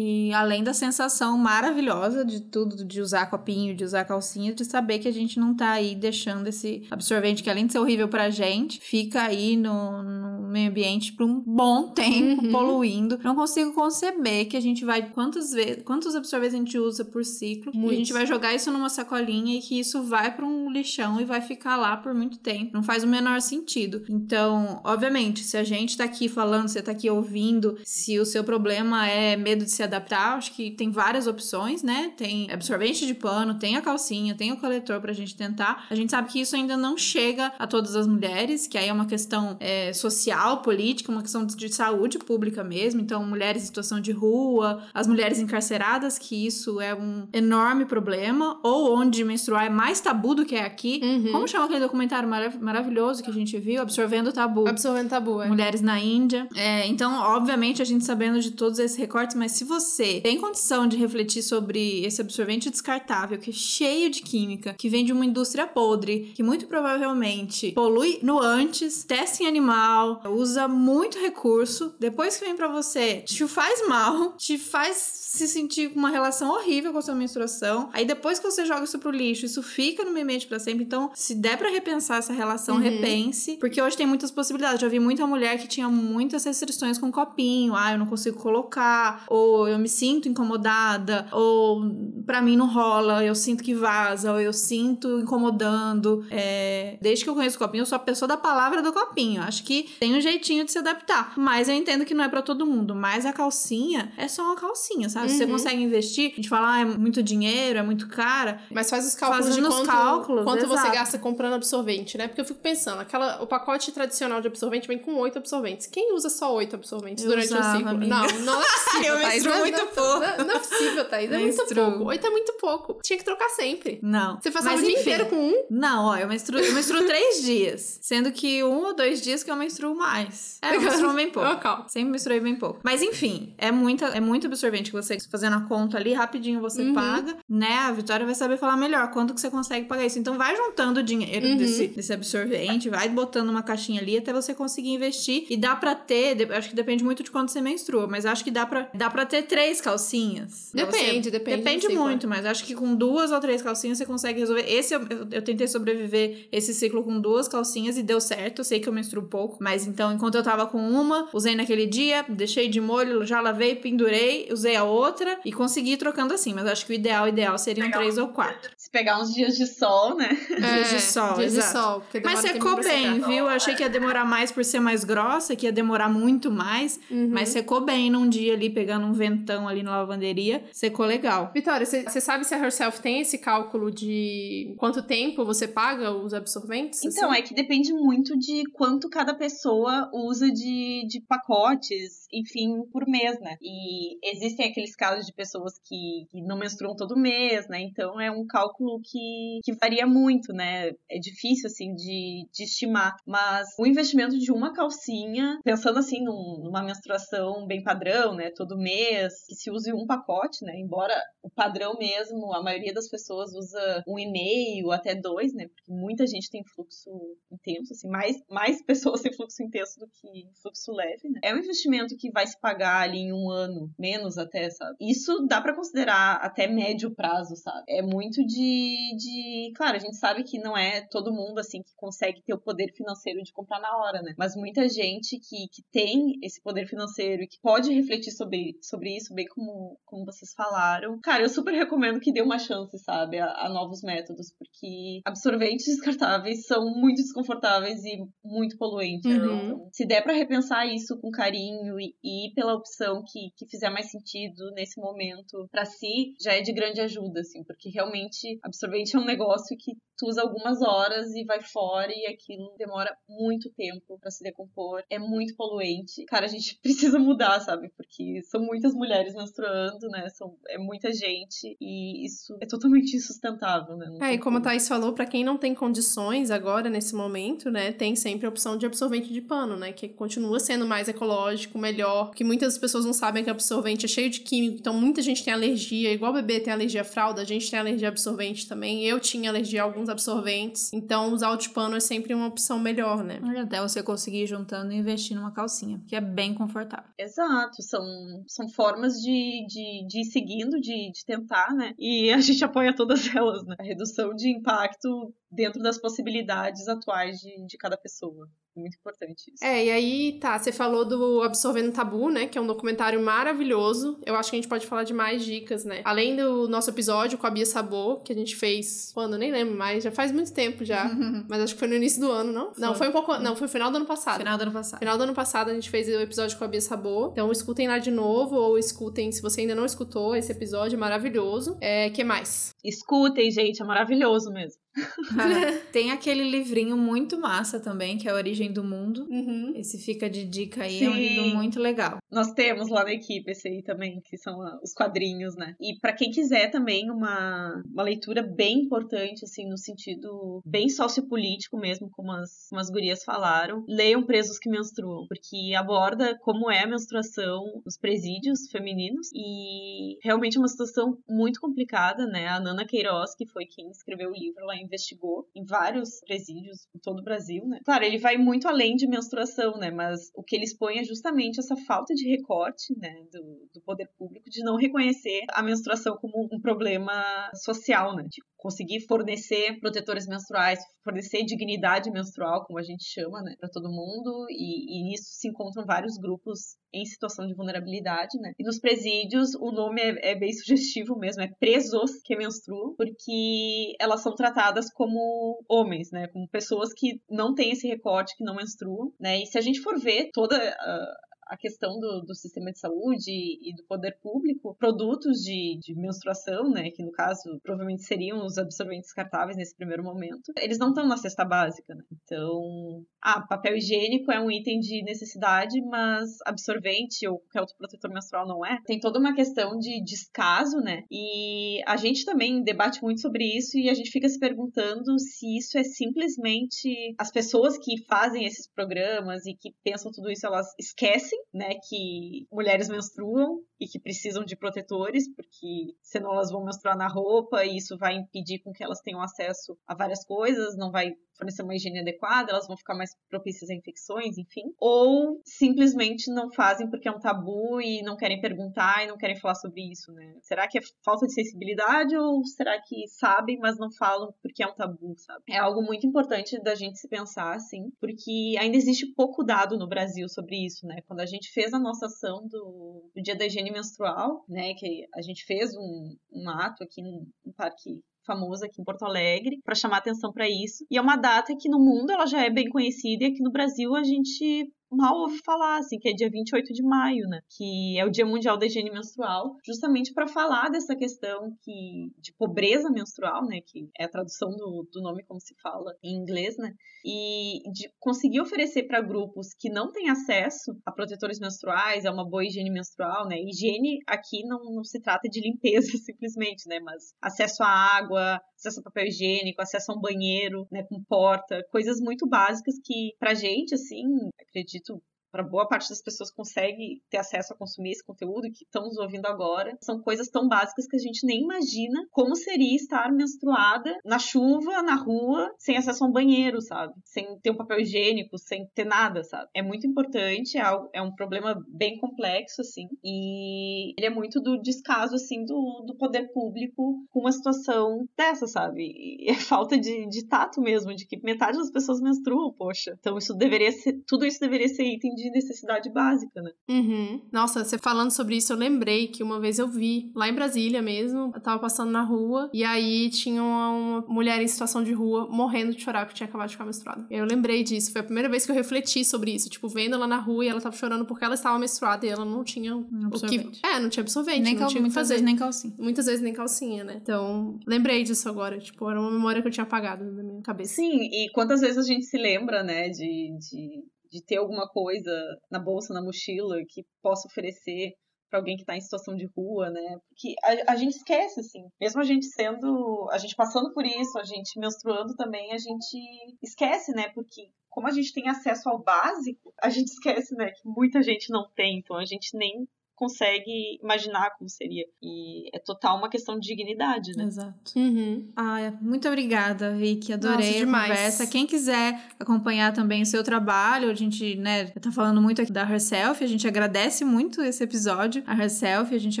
E 0.00 0.32
além 0.32 0.62
da 0.62 0.72
sensação 0.72 1.36
maravilhosa 1.36 2.24
de 2.24 2.40
tudo, 2.40 2.84
de 2.84 3.00
usar 3.00 3.26
copinho, 3.26 3.74
de 3.74 3.82
usar 3.82 4.04
calcinha, 4.04 4.54
de 4.54 4.64
saber 4.64 5.00
que 5.00 5.08
a 5.08 5.12
gente 5.12 5.40
não 5.40 5.52
tá 5.52 5.72
aí 5.72 5.96
deixando 5.96 6.46
esse 6.46 6.86
absorvente, 6.88 7.42
que 7.42 7.50
além 7.50 7.66
de 7.66 7.72
ser 7.72 7.80
horrível 7.80 8.06
pra 8.06 8.30
gente, 8.30 8.78
fica 8.80 9.22
aí 9.22 9.56
no, 9.56 10.00
no 10.04 10.48
meio 10.48 10.70
ambiente 10.70 11.12
por 11.12 11.26
um 11.26 11.40
bom 11.40 11.88
tempo, 11.88 12.44
uhum. 12.44 12.52
poluindo. 12.52 13.18
Não 13.24 13.34
consigo 13.34 13.72
conceber 13.72 14.46
que 14.46 14.56
a 14.56 14.60
gente 14.60 14.84
vai. 14.84 15.10
Quantas 15.10 15.50
vezes, 15.50 15.82
quantos 15.82 16.14
absorventes 16.14 16.54
a 16.54 16.58
gente 16.58 16.78
usa 16.78 17.04
por 17.04 17.24
ciclo? 17.24 17.72
Muito. 17.74 17.92
E 17.92 17.94
a 17.96 17.98
gente 17.98 18.12
vai 18.12 18.24
jogar 18.24 18.54
isso 18.54 18.70
numa 18.70 18.88
sacolinha 18.88 19.58
e 19.58 19.60
que 19.60 19.80
isso 19.80 20.04
vai 20.04 20.32
para 20.32 20.46
um 20.46 20.70
lixão 20.70 21.20
e 21.20 21.24
vai 21.24 21.40
ficar 21.40 21.76
lá 21.76 21.96
por 21.96 22.14
muito 22.14 22.38
tempo. 22.38 22.70
Não 22.72 22.84
faz 22.84 23.02
o 23.02 23.08
menor 23.08 23.40
sentido. 23.40 24.04
Então, 24.08 24.80
obviamente, 24.84 25.42
se 25.42 25.56
a 25.56 25.64
gente 25.64 25.96
tá 25.96 26.04
aqui 26.04 26.28
falando, 26.28 26.68
você 26.68 26.80
tá 26.80 26.92
aqui 26.92 27.10
ouvindo, 27.10 27.76
se 27.82 28.16
o 28.20 28.24
seu 28.24 28.44
problema 28.44 29.08
é 29.08 29.36
medo 29.36 29.64
de 29.64 29.72
se 29.72 29.87
adaptar, 29.88 30.36
acho 30.36 30.52
que 30.52 30.70
tem 30.70 30.90
várias 30.90 31.26
opções, 31.26 31.82
né? 31.82 32.12
Tem 32.16 32.50
absorvente 32.50 33.06
de 33.06 33.14
pano, 33.14 33.54
tem 33.54 33.76
a 33.76 33.82
calcinha, 33.82 34.34
tem 34.34 34.52
o 34.52 34.56
coletor 34.56 35.00
pra 35.00 35.12
gente 35.12 35.36
tentar. 35.36 35.86
A 35.90 35.94
gente 35.94 36.10
sabe 36.10 36.28
que 36.28 36.40
isso 36.40 36.54
ainda 36.54 36.76
não 36.76 36.96
chega 36.96 37.52
a 37.58 37.66
todas 37.66 37.96
as 37.96 38.06
mulheres, 38.06 38.66
que 38.66 38.78
aí 38.78 38.88
é 38.88 38.92
uma 38.92 39.06
questão 39.06 39.56
é, 39.60 39.92
social, 39.92 40.62
política, 40.62 41.10
uma 41.10 41.22
questão 41.22 41.44
de 41.44 41.74
saúde 41.74 42.18
pública 42.18 42.62
mesmo. 42.62 43.00
Então, 43.00 43.24
mulheres 43.24 43.62
em 43.62 43.66
situação 43.66 44.00
de 44.00 44.12
rua, 44.12 44.82
as 44.94 45.06
mulheres 45.06 45.38
encarceradas, 45.38 46.18
que 46.18 46.46
isso 46.46 46.80
é 46.80 46.94
um 46.94 47.26
enorme 47.32 47.84
problema, 47.84 48.58
ou 48.62 48.96
onde 48.96 49.24
menstruar 49.24 49.66
é 49.66 49.70
mais 49.70 50.00
tabu 50.00 50.34
do 50.34 50.44
que 50.44 50.54
é 50.54 50.64
aqui. 50.64 51.00
Uhum. 51.02 51.32
Como 51.32 51.48
chama 51.48 51.64
aquele 51.64 51.80
documentário 51.80 52.28
marav 52.28 52.58
maravilhoso 52.60 53.22
que 53.22 53.30
a 53.30 53.32
gente 53.32 53.58
viu? 53.58 53.82
Absorvendo 53.82 54.28
o 54.28 54.32
Tabu. 54.32 54.68
Absorvendo 54.68 55.06
o 55.06 55.10
Tabu, 55.10 55.42
é. 55.42 55.48
Mulheres 55.48 55.80
na 55.80 55.98
Índia. 55.98 56.48
É, 56.54 56.86
então, 56.86 57.14
obviamente, 57.20 57.80
a 57.82 57.84
gente 57.84 58.04
sabendo 58.04 58.40
de 58.40 58.52
todos 58.52 58.78
esses 58.78 58.96
recortes, 58.96 59.36
mas 59.36 59.52
se 59.52 59.64
você 59.68 60.20
tem 60.20 60.38
condição 60.38 60.86
de 60.86 60.96
refletir 60.96 61.42
sobre 61.42 62.04
esse 62.04 62.20
absorvente 62.20 62.70
descartável, 62.70 63.38
que 63.38 63.50
é 63.50 63.52
cheio 63.52 64.10
de 64.10 64.22
química, 64.22 64.74
que 64.74 64.88
vem 64.88 65.04
de 65.04 65.12
uma 65.12 65.26
indústria 65.26 65.66
podre, 65.66 66.32
que 66.34 66.42
muito 66.42 66.66
provavelmente 66.66 67.72
polui 67.72 68.18
no 68.22 68.40
antes, 68.40 69.04
testa 69.04 69.42
em 69.42 69.46
animal, 69.46 70.22
usa 70.26 70.66
muito 70.66 71.18
recurso, 71.18 71.94
depois 72.00 72.36
que 72.36 72.44
vem 72.44 72.56
para 72.56 72.68
você, 72.68 73.22
te 73.26 73.46
faz 73.46 73.86
mal, 73.86 74.32
te 74.36 74.58
faz 74.58 74.96
se 75.28 75.46
sentir 75.46 75.90
com 75.90 75.98
uma 75.98 76.08
relação 76.08 76.50
horrível 76.50 76.90
com 76.90 76.98
a 76.98 77.02
sua 77.02 77.14
menstruação. 77.14 77.90
Aí 77.92 78.04
depois 78.04 78.38
que 78.38 78.50
você 78.50 78.64
joga 78.64 78.84
isso 78.84 78.98
pro 78.98 79.10
lixo, 79.10 79.44
isso 79.44 79.62
fica 79.62 80.02
no 80.02 80.10
meio 80.10 80.24
ambiente 80.24 80.46
pra 80.46 80.58
sempre. 80.58 80.84
Então, 80.84 81.10
se 81.14 81.34
der 81.34 81.58
para 81.58 81.68
repensar 81.68 82.18
essa 82.18 82.32
relação, 82.32 82.76
uhum. 82.76 82.80
repense. 82.80 83.56
Porque 83.58 83.80
hoje 83.80 83.96
tem 83.96 84.06
muitas 84.06 84.30
possibilidades. 84.30 84.80
Já 84.80 84.88
vi 84.88 84.98
muita 84.98 85.26
mulher 85.26 85.58
que 85.58 85.68
tinha 85.68 85.88
muitas 85.88 86.44
restrições 86.44 86.96
com 86.96 87.12
copinho. 87.12 87.74
Ah, 87.76 87.92
eu 87.92 87.98
não 87.98 88.06
consigo 88.06 88.38
colocar. 88.38 89.24
Ou 89.28 89.57
eu 89.66 89.78
me 89.78 89.88
sinto 89.88 90.28
incomodada. 90.28 91.26
Ou 91.32 91.80
para 92.26 92.42
mim 92.42 92.56
não 92.56 92.68
rola. 92.68 93.24
Eu 93.24 93.34
sinto 93.34 93.64
que 93.64 93.74
vaza. 93.74 94.32
Ou 94.32 94.40
eu 94.40 94.52
sinto 94.52 95.18
incomodando. 95.18 96.24
É... 96.30 96.98
Desde 97.00 97.24
que 97.24 97.30
eu 97.30 97.34
conheço 97.34 97.56
o 97.56 97.58
copinho, 97.58 97.82
eu 97.82 97.86
sou 97.86 97.96
a 97.96 98.00
pessoa 98.00 98.28
da 98.28 98.36
palavra 98.36 98.82
do 98.82 98.92
copinho. 98.92 99.42
Acho 99.42 99.64
que 99.64 99.90
tem 99.98 100.14
um 100.14 100.20
jeitinho 100.20 100.64
de 100.64 100.72
se 100.72 100.78
adaptar. 100.78 101.32
Mas 101.36 101.68
eu 101.68 101.74
entendo 101.74 102.04
que 102.04 102.14
não 102.14 102.24
é 102.24 102.28
para 102.28 102.42
todo 102.42 102.66
mundo. 102.66 102.94
Mas 102.94 103.24
a 103.24 103.32
calcinha 103.32 104.12
é 104.16 104.28
só 104.28 104.42
uma 104.42 104.56
calcinha, 104.56 105.08
sabe? 105.08 105.32
Uhum. 105.32 105.38
Você 105.38 105.46
consegue 105.46 105.82
investir. 105.82 106.32
A 106.32 106.36
gente 106.36 106.48
fala, 106.48 106.74
ah, 106.74 106.80
é 106.80 106.84
muito 106.84 107.22
dinheiro, 107.22 107.78
é 107.78 107.82
muito 107.82 108.08
cara. 108.08 108.60
Mas 108.70 108.90
faz 108.90 109.06
os 109.06 109.14
cálculos 109.14 109.46
Fazendo 109.46 109.68
de 109.68 109.74
quanto, 109.74 109.86
cálculos, 109.86 110.44
quanto 110.44 110.66
você 110.66 110.90
gasta 110.90 111.18
comprando 111.18 111.54
absorvente, 111.54 112.18
né? 112.18 112.28
Porque 112.28 112.40
eu 112.40 112.44
fico 112.44 112.60
pensando, 112.60 113.00
aquela, 113.00 113.42
o 113.42 113.46
pacote 113.46 113.92
tradicional 113.92 114.40
de 114.40 114.48
absorvente 114.48 114.86
vem 114.86 114.98
com 114.98 115.14
oito 115.16 115.38
absorventes. 115.38 115.86
Quem 115.86 116.14
usa 116.14 116.28
só 116.28 116.54
oito 116.54 116.74
absorventes 116.76 117.24
eu 117.24 117.30
durante 117.30 117.46
usava, 117.46 117.68
o 117.68 117.76
ciclo? 117.76 117.90
Amiga. 117.90 118.14
Não, 118.14 118.40
não 118.40 118.60
é 118.60 118.66
possível, 118.84 119.14
eu 119.14 119.26
Não, 119.48 119.56
é 119.56 119.60
muito 119.60 119.78
não, 119.78 119.86
pouco. 119.88 120.20
Não, 120.20 120.46
não, 120.46 120.54
é 120.54 120.58
possível, 120.58 121.04
Thaís. 121.04 121.30
É 121.30 121.38
muito 121.38 121.74
pouco. 121.74 122.04
Oito 122.04 122.26
é 122.26 122.30
muito 122.30 122.52
pouco. 122.54 122.98
Tinha 123.02 123.18
que 123.18 123.24
trocar 123.24 123.48
sempre. 123.50 123.98
Não. 124.02 124.40
Você 124.40 124.50
passava 124.50 124.76
o 124.76 124.82
dia 124.82 125.00
inteiro 125.00 125.26
com 125.26 125.36
um? 125.36 125.64
Não, 125.70 126.06
ó, 126.06 126.16
eu 126.16 126.28
menstruo, 126.28 126.60
eu 126.60 126.72
menstruo 126.72 127.04
três 127.06 127.42
dias. 127.42 127.98
Sendo 128.02 128.30
que 128.32 128.62
um 128.64 128.86
ou 128.86 128.94
dois 128.94 129.20
dias 129.20 129.42
que 129.42 129.50
eu 129.50 129.56
menstruo 129.56 129.94
mais. 129.94 130.58
É, 130.62 130.76
eu 130.76 130.80
menstruo 130.80 131.12
bem 131.12 131.30
pouco. 131.30 131.48
Sempre 131.88 132.10
menstruei 132.10 132.40
bem 132.40 132.56
pouco. 132.56 132.80
Mas 132.82 133.02
enfim, 133.02 133.54
é, 133.58 133.70
muita, 133.70 134.06
é 134.06 134.20
muito 134.20 134.46
absorvente 134.46 134.90
que 134.90 134.96
você 134.96 135.18
fazendo 135.30 135.56
a 135.56 135.60
conta 135.62 135.96
ali, 135.96 136.12
rapidinho 136.12 136.60
você 136.60 136.82
uhum. 136.82 136.94
paga, 136.94 137.36
né? 137.48 137.78
A 137.78 137.92
Vitória 137.92 138.24
vai 138.24 138.34
saber 138.34 138.56
falar 138.56 138.76
melhor 138.76 139.10
quanto 139.10 139.34
que 139.34 139.40
você 139.40 139.50
consegue 139.50 139.86
pagar 139.86 140.04
isso. 140.06 140.18
Então 140.18 140.36
vai 140.36 140.56
juntando 140.56 141.00
o 141.00 141.02
dinheiro 141.02 141.46
uhum. 141.46 141.56
desse, 141.56 141.88
desse 141.88 142.12
absorvente, 142.12 142.88
vai 142.88 143.08
botando 143.08 143.48
uma 143.48 143.62
caixinha 143.62 144.00
ali 144.00 144.16
até 144.16 144.32
você 144.32 144.54
conseguir 144.54 144.90
investir. 144.90 145.46
E 145.48 145.56
dá 145.56 145.74
pra 145.76 145.94
ter, 145.94 146.50
acho 146.52 146.68
que 146.68 146.74
depende 146.74 147.04
muito 147.04 147.22
de 147.22 147.30
quando 147.30 147.48
você 147.48 147.60
menstrua, 147.60 148.06
mas 148.06 148.26
acho 148.26 148.44
que 148.44 148.50
dá 148.50 148.66
pra, 148.66 148.88
dá 148.94 149.10
pra 149.10 149.26
ter 149.26 149.37
três 149.42 149.80
calcinhas. 149.80 150.70
Depende, 150.72 151.24
você, 151.24 151.30
depende. 151.30 151.56
Depende 151.58 151.88
muito, 151.90 152.28
mas 152.28 152.44
acho 152.44 152.64
que 152.64 152.74
com 152.74 152.94
duas 152.94 153.30
ou 153.30 153.40
três 153.40 153.62
calcinhas 153.62 153.98
você 153.98 154.06
consegue 154.06 154.40
resolver. 154.40 154.64
Esse 154.68 154.94
eu, 154.94 155.00
eu, 155.08 155.26
eu, 155.30 155.42
tentei 155.42 155.66
sobreviver 155.66 156.48
esse 156.52 156.74
ciclo 156.74 157.02
com 157.02 157.20
duas 157.20 157.48
calcinhas 157.48 157.96
e 157.98 158.02
deu 158.02 158.20
certo. 158.20 158.60
Eu 158.60 158.64
sei 158.64 158.80
que 158.80 158.88
eu 158.88 158.92
menstruo 158.92 159.24
pouco, 159.24 159.58
mas 159.60 159.86
então 159.86 160.12
enquanto 160.12 160.36
eu 160.36 160.42
tava 160.42 160.66
com 160.66 160.78
uma, 160.78 161.28
usei 161.32 161.54
naquele 161.54 161.86
dia, 161.86 162.24
deixei 162.28 162.68
de 162.68 162.80
molho, 162.80 163.24
já 163.24 163.40
lavei, 163.40 163.74
pendurei, 163.74 164.48
usei 164.50 164.76
a 164.76 164.84
outra 164.84 165.38
e 165.44 165.52
consegui 165.52 165.92
ir 165.92 165.96
trocando 165.96 166.34
assim. 166.34 166.54
Mas 166.54 166.66
acho 166.66 166.86
que 166.86 166.92
o 166.92 166.94
ideal, 166.94 167.28
ideal 167.28 167.58
seriam 167.58 167.90
três 167.90 168.18
ou 168.18 168.28
quatro. 168.28 168.70
Se 168.88 168.92
pegar 168.92 169.20
uns 169.20 169.34
dias 169.34 169.54
de 169.54 169.66
sol, 169.66 170.16
né? 170.16 170.30
É, 170.50 170.74
dias 170.76 170.90
de 170.90 171.00
sol, 171.02 171.34
dias 171.34 171.52
exato. 171.52 172.00
de 172.06 172.12
sol. 172.12 172.22
Mas 172.24 172.38
secou 172.38 172.76
bem, 172.82 173.20
viu? 173.20 173.44
Eu 173.44 173.48
achei 173.48 173.74
que 173.74 173.82
ia 173.82 173.88
demorar 173.88 174.24
mais 174.24 174.50
por 174.50 174.64
ser 174.64 174.80
mais 174.80 175.04
grossa, 175.04 175.54
que 175.54 175.66
ia 175.66 175.72
demorar 175.72 176.08
muito 176.08 176.50
mais. 176.50 176.98
Uhum. 177.10 177.28
Mas 177.30 177.50
secou 177.50 177.84
bem 177.84 178.10
num 178.10 178.26
dia 178.26 178.54
ali, 178.54 178.70
pegando 178.70 179.06
um 179.06 179.12
ventão 179.12 179.68
ali 179.68 179.82
na 179.82 179.98
lavanderia. 179.98 180.64
Secou 180.72 181.04
legal. 181.04 181.50
Vitória, 181.52 181.84
você 181.84 182.18
sabe 182.18 182.46
se 182.46 182.54
a 182.54 182.58
Herself 182.58 183.00
tem 183.02 183.20
esse 183.20 183.36
cálculo 183.36 183.90
de 183.90 184.74
quanto 184.78 185.02
tempo 185.02 185.44
você 185.44 185.68
paga 185.68 186.10
os 186.10 186.32
absorventes? 186.32 187.04
Então, 187.04 187.30
assim? 187.30 187.40
é 187.40 187.42
que 187.42 187.52
depende 187.52 187.92
muito 187.92 188.38
de 188.38 188.64
quanto 188.72 189.10
cada 189.10 189.34
pessoa 189.34 190.10
usa 190.14 190.50
de, 190.50 191.06
de 191.06 191.20
pacotes, 191.20 192.26
enfim, 192.32 192.82
por 192.92 193.06
mês, 193.06 193.38
né? 193.40 193.56
E 193.60 194.18
existem 194.22 194.70
aqueles 194.70 194.94
casos 194.94 195.26
de 195.26 195.32
pessoas 195.32 195.74
que, 195.84 196.26
que 196.30 196.42
não 196.42 196.58
menstruam 196.58 196.94
todo 196.96 197.18
mês, 197.18 197.68
né? 197.68 197.80
Então 197.80 198.20
é 198.20 198.30
um 198.30 198.46
cálculo 198.46 199.00
que, 199.02 199.60
que 199.64 199.74
varia 199.74 200.06
muito, 200.06 200.52
né? 200.52 200.90
É 201.10 201.18
difícil, 201.18 201.66
assim, 201.66 201.94
de, 201.94 202.46
de 202.52 202.64
estimar. 202.64 203.14
Mas 203.26 203.68
o 203.78 203.86
investimento 203.86 204.38
de 204.38 204.52
uma 204.52 204.72
calcinha, 204.72 205.58
pensando 205.64 205.98
assim 205.98 206.22
num, 206.22 206.60
numa 206.64 206.82
menstruação 206.82 207.66
bem 207.66 207.82
padrão, 207.82 208.34
né? 208.34 208.50
Todo 208.54 208.78
mês, 208.78 209.32
que 209.48 209.54
se 209.54 209.70
use 209.70 209.92
um 209.92 210.06
pacote, 210.06 210.64
né? 210.64 210.78
Embora 210.78 211.14
o 211.42 211.50
padrão 211.50 211.96
mesmo, 211.98 212.52
a 212.54 212.62
maioria 212.62 212.92
das 212.92 213.08
pessoas 213.08 213.52
usa 213.54 214.02
um 214.06 214.18
e 214.18 214.30
meio 214.30 214.90
até 214.90 215.14
dois, 215.14 215.54
né? 215.54 215.66
Porque 215.68 215.92
muita 215.92 216.26
gente 216.26 216.50
tem 216.50 216.62
fluxo 216.64 217.10
intenso, 217.50 217.92
assim, 217.92 218.08
mais, 218.08 218.36
mais 218.50 218.82
pessoas 218.84 219.22
têm 219.22 219.32
fluxo 219.32 219.62
intenso 219.62 219.98
do 219.98 220.06
que 220.08 220.48
fluxo 220.60 220.92
leve, 220.92 221.28
né? 221.28 221.40
É 221.42 221.54
um 221.54 221.58
investimento 221.58 222.16
que 222.18 222.30
vai 222.30 222.46
se 222.46 222.58
pagar 222.60 223.02
ali 223.02 223.18
em 223.18 223.32
um 223.32 223.50
ano, 223.50 223.90
menos 223.98 224.38
até, 224.38 224.68
sabe? 224.70 224.96
Isso 225.00 225.46
dá 225.46 225.60
para 225.60 225.74
considerar 225.74 226.36
até 226.36 226.66
médio 226.66 227.14
prazo, 227.14 227.56
sabe? 227.56 227.84
É 227.88 228.02
muito 228.02 228.44
de, 228.44 229.16
de. 229.16 229.72
Claro, 229.76 229.96
a 229.96 230.00
gente 230.00 230.16
sabe 230.16 230.44
que 230.44 230.58
não 230.58 230.76
é 230.76 231.06
todo 231.10 231.32
mundo 231.32 231.58
assim 231.58 231.82
que 231.82 231.94
consegue 231.96 232.42
ter 232.42 232.54
o 232.54 232.60
poder 232.60 232.92
financeiro 232.92 233.42
de 233.42 233.52
comprar 233.52 233.80
na 233.80 233.96
hora, 233.96 234.22
né? 234.22 234.34
Mas 234.36 234.56
muita 234.56 234.88
gente 234.88 235.38
que, 235.38 235.68
que 235.72 235.82
tem 235.92 236.38
esse 236.42 236.60
poder 236.62 236.86
financeiro 236.86 237.42
e 237.42 237.48
que 237.48 237.58
pode 237.62 237.92
refletir 237.92 238.32
sobre, 238.32 238.76
sobre 238.82 239.16
isso, 239.16 239.34
bem 239.34 239.46
como, 239.46 239.98
como 240.04 240.24
vocês 240.24 240.52
falaram. 240.54 241.18
Cara, 241.22 241.42
eu 241.42 241.48
super 241.48 241.72
recomendo 241.72 242.20
que 242.20 242.32
dê 242.32 242.42
uma 242.42 242.58
chance, 242.58 242.98
sabe, 242.98 243.38
a, 243.38 243.66
a 243.66 243.68
novos 243.68 244.02
métodos, 244.02 244.52
porque 244.58 245.20
absorventes 245.24 245.86
descartáveis 245.86 246.66
são 246.66 246.84
muito 246.94 247.22
desconfortáveis 247.22 248.04
e 248.04 248.18
muito 248.44 248.76
poluentes. 248.76 249.30
Né? 249.30 249.38
Uhum. 249.38 249.64
Então, 249.64 249.88
se 249.92 250.06
der 250.06 250.22
para 250.22 250.32
repensar 250.32 250.86
isso 250.86 251.18
com 251.20 251.30
carinho 251.30 252.00
e, 252.00 252.07
e 252.22 252.46
ir 252.46 252.54
pela 252.54 252.74
opção 252.74 253.22
que, 253.26 253.50
que 253.56 253.66
fizer 253.66 253.90
mais 253.90 254.10
sentido 254.10 254.70
nesse 254.72 255.00
momento 255.00 255.68
para 255.70 255.84
si, 255.84 256.34
já 256.40 256.52
é 256.52 256.60
de 256.60 256.72
grande 256.72 257.00
ajuda, 257.00 257.40
assim, 257.40 257.64
porque 257.64 257.88
realmente 257.88 258.58
absorvente 258.62 259.16
é 259.16 259.18
um 259.18 259.24
negócio 259.24 259.76
que 259.78 259.92
tu 260.18 260.26
usa 260.26 260.42
algumas 260.42 260.82
horas 260.82 261.32
e 261.34 261.44
vai 261.44 261.62
fora 261.62 262.12
e 262.12 262.26
aquilo 262.26 262.74
demora 262.76 263.16
muito 263.28 263.70
tempo 263.70 264.18
para 264.20 264.30
se 264.30 264.42
decompor, 264.42 265.02
é 265.08 265.18
muito 265.18 265.54
poluente. 265.54 266.24
Cara, 266.26 266.46
a 266.46 266.48
gente 266.48 266.78
precisa 266.82 267.18
mudar, 267.18 267.60
sabe? 267.60 267.88
Porque 267.96 268.42
são 268.42 268.60
muitas 268.60 268.92
mulheres 268.94 269.34
menstruando, 269.34 270.08
né? 270.08 270.28
São, 270.30 270.56
é 270.68 270.76
muita 270.76 271.12
gente 271.12 271.76
e 271.80 272.26
isso 272.26 272.56
é 272.60 272.66
totalmente 272.66 273.16
insustentável, 273.16 273.96
né? 273.96 274.06
Não 274.06 274.26
é, 274.26 274.34
e 274.34 274.38
como 274.38 274.58
a 274.58 274.60
Thais 274.60 274.88
falou, 274.88 275.12
para 275.12 275.26
quem 275.26 275.44
não 275.44 275.56
tem 275.56 275.74
condições 275.74 276.50
agora, 276.50 276.90
nesse 276.90 277.14
momento, 277.14 277.70
né, 277.70 277.92
tem 277.92 278.16
sempre 278.16 278.46
a 278.46 278.48
opção 278.48 278.76
de 278.76 278.86
absorvente 278.86 279.32
de 279.32 279.40
pano, 279.40 279.76
né? 279.76 279.92
Que 279.92 280.08
continua 280.08 280.58
sendo 280.58 280.86
mais 280.86 281.08
ecológico, 281.08 281.78
melhor, 281.78 281.97
que 282.34 282.42
muitas 282.42 282.76
pessoas 282.76 283.04
não 283.04 283.12
sabem 283.12 283.44
que 283.44 283.50
absorvente 283.50 284.06
é 284.06 284.08
cheio 284.08 284.30
de 284.30 284.40
químico, 284.40 284.78
então 284.78 284.94
muita 284.94 285.22
gente 285.22 285.44
tem 285.44 285.52
alergia, 285.52 286.12
igual 286.12 286.32
o 286.32 286.34
bebê 286.34 286.60
tem 286.60 286.72
alergia 286.72 287.02
à 287.02 287.04
fralda, 287.04 287.42
a 287.42 287.44
gente 287.44 287.70
tem 287.70 287.78
alergia 287.78 288.08
a 288.08 288.10
absorvente 288.10 288.66
também. 288.66 289.04
Eu 289.04 289.20
tinha 289.20 289.50
alergia 289.50 289.82
a 289.82 289.84
alguns 289.84 289.98
alguns 289.98 290.08
absorventes. 290.08 290.92
Então, 290.92 291.32
usar 291.32 291.50
o 291.50 291.56
de 291.56 291.68
pano 291.70 291.96
é 291.96 292.00
sempre 292.00 292.32
uma 292.32 292.46
opção 292.46 292.78
melhor, 292.78 293.22
né? 293.22 293.40
Até 293.60 293.80
você 293.80 294.02
conseguir 294.02 294.44
ir 294.44 294.46
juntando 294.46 294.92
e 294.92 294.96
investir 294.96 295.36
numa 295.36 295.52
calcinha, 295.52 296.00
que 296.06 296.16
é 296.16 296.20
bem 296.20 296.54
confortável. 296.54 297.10
Exato, 297.18 297.82
são, 297.82 298.02
são 298.46 298.68
formas 298.68 299.14
de, 299.20 299.66
de, 299.68 300.06
de 300.06 300.20
ir 300.20 300.24
seguindo, 300.24 300.80
de, 300.80 301.10
de 301.12 301.24
tentar, 301.26 301.74
né? 301.74 301.92
E 301.98 302.32
a 302.32 302.40
gente 302.40 302.64
apoia 302.64 302.94
todas 302.94 303.34
elas, 303.34 303.64
né? 303.64 303.76
A 303.78 303.82
redução 303.82 304.34
de 304.34 304.48
impacto 304.48 305.34
dentro 305.50 305.82
das 305.82 305.98
possibilidades 305.98 306.88
atuais 306.88 307.38
de, 307.40 307.66
de 307.66 307.76
cada 307.76 307.96
pessoa. 307.96 308.48
Muito 308.78 308.96
importante 308.96 309.52
isso. 309.52 309.64
É, 309.64 309.86
e 309.86 309.90
aí, 309.90 310.38
tá, 310.38 310.56
você 310.56 310.70
falou 310.70 311.04
do 311.04 311.42
Absorvendo 311.42 311.92
Tabu, 311.92 312.30
né? 312.30 312.46
Que 312.46 312.56
é 312.56 312.60
um 312.60 312.66
documentário 312.66 313.20
maravilhoso. 313.20 314.20
Eu 314.24 314.36
acho 314.36 314.50
que 314.50 314.56
a 314.56 314.58
gente 314.58 314.68
pode 314.68 314.86
falar 314.86 315.02
de 315.02 315.12
mais 315.12 315.44
dicas, 315.44 315.84
né? 315.84 316.00
Além 316.04 316.36
do 316.36 316.68
nosso 316.68 316.88
episódio 316.90 317.36
com 317.36 317.46
a 317.46 317.50
Bia 317.50 317.66
Sabor, 317.66 318.22
que 318.22 318.32
a 318.32 318.36
gente 318.36 318.54
fez 318.54 319.10
quando? 319.12 319.32
Eu 319.32 319.38
nem 319.38 319.50
lembro 319.50 319.76
mais, 319.76 320.04
já 320.04 320.12
faz 320.12 320.30
muito 320.30 320.52
tempo 320.52 320.84
já. 320.84 321.08
mas 321.48 321.62
acho 321.62 321.74
que 321.74 321.78
foi 321.80 321.88
no 321.88 321.96
início 321.96 322.20
do 322.20 322.30
ano, 322.30 322.52
não? 322.52 322.72
Foi. 322.72 322.80
Não, 322.80 322.94
foi 322.94 323.08
um 323.08 323.12
pouco. 323.12 323.38
Não, 323.38 323.56
foi 323.56 323.66
final 323.66 323.90
do 323.90 323.96
ano 323.96 324.06
passado. 324.06 324.38
Final 324.38 324.56
do 324.56 324.62
ano 324.62 324.72
passado. 324.72 324.98
Final 325.00 325.16
do 325.18 325.24
ano 325.24 325.34
passado 325.34 325.70
a 325.70 325.74
gente 325.74 325.90
fez 325.90 326.06
o 326.06 326.20
episódio 326.20 326.56
com 326.56 326.64
a 326.64 326.68
Bia 326.68 326.80
Sabor. 326.80 327.30
Então 327.32 327.50
escutem 327.50 327.88
lá 327.88 327.98
de 327.98 328.12
novo, 328.12 328.54
ou 328.54 328.78
escutem, 328.78 329.32
se 329.32 329.42
você 329.42 329.62
ainda 329.62 329.74
não 329.74 329.84
escutou 329.84 330.36
esse 330.36 330.52
episódio, 330.52 330.94
é 330.94 330.98
maravilhoso. 331.00 331.76
É, 331.80 332.10
que 332.10 332.22
mais? 332.22 332.72
Escutem, 332.84 333.50
gente, 333.50 333.82
é 333.82 333.84
maravilhoso 333.84 334.52
mesmo. 334.52 334.80
Tem 335.92 336.10
aquele 336.10 336.44
livrinho 336.44 336.96
muito 336.96 337.38
massa 337.38 337.80
também, 337.80 338.18
que 338.18 338.28
é 338.28 338.30
A 338.30 338.34
Origem 338.34 338.72
do 338.72 338.84
Mundo. 338.84 339.26
Uhum. 339.30 339.72
Esse 339.76 339.98
fica 339.98 340.28
de 340.28 340.44
dica 340.44 340.84
aí, 340.84 340.98
Sim. 340.98 341.06
é 341.06 341.10
um 341.10 341.16
livro 341.16 341.46
muito 341.56 341.80
legal. 341.80 342.18
Nós 342.30 342.52
temos 342.52 342.88
lá 342.88 343.04
na 343.04 343.12
equipe 343.12 343.50
esse 343.50 343.68
aí 343.68 343.82
também, 343.82 344.20
que 344.20 344.36
são 344.36 344.58
os 344.82 344.92
quadrinhos, 344.92 345.56
né? 345.56 345.74
E 345.80 345.98
pra 345.98 346.12
quem 346.12 346.30
quiser 346.30 346.70
também 346.70 347.10
uma, 347.10 347.82
uma 347.90 348.02
leitura 348.02 348.42
bem 348.42 348.80
importante, 348.80 349.44
assim, 349.44 349.68
no 349.68 349.78
sentido 349.78 350.62
bem 350.64 350.88
sociopolítico 350.88 351.78
mesmo, 351.78 352.10
como 352.10 352.32
as, 352.32 352.68
como 352.68 352.80
as 352.80 352.90
gurias 352.90 353.24
falaram, 353.24 353.84
leiam 353.88 354.22
Presos 354.22 354.58
que 354.58 354.68
Menstruam, 354.68 355.26
porque 355.28 355.74
aborda 355.76 356.38
como 356.40 356.70
é 356.70 356.82
a 356.82 356.86
menstruação 356.86 357.82
nos 357.84 357.96
presídios 357.96 358.68
femininos 358.70 359.30
e 359.34 360.18
realmente 360.22 360.56
é 360.56 360.60
uma 360.60 360.68
situação 360.68 361.18
muito 361.28 361.60
complicada, 361.60 362.26
né? 362.26 362.48
A 362.48 362.60
Nana 362.60 362.86
Queiroz, 362.86 363.34
que 363.34 363.46
foi 363.46 363.66
quem 363.66 363.90
escreveu 363.90 364.30
o 364.30 364.34
livro, 364.34 364.62
ela 364.62 364.76
investigou 364.88 365.46
em 365.54 365.64
vários 365.64 366.20
presídios 366.26 366.88
em 366.94 366.98
todo 366.98 367.20
o 367.20 367.24
Brasil, 367.24 367.64
né? 367.66 367.78
Claro, 367.84 368.04
ele 368.04 368.18
vai 368.18 368.36
muito 368.36 368.66
além 368.66 368.96
de 368.96 369.06
menstruação, 369.06 369.76
né? 369.78 369.90
Mas 369.90 370.30
o 370.34 370.42
que 370.42 370.56
ele 370.56 370.64
expõe 370.64 370.98
é 370.98 371.04
justamente 371.04 371.60
essa 371.60 371.76
falta 371.76 372.14
de 372.14 372.28
recorte, 372.28 372.98
né? 372.98 373.14
Do, 373.30 373.68
do 373.74 373.80
poder 373.82 374.10
público 374.18 374.48
de 374.50 374.64
não 374.64 374.76
reconhecer 374.76 375.42
a 375.52 375.62
menstruação 375.62 376.16
como 376.16 376.48
um 376.50 376.60
problema 376.60 377.50
social, 377.54 378.16
né? 378.16 378.26
Conseguir 378.58 379.00
fornecer 379.06 379.78
protetores 379.80 380.26
menstruais, 380.26 380.80
fornecer 381.04 381.44
dignidade 381.44 382.10
menstrual, 382.10 382.64
como 382.66 382.78
a 382.78 382.82
gente 382.82 383.04
chama, 383.04 383.40
né, 383.40 383.54
para 383.58 383.70
todo 383.70 383.88
mundo, 383.88 384.46
e, 384.50 384.98
e, 384.98 385.04
nisso 385.04 385.30
se 385.30 385.48
encontram 385.48 385.86
vários 385.86 386.18
grupos 386.18 386.76
em 386.92 387.04
situação 387.04 387.46
de 387.46 387.54
vulnerabilidade, 387.54 388.38
né. 388.40 388.52
E 388.58 388.64
nos 388.64 388.80
presídios, 388.80 389.54
o 389.54 389.70
nome 389.70 390.00
é, 390.00 390.32
é 390.32 390.34
bem 390.34 390.52
sugestivo 390.52 391.16
mesmo, 391.16 391.42
é 391.42 391.48
presos 391.60 392.20
que 392.24 392.36
menstruam, 392.36 392.94
porque 392.96 393.94
elas 394.00 394.22
são 394.22 394.34
tratadas 394.34 394.92
como 394.92 395.62
homens, 395.68 396.10
né, 396.10 396.26
como 396.28 396.48
pessoas 396.48 396.92
que 396.92 397.20
não 397.30 397.54
têm 397.54 397.70
esse 397.70 397.86
recorte, 397.86 398.36
que 398.36 398.44
não 398.44 398.56
menstruam, 398.56 399.12
né, 399.20 399.40
e 399.40 399.46
se 399.46 399.56
a 399.56 399.62
gente 399.62 399.80
for 399.80 399.98
ver 399.98 400.30
toda 400.32 400.56
a 400.56 401.27
a 401.48 401.56
questão 401.56 401.98
do, 401.98 402.20
do, 402.22 402.34
sistema 402.34 402.70
de 402.70 402.78
saúde 402.78 403.30
e 403.30 403.74
do 403.74 403.84
poder 403.84 404.18
público, 404.22 404.76
produtos 404.78 405.38
de, 405.38 405.78
de, 405.80 405.94
menstruação, 405.94 406.70
né, 406.70 406.90
que 406.90 407.02
no 407.02 407.10
caso 407.10 407.58
provavelmente 407.62 408.02
seriam 408.02 408.44
os 408.44 408.58
absorventes 408.58 409.08
descartáveis 409.08 409.56
nesse 409.56 409.74
primeiro 409.74 410.02
momento, 410.04 410.52
eles 410.58 410.78
não 410.78 410.90
estão 410.90 411.06
na 411.06 411.16
cesta 411.16 411.44
básica, 411.44 411.94
né? 411.94 412.02
Então, 412.12 413.04
ah, 413.22 413.40
papel 413.40 413.76
higiênico 413.76 414.30
é 414.30 414.40
um 414.40 414.50
item 414.50 414.78
de 414.78 415.02
necessidade, 415.02 415.80
mas 415.82 416.36
absorvente 416.46 417.26
ou 417.26 417.38
qualquer 417.38 417.60
outro 417.60 417.76
protetor 417.76 418.12
menstrual 418.12 418.46
não 418.46 418.64
é. 418.64 418.78
Tem 418.84 419.00
toda 419.00 419.18
uma 419.18 419.34
questão 419.34 419.78
de 419.78 420.02
descaso, 420.02 420.78
né? 420.78 421.04
E 421.10 421.80
a 421.86 421.96
gente 421.96 422.24
também 422.24 422.62
debate 422.62 423.02
muito 423.02 423.20
sobre 423.20 423.44
isso 423.44 423.78
e 423.78 423.88
a 423.88 423.94
gente 423.94 424.10
fica 424.10 424.28
se 424.28 424.38
perguntando 424.38 425.18
se 425.18 425.56
isso 425.56 425.78
é 425.78 425.84
simplesmente 425.84 427.14
as 427.18 427.30
pessoas 427.30 427.78
que 427.78 428.04
fazem 428.06 428.44
esses 428.44 428.68
programas 428.68 429.46
e 429.46 429.54
que 429.54 429.74
pensam 429.82 430.12
tudo 430.12 430.30
isso, 430.30 430.46
elas 430.46 430.66
esquecem 430.78 431.37
né, 431.52 431.74
que 431.88 432.46
mulheres 432.52 432.88
menstruam 432.88 433.60
e 433.80 433.86
que 433.86 433.98
precisam 433.98 434.44
de 434.44 434.56
protetores, 434.56 435.32
porque 435.34 435.94
senão 436.02 436.32
elas 436.32 436.50
vão 436.50 436.64
menstruar 436.64 436.96
na 436.96 437.08
roupa 437.08 437.64
e 437.64 437.76
isso 437.76 437.96
vai 437.96 438.16
impedir 438.16 438.60
com 438.60 438.72
que 438.72 438.84
elas 438.84 439.00
tenham 439.00 439.20
acesso 439.20 439.76
a 439.86 439.94
várias 439.94 440.24
coisas, 440.24 440.76
não 440.76 440.90
vai 440.90 441.12
fornecer 441.38 441.62
uma 441.62 441.74
higiene 441.74 442.00
adequada, 442.00 442.50
elas 442.50 442.66
vão 442.66 442.76
ficar 442.76 442.94
mais 442.94 443.10
propícias 443.30 443.70
a 443.70 443.74
infecções, 443.74 444.36
enfim. 444.36 444.62
Ou 444.78 445.40
simplesmente 445.44 446.30
não 446.32 446.52
fazem 446.52 446.90
porque 446.90 447.08
é 447.08 447.12
um 447.12 447.20
tabu 447.20 447.80
e 447.80 448.02
não 448.02 448.16
querem 448.16 448.40
perguntar 448.40 449.04
e 449.04 449.06
não 449.06 449.16
querem 449.16 449.36
falar 449.36 449.54
sobre 449.54 449.90
isso, 449.90 450.12
né? 450.12 450.34
Será 450.42 450.66
que 450.68 450.78
é 450.78 450.80
falta 451.04 451.26
de 451.26 451.32
sensibilidade 451.32 452.16
ou 452.16 452.44
será 452.44 452.80
que 452.82 453.06
sabem, 453.08 453.58
mas 453.58 453.78
não 453.78 453.90
falam 453.92 454.34
porque 454.42 454.62
é 454.62 454.66
um 454.66 454.74
tabu, 454.74 455.14
sabe? 455.16 455.44
É 455.48 455.58
algo 455.58 455.82
muito 455.82 456.06
importante 456.06 456.60
da 456.62 456.74
gente 456.74 456.98
se 456.98 457.08
pensar, 457.08 457.54
assim, 457.54 457.90
porque 458.00 458.56
ainda 458.58 458.76
existe 458.76 459.06
pouco 459.14 459.44
dado 459.44 459.78
no 459.78 459.88
Brasil 459.88 460.28
sobre 460.28 460.66
isso, 460.66 460.86
né? 460.86 461.00
Quando 461.06 461.20
a 461.20 461.26
gente 461.26 461.50
fez 461.52 461.72
a 461.72 461.78
nossa 461.78 462.06
ação 462.06 462.46
do, 462.48 463.10
do 463.14 463.22
Dia 463.22 463.36
da 463.36 463.46
Higiene 463.46 463.70
Menstrual, 463.70 464.44
né, 464.48 464.74
que 464.74 465.06
a 465.14 465.22
gente 465.22 465.44
fez 465.44 465.76
um, 465.76 466.16
um 466.32 466.50
ato 466.50 466.82
aqui 466.82 467.02
no, 467.02 467.26
no 467.44 467.52
Parque 467.52 468.02
famoso 468.28 468.64
aqui 468.64 468.80
em 468.80 468.84
Porto 468.84 469.04
Alegre 469.04 469.58
para 469.64 469.74
chamar 469.74 469.96
atenção 469.98 470.30
para 470.30 470.46
isso. 470.46 470.84
E 470.90 470.98
é 470.98 471.00
uma 471.00 471.16
data 471.16 471.56
que 471.58 471.68
no 471.68 471.78
mundo 471.78 472.12
ela 472.12 472.26
já 472.26 472.44
é 472.44 472.50
bem 472.50 472.68
conhecida 472.68 473.24
e 473.24 473.28
aqui 473.28 473.42
no 473.42 473.50
Brasil 473.50 473.96
a 473.96 474.04
gente 474.04 474.70
mal 474.90 475.16
ouve 475.16 475.38
falar, 475.44 475.78
assim, 475.78 475.98
que 475.98 476.08
é 476.08 476.12
dia 476.12 476.30
28 476.30 476.72
de 476.72 476.82
maio, 476.82 477.26
né? 477.28 477.40
Que 477.56 477.98
é 477.98 478.04
o 478.04 478.10
Dia 478.10 478.24
Mundial 478.24 478.56
da 478.56 478.66
Higiene 478.66 478.90
Menstrual, 478.90 479.56
justamente 479.64 480.12
para 480.12 480.26
falar 480.26 480.68
dessa 480.70 480.96
questão 480.96 481.52
que 481.62 482.10
de 482.18 482.32
pobreza 482.38 482.90
menstrual, 482.90 483.44
né? 483.46 483.60
Que 483.66 483.88
é 483.98 484.04
a 484.04 484.08
tradução 484.08 484.50
do, 484.50 484.88
do 484.92 485.02
nome 485.02 485.24
como 485.24 485.40
se 485.40 485.54
fala 485.62 485.94
em 486.02 486.16
inglês, 486.16 486.56
né? 486.56 486.72
E 487.04 487.60
de 487.72 487.90
conseguir 488.00 488.40
oferecer 488.40 488.84
para 488.84 489.00
grupos 489.00 489.48
que 489.58 489.70
não 489.70 489.92
têm 489.92 490.10
acesso 490.10 490.76
a 490.84 490.92
protetores 490.92 491.38
menstruais, 491.38 492.06
a 492.06 492.12
uma 492.12 492.28
boa 492.28 492.44
higiene 492.44 492.70
menstrual, 492.70 493.28
né? 493.28 493.36
Higiene 493.38 493.98
aqui 494.06 494.42
não, 494.44 494.64
não 494.72 494.84
se 494.84 495.00
trata 495.00 495.28
de 495.28 495.40
limpeza 495.40 495.90
simplesmente, 495.98 496.68
né? 496.68 496.80
Mas 496.80 497.14
acesso 497.20 497.62
à 497.62 497.68
água, 497.68 498.40
acesso 498.56 498.80
a 498.80 498.82
papel 498.82 499.06
higiênico, 499.06 499.62
acesso 499.62 499.92
a 499.92 499.94
um 499.94 500.00
banheiro, 500.00 500.66
né, 500.70 500.82
com 500.88 501.02
porta, 501.04 501.64
coisas 501.70 502.00
muito 502.00 502.26
básicas 502.26 502.74
que 502.84 503.12
pra 503.18 503.34
gente, 503.34 503.74
assim, 503.74 504.04
acredito 504.40 504.77
c'est 504.78 504.84
tout. 504.84 505.02
Para 505.30 505.42
boa 505.42 505.66
parte 505.66 505.88
das 505.88 506.02
pessoas 506.02 506.30
consegue 506.30 507.02
ter 507.10 507.18
acesso 507.18 507.52
a 507.52 507.56
consumir 507.56 507.92
esse 507.92 508.04
conteúdo 508.04 508.50
que 508.50 508.64
estão 508.64 508.84
nos 508.84 508.98
ouvindo 508.98 509.26
agora. 509.26 509.76
São 509.80 510.00
coisas 510.00 510.28
tão 510.28 510.48
básicas 510.48 510.86
que 510.86 510.96
a 510.96 511.00
gente 511.00 511.26
nem 511.26 511.42
imagina 511.42 512.06
como 512.10 512.34
seria 512.36 512.74
estar 512.74 513.12
menstruada 513.12 513.96
na 514.04 514.18
chuva, 514.18 514.82
na 514.82 514.94
rua, 514.94 515.52
sem 515.58 515.76
acesso 515.76 516.04
a 516.04 516.08
um 516.08 516.12
banheiro, 516.12 516.60
sabe? 516.60 516.92
Sem 517.04 517.38
ter 517.40 517.50
um 517.50 517.56
papel 517.56 517.80
higiênico, 517.80 518.38
sem 518.38 518.66
ter 518.74 518.84
nada, 518.84 519.22
sabe? 519.24 519.48
É 519.54 519.62
muito 519.62 519.86
importante, 519.86 520.56
é, 520.56 520.60
algo, 520.60 520.88
é 520.92 521.02
um 521.02 521.14
problema 521.14 521.62
bem 521.68 521.98
complexo, 521.98 522.60
assim, 522.60 522.88
e 523.04 523.94
ele 523.98 524.06
é 524.06 524.10
muito 524.10 524.40
do 524.40 524.60
descaso, 524.60 525.14
assim, 525.14 525.44
do, 525.44 525.84
do 525.86 525.96
poder 525.96 526.32
público 526.32 527.04
com 527.10 527.20
uma 527.20 527.32
situação 527.32 528.06
dessa, 528.16 528.46
sabe? 528.46 528.82
E 528.82 529.30
é 529.30 529.34
falta 529.38 529.78
de, 529.78 530.08
de 530.08 530.26
tato 530.26 530.60
mesmo, 530.60 530.94
de 530.94 531.06
que 531.06 531.20
metade 531.22 531.58
das 531.58 531.70
pessoas 531.70 532.00
menstruam, 532.00 532.52
poxa. 532.52 532.96
Então 532.98 533.18
isso 533.18 533.34
deveria 533.34 533.72
ser, 533.72 534.02
tudo 534.06 534.24
isso 534.26 534.40
deveria 534.40 534.68
ser 534.68 534.84
item 534.84 535.14
de 535.22 535.30
necessidade 535.30 535.90
básica, 535.90 536.40
né? 536.40 536.50
Uhum. 536.68 537.22
Nossa, 537.32 537.64
você 537.64 537.78
falando 537.78 538.10
sobre 538.10 538.36
isso, 538.36 538.52
eu 538.52 538.56
lembrei 538.56 539.08
que 539.08 539.22
uma 539.22 539.40
vez 539.40 539.58
eu 539.58 539.68
vi, 539.68 540.10
lá 540.14 540.28
em 540.28 540.34
Brasília 540.34 540.82
mesmo, 540.82 541.32
eu 541.34 541.40
tava 541.40 541.58
passando 541.58 541.90
na 541.90 542.02
rua, 542.02 542.50
e 542.52 542.64
aí 542.64 543.10
tinha 543.10 543.42
uma, 543.42 543.70
uma 543.70 544.00
mulher 544.08 544.40
em 544.40 544.48
situação 544.48 544.82
de 544.82 544.92
rua 544.92 545.28
morrendo 545.30 545.74
de 545.74 545.82
chorar 545.82 546.04
porque 546.04 546.16
tinha 546.16 546.28
acabado 546.28 546.48
de 546.48 546.54
ficar 546.54 546.64
menstruada. 546.64 547.06
Eu 547.10 547.24
lembrei 547.24 547.62
disso, 547.62 547.92
foi 547.92 548.00
a 548.00 548.04
primeira 548.04 548.28
vez 548.28 548.44
que 548.44 548.52
eu 548.52 548.56
refleti 548.56 549.04
sobre 549.04 549.32
isso, 549.32 549.48
tipo, 549.48 549.68
vendo 549.68 549.94
ela 549.94 550.06
na 550.06 550.18
rua 550.18 550.44
e 550.44 550.48
ela 550.48 550.60
tava 550.60 550.76
chorando 550.76 551.04
porque 551.04 551.24
ela 551.24 551.34
estava 551.34 551.58
menstruada 551.58 552.06
e 552.06 552.08
ela 552.08 552.24
não 552.24 552.44
tinha 552.44 552.76
o 552.76 552.86
que... 553.28 553.50
É, 553.64 553.78
não 553.80 553.88
tinha 553.88 554.02
absorvente, 554.02 554.40
nem 554.40 554.54
não 554.54 554.60
cal... 554.60 554.68
tinha 554.68 554.78
que 554.78 554.82
muitas 554.82 554.94
fazer. 554.94 555.14
vezes 555.14 555.24
nem 555.24 555.36
calcinha. 555.36 555.74
Muitas 555.78 556.06
vezes 556.06 556.20
nem 556.20 556.32
calcinha, 556.32 556.84
né? 556.84 556.98
Então, 557.02 557.58
lembrei 557.66 558.02
disso 558.02 558.28
agora, 558.28 558.58
tipo, 558.58 558.88
era 558.88 559.00
uma 559.00 559.10
memória 559.10 559.42
que 559.42 559.48
eu 559.48 559.52
tinha 559.52 559.64
apagado 559.64 560.04
na 560.04 560.22
minha 560.22 560.42
cabeça. 560.42 560.74
Sim, 560.74 561.08
e 561.12 561.30
quantas 561.32 561.60
vezes 561.60 561.78
a 561.78 561.82
gente 561.82 562.04
se 562.04 562.16
lembra, 562.16 562.62
né, 562.62 562.88
de, 562.88 563.36
de 563.38 563.84
de 564.10 564.24
ter 564.24 564.36
alguma 564.36 564.68
coisa 564.68 565.10
na 565.50 565.58
bolsa, 565.58 565.94
na 565.94 566.02
mochila 566.02 566.56
que 566.68 566.84
possa 567.02 567.28
oferecer 567.28 567.92
para 568.30 568.38
alguém 568.38 568.56
que 568.56 568.62
está 568.62 568.76
em 568.76 568.80
situação 568.80 569.16
de 569.16 569.26
rua, 569.36 569.70
né? 569.70 569.98
Porque 570.08 570.34
a, 570.42 570.72
a, 570.72 570.76
gente 570.76 570.96
esquece, 570.96 571.40
assim. 571.40 571.66
Mesmo 571.80 572.00
a 572.00 572.04
gente 572.04 572.26
sendo, 572.26 573.08
a 573.10 573.18
gente 573.18 573.34
passando 573.34 573.72
por 573.72 573.84
isso, 573.86 574.18
a 574.18 574.24
gente 574.24 574.58
menstruando 574.58 575.14
também, 575.16 575.52
a 575.52 575.58
gente 575.58 576.36
esquece, 576.42 576.92
né? 576.92 577.08
Porque 577.14 577.50
como 577.70 577.86
a 577.86 577.90
gente 577.90 578.12
tem 578.12 578.28
acesso 578.28 578.68
ao 578.68 578.82
básico, 578.82 579.52
a 579.62 579.70
gente 579.70 579.88
esquece, 579.88 580.34
né? 580.34 580.50
Que 580.50 580.68
muita 580.68 581.02
gente 581.02 581.30
não 581.30 581.48
tem, 581.54 581.78
então 581.78 581.96
a 581.96 582.04
gente 582.04 582.36
nem 582.36 582.68
consegue 582.98 583.78
imaginar 583.80 584.30
como 584.36 584.50
seria. 584.50 584.84
E 585.00 585.48
é 585.54 585.58
total 585.60 585.96
uma 585.96 586.10
questão 586.10 586.38
de 586.38 586.48
dignidade, 586.48 587.16
né? 587.16 587.24
Exato. 587.24 587.72
Uhum. 587.76 588.28
Ah, 588.36 588.72
muito 588.80 589.06
obrigada, 589.06 589.72
Vicky. 589.72 590.12
Adorei 590.12 590.36
Nossa, 590.36 590.50
a 590.50 590.58
demais. 590.58 590.88
conversa. 590.88 591.26
Quem 591.26 591.46
quiser 591.46 592.00
acompanhar 592.18 592.72
também 592.72 593.02
o 593.02 593.06
seu 593.06 593.22
trabalho, 593.22 593.88
a 593.88 593.94
gente, 593.94 594.34
né, 594.36 594.66
tá 594.66 594.90
falando 594.90 595.22
muito 595.22 595.40
aqui 595.40 595.52
da 595.52 595.62
Herself, 595.62 596.22
a 596.22 596.26
gente 596.26 596.48
agradece 596.48 597.04
muito 597.04 597.40
esse 597.40 597.62
episódio. 597.62 598.22
A 598.26 598.34
Herself, 598.34 598.92
a 598.92 598.98
gente 598.98 599.20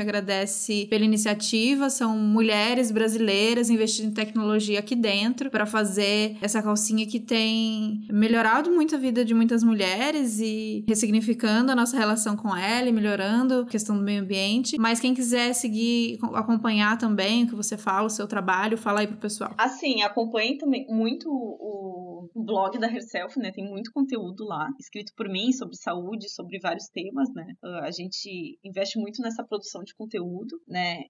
agradece 0.00 0.86
pela 0.90 1.04
iniciativa, 1.04 1.88
são 1.88 2.18
mulheres 2.18 2.90
brasileiras 2.90 3.70
investindo 3.70 4.08
em 4.08 4.14
tecnologia 4.14 4.80
aqui 4.80 4.96
dentro 4.96 5.50
para 5.50 5.66
fazer 5.66 6.36
essa 6.40 6.60
calcinha 6.60 7.06
que 7.06 7.20
tem 7.20 8.04
melhorado 8.10 8.72
muito 8.72 8.96
a 8.96 8.98
vida 8.98 9.24
de 9.24 9.34
muitas 9.34 9.62
mulheres 9.62 10.40
e 10.40 10.84
ressignificando 10.88 11.70
a 11.70 11.76
nossa 11.76 11.96
relação 11.96 12.36
com 12.36 12.56
ela 12.56 12.88
e 12.88 12.92
melhorando 12.92 13.67
questão 13.68 13.96
do 13.96 14.02
meio 14.02 14.22
ambiente. 14.22 14.76
Mas 14.78 15.00
quem 15.00 15.14
quiser 15.14 15.52
seguir, 15.52 16.18
acompanhar 16.34 16.98
também 16.98 17.44
o 17.44 17.48
que 17.48 17.54
você 17.54 17.76
fala, 17.76 18.06
o 18.06 18.10
seu 18.10 18.26
trabalho, 18.26 18.76
fala 18.76 19.00
aí 19.00 19.06
pro 19.06 19.16
pessoal. 19.16 19.54
Assim, 19.58 20.02
acompanhe 20.02 20.58
também 20.58 20.86
muito 20.88 21.28
o 21.30 21.88
blog 22.34 22.78
da 22.78 22.90
Herself, 22.90 23.38
né? 23.38 23.52
Tem 23.52 23.64
muito 23.64 23.92
conteúdo 23.92 24.44
lá, 24.44 24.68
escrito 24.78 25.12
por 25.16 25.28
mim 25.28 25.52
sobre 25.52 25.76
saúde, 25.76 26.28
sobre 26.30 26.58
vários 26.58 26.88
temas, 26.88 27.28
né? 27.34 27.54
Ah, 27.62 27.84
a 27.84 27.90
gente 27.90 28.58
investe 28.64 28.98
muito 28.98 29.20
nessa 29.22 29.44
produção 29.44 29.82
de 29.82 29.94
conteúdo, 29.94 30.60
né? 30.66 31.02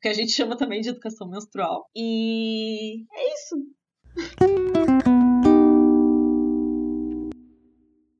Que 0.00 0.08
a 0.08 0.14
gente 0.14 0.30
chama 0.32 0.56
também 0.56 0.80
de 0.80 0.90
educação 0.90 1.28
menstrual. 1.28 1.86
E 1.96 3.04
é 3.12 3.34
isso. 3.34 3.56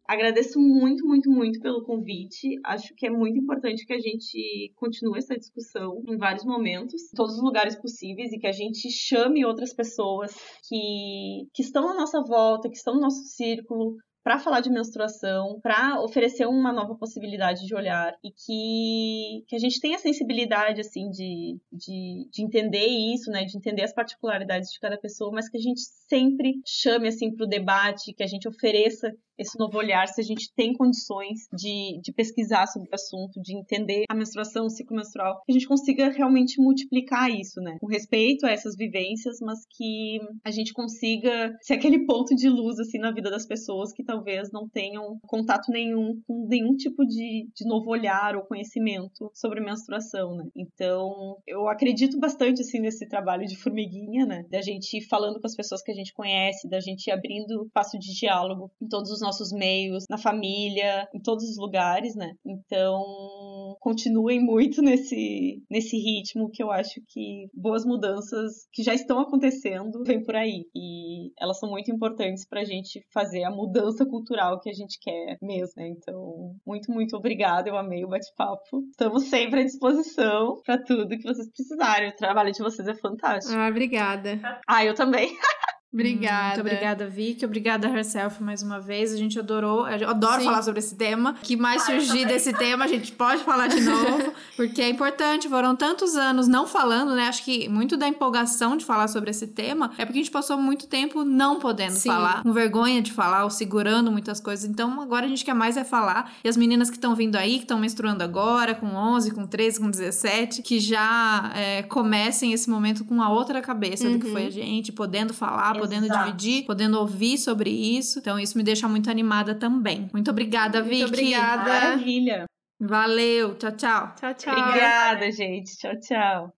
Agradeço 0.09 0.59
muito, 0.59 1.07
muito, 1.07 1.31
muito 1.31 1.61
pelo 1.61 1.85
convite. 1.85 2.59
Acho 2.65 2.95
que 2.95 3.07
é 3.07 3.11
muito 3.11 3.39
importante 3.39 3.85
que 3.85 3.93
a 3.93 3.99
gente 3.99 4.73
continue 4.75 5.19
essa 5.19 5.37
discussão 5.37 6.03
em 6.09 6.17
vários 6.17 6.47
momentos, 6.47 7.13
em 7.13 7.15
todos 7.15 7.35
os 7.35 7.43
lugares 7.43 7.77
possíveis, 7.79 8.33
e 8.33 8.39
que 8.39 8.47
a 8.47 8.53
gente 8.53 8.91
chame 8.91 9.45
outras 9.45 9.75
pessoas 9.75 10.35
que, 10.67 11.47
que 11.53 11.61
estão 11.63 11.91
à 11.91 11.95
nossa 11.95 12.23
volta, 12.23 12.71
que 12.71 12.77
estão 12.77 12.95
no 12.95 13.03
nosso 13.03 13.23
círculo, 13.25 13.97
para 14.25 14.39
falar 14.39 14.61
de 14.61 14.71
menstruação, 14.71 15.61
para 15.63 16.01
oferecer 16.03 16.47
uma 16.47 16.73
nova 16.73 16.95
possibilidade 16.95 17.67
de 17.67 17.75
olhar 17.75 18.15
e 18.25 18.31
que, 18.31 19.45
que 19.47 19.57
a 19.57 19.59
gente 19.59 19.81
tenha 19.81 19.99
sensibilidade 19.99 20.81
assim 20.81 21.09
de, 21.11 21.59
de, 21.73 22.29
de 22.31 22.43
entender 22.43 22.87
isso, 22.87 23.31
né, 23.31 23.45
de 23.45 23.57
entender 23.57 23.85
as 23.85 23.93
particularidades 23.95 24.71
de 24.71 24.81
cada 24.81 24.99
pessoa, 24.99 25.33
mas 25.33 25.49
que 25.49 25.57
a 25.57 25.61
gente 25.61 25.81
sempre 26.09 26.61
chame 26.67 27.09
assim 27.09 27.35
para 27.35 27.45
o 27.45 27.49
debate, 27.49 28.13
que 28.13 28.23
a 28.23 28.27
gente 28.27 28.49
ofereça 28.49 29.11
esse 29.39 29.59
novo 29.59 29.79
olhar, 29.79 30.07
se 30.09 30.21
a 30.21 30.25
gente 30.25 30.53
tem 30.55 30.73
condições 30.73 31.49
de, 31.53 32.01
de 32.03 32.13
pesquisar 32.13 32.67
sobre 32.67 32.89
o 32.91 32.95
assunto, 32.95 33.41
de 33.41 33.57
entender 33.57 34.05
a 34.09 34.15
menstruação, 34.15 34.67
o 34.67 34.71
ciclo 34.71 34.97
menstrual, 34.97 35.43
que 35.45 35.53
a 35.53 35.55
gente 35.55 35.69
consiga 35.69 36.09
realmente 36.11 36.61
multiplicar 36.61 37.31
isso, 37.31 37.61
né? 37.61 37.77
Com 37.81 37.87
respeito 37.87 38.47
a 38.47 38.51
essas 38.51 38.77
vivências, 38.77 39.39
mas 39.41 39.61
que 39.77 40.21
a 40.45 40.51
gente 40.51 40.73
consiga 40.73 41.57
ser 41.63 41.75
aquele 41.75 42.05
ponto 42.05 42.35
de 42.35 42.49
luz, 42.49 42.79
assim, 42.79 42.99
na 42.99 43.13
vida 43.13 43.31
das 43.31 43.47
pessoas 43.47 43.93
que 43.93 44.05
talvez 44.05 44.51
não 44.53 44.69
tenham 44.69 45.19
contato 45.23 45.71
nenhum 45.71 46.21
com 46.27 46.47
nenhum 46.49 46.75
tipo 46.75 47.05
de, 47.05 47.49
de 47.55 47.67
novo 47.67 47.91
olhar 47.91 48.37
ou 48.37 48.43
conhecimento 48.43 49.31
sobre 49.35 49.61
menstruação, 49.61 50.35
né? 50.37 50.45
Então, 50.57 51.37
eu 51.47 51.69
acredito 51.69 52.19
bastante, 52.19 52.63
assim, 52.63 52.81
nesse 52.81 53.07
trabalho 53.09 53.47
de 53.47 53.57
formiguinha, 53.57 54.27
né? 54.27 54.45
Da 54.51 54.61
gente 54.61 55.07
falando 55.09 55.41
com 55.41 55.47
as 55.47 55.55
pessoas 55.55 55.83
que 55.83 55.93
a 55.93 55.95
gente 55.95 56.13
conhece, 56.13 56.69
da 56.69 56.81
gente 56.81 57.11
abrindo 57.11 57.65
espaço 57.67 57.99
de 57.99 58.13
diálogo 58.15 58.71
em 58.81 58.89
todos 58.89 59.11
os 59.11 59.21
nossos 59.29 59.53
meios, 59.53 60.05
na 60.09 60.19
família, 60.19 61.07
em 61.15 61.21
todos 61.21 61.45
os 61.45 61.59
lugares, 61.59 62.15
né? 62.17 62.33
Então, 62.45 63.77
continuem 63.81 64.41
muito 64.41 64.81
nesse, 64.81 65.63
nesse 65.71 65.97
ritmo 65.97 66.51
que 66.51 66.63
eu 66.63 66.71
acho 66.71 67.01
que 67.09 67.49
boas 67.55 67.85
mudanças 67.85 68.67
que 68.73 68.83
já 68.83 68.95
estão 68.95 69.21
acontecendo 69.21 70.03
vêm 70.05 70.23
por 70.23 70.35
aí. 70.35 70.65
E 70.75 71.31
elas 71.39 71.59
são 71.59 71.69
muito 71.69 71.93
importantes 71.93 72.47
para 72.49 72.61
a 72.61 72.65
gente 72.65 73.05
fazer 73.13 73.45
a 73.45 73.51
mudança 73.51 74.07
cultural 74.07 74.61
que 74.61 74.71
a 74.71 74.75
gente 74.75 74.99
quer 75.01 75.37
mesmo, 75.43 75.75
né? 75.77 75.89
Então, 75.89 76.55
muito, 76.67 76.91
muito 76.91 77.17
obrigada. 77.17 77.69
Eu 77.69 77.77
amei 77.77 78.05
o 78.05 78.09
bate-papo. 78.09 78.83
Estamos 78.91 79.25
sempre 79.25 79.61
à 79.61 79.65
disposição 79.65 80.61
para 80.65 80.83
tudo 80.83 81.19
que 81.19 81.23
vocês 81.23 81.51
precisarem. 81.51 82.09
O 82.09 82.17
trabalho 82.17 82.53
de 82.53 82.63
vocês 82.63 82.89
é 82.89 82.95
fantástico. 82.95 83.55
Ah, 83.55 83.69
obrigada. 83.69 84.41
Ah, 84.67 84.85
eu 84.85 84.95
também. 84.95 85.37
Obrigada. 85.91 86.49
Muito 86.49 86.61
obrigada, 86.61 87.07
Vicky. 87.07 87.45
Obrigada, 87.47 87.89
Herself, 87.89 88.43
mais 88.43 88.63
uma 88.63 88.79
vez. 88.79 89.11
A 89.11 89.17
gente 89.17 89.39
adorou. 89.39 89.89
Eu 89.89 90.11
adoro 90.11 90.41
Sim. 90.41 90.45
falar 90.45 90.63
sobre 90.63 90.81
esse 90.81 90.95
tema. 90.95 91.35
Que 91.43 91.57
mais 91.57 91.83
surgir 91.83 92.27
desse 92.27 92.53
tema, 92.53 92.85
a 92.85 92.89
gente 92.89 93.11
pode 93.13 93.43
falar 93.43 93.69
de 93.69 93.81
novo, 93.81 94.33
porque 94.55 94.83
é 94.83 94.91
importante. 94.91 95.49
Foram 95.49 95.75
tantos 95.75 96.15
anos 96.15 96.47
não 96.47 96.67
falando, 96.67 97.15
né? 97.15 97.29
Acho 97.29 97.43
que 97.43 97.69
muito 97.71 97.97
da 97.97 98.07
empolgação 98.07 98.77
de 98.77 98.85
falar 98.85 99.09
sobre 99.09 99.31
esse 99.31 99.47
tema 99.47 99.91
é 99.97 100.05
porque 100.05 100.19
a 100.19 100.23
gente 100.23 100.31
passou 100.31 100.59
muito 100.59 100.87
tempo 100.87 101.25
não 101.25 101.59
podendo 101.59 101.95
Sim. 101.95 102.11
falar, 102.11 102.43
com 102.43 102.53
vergonha 102.53 103.01
de 103.01 103.11
falar 103.11 103.45
ou 103.45 103.51
segurando 103.51 104.13
muitas 104.13 104.41
coisas. 104.41 104.69
Então, 104.69 105.01
agora 105.01 105.25
a 105.25 105.29
gente 105.29 105.43
quer 105.43 105.55
mais 105.55 105.79
é 105.79 105.85
falar. 105.85 106.33
E 106.45 106.49
as 106.49 106.57
meninas 106.57 106.91
que 106.91 106.97
estão 106.97 107.15
vindo 107.15 107.37
aí, 107.37 107.55
que 107.55 107.65
estão 107.65 107.79
menstruando 107.79 108.23
agora, 108.23 108.75
com 108.75 108.89
11, 108.89 109.31
com 109.31 109.47
13, 109.47 109.81
com 109.81 109.91
17, 109.91 110.61
que 110.61 110.81
já 110.81 111.51
é, 111.55 111.83
comecem 111.83 112.53
esse 112.53 112.69
momento 112.69 113.07
com 113.07 113.23
a 113.23 113.31
outra 113.31 113.63
cabeça 113.63 114.07
uhum. 114.07 114.19
do 114.19 114.27
que 114.27 114.31
foi 114.31 114.47
a 114.47 114.51
gente, 114.51 114.93
podendo 114.93 115.33
falar, 115.33 115.78
podendo 115.79 116.07
Exato. 116.07 116.25
dividir, 116.27 116.67
podendo 116.67 116.99
ouvir 116.99 117.39
sobre 117.39 117.71
isso. 117.71 118.19
Então, 118.19 118.39
isso 118.39 118.57
me 118.57 118.65
deixa 118.65 118.89
muito 118.89 119.11
animada 119.11 119.55
também. 119.55 120.09
Muito 120.13 120.31
obrigada, 120.31 120.83
Vicky. 120.83 121.03
Muito 121.03 121.15
obrigada. 121.15 121.65
Maravilha. 121.65 122.45
Valeu. 122.81 123.57
Tchau, 123.57 123.73
tchau. 123.73 124.15
Tchau, 124.17 124.35
tchau. 124.35 124.53
Obrigada, 124.53 125.31
gente. 125.33 125.77
Tchau, 125.77 125.99
tchau. 126.01 126.53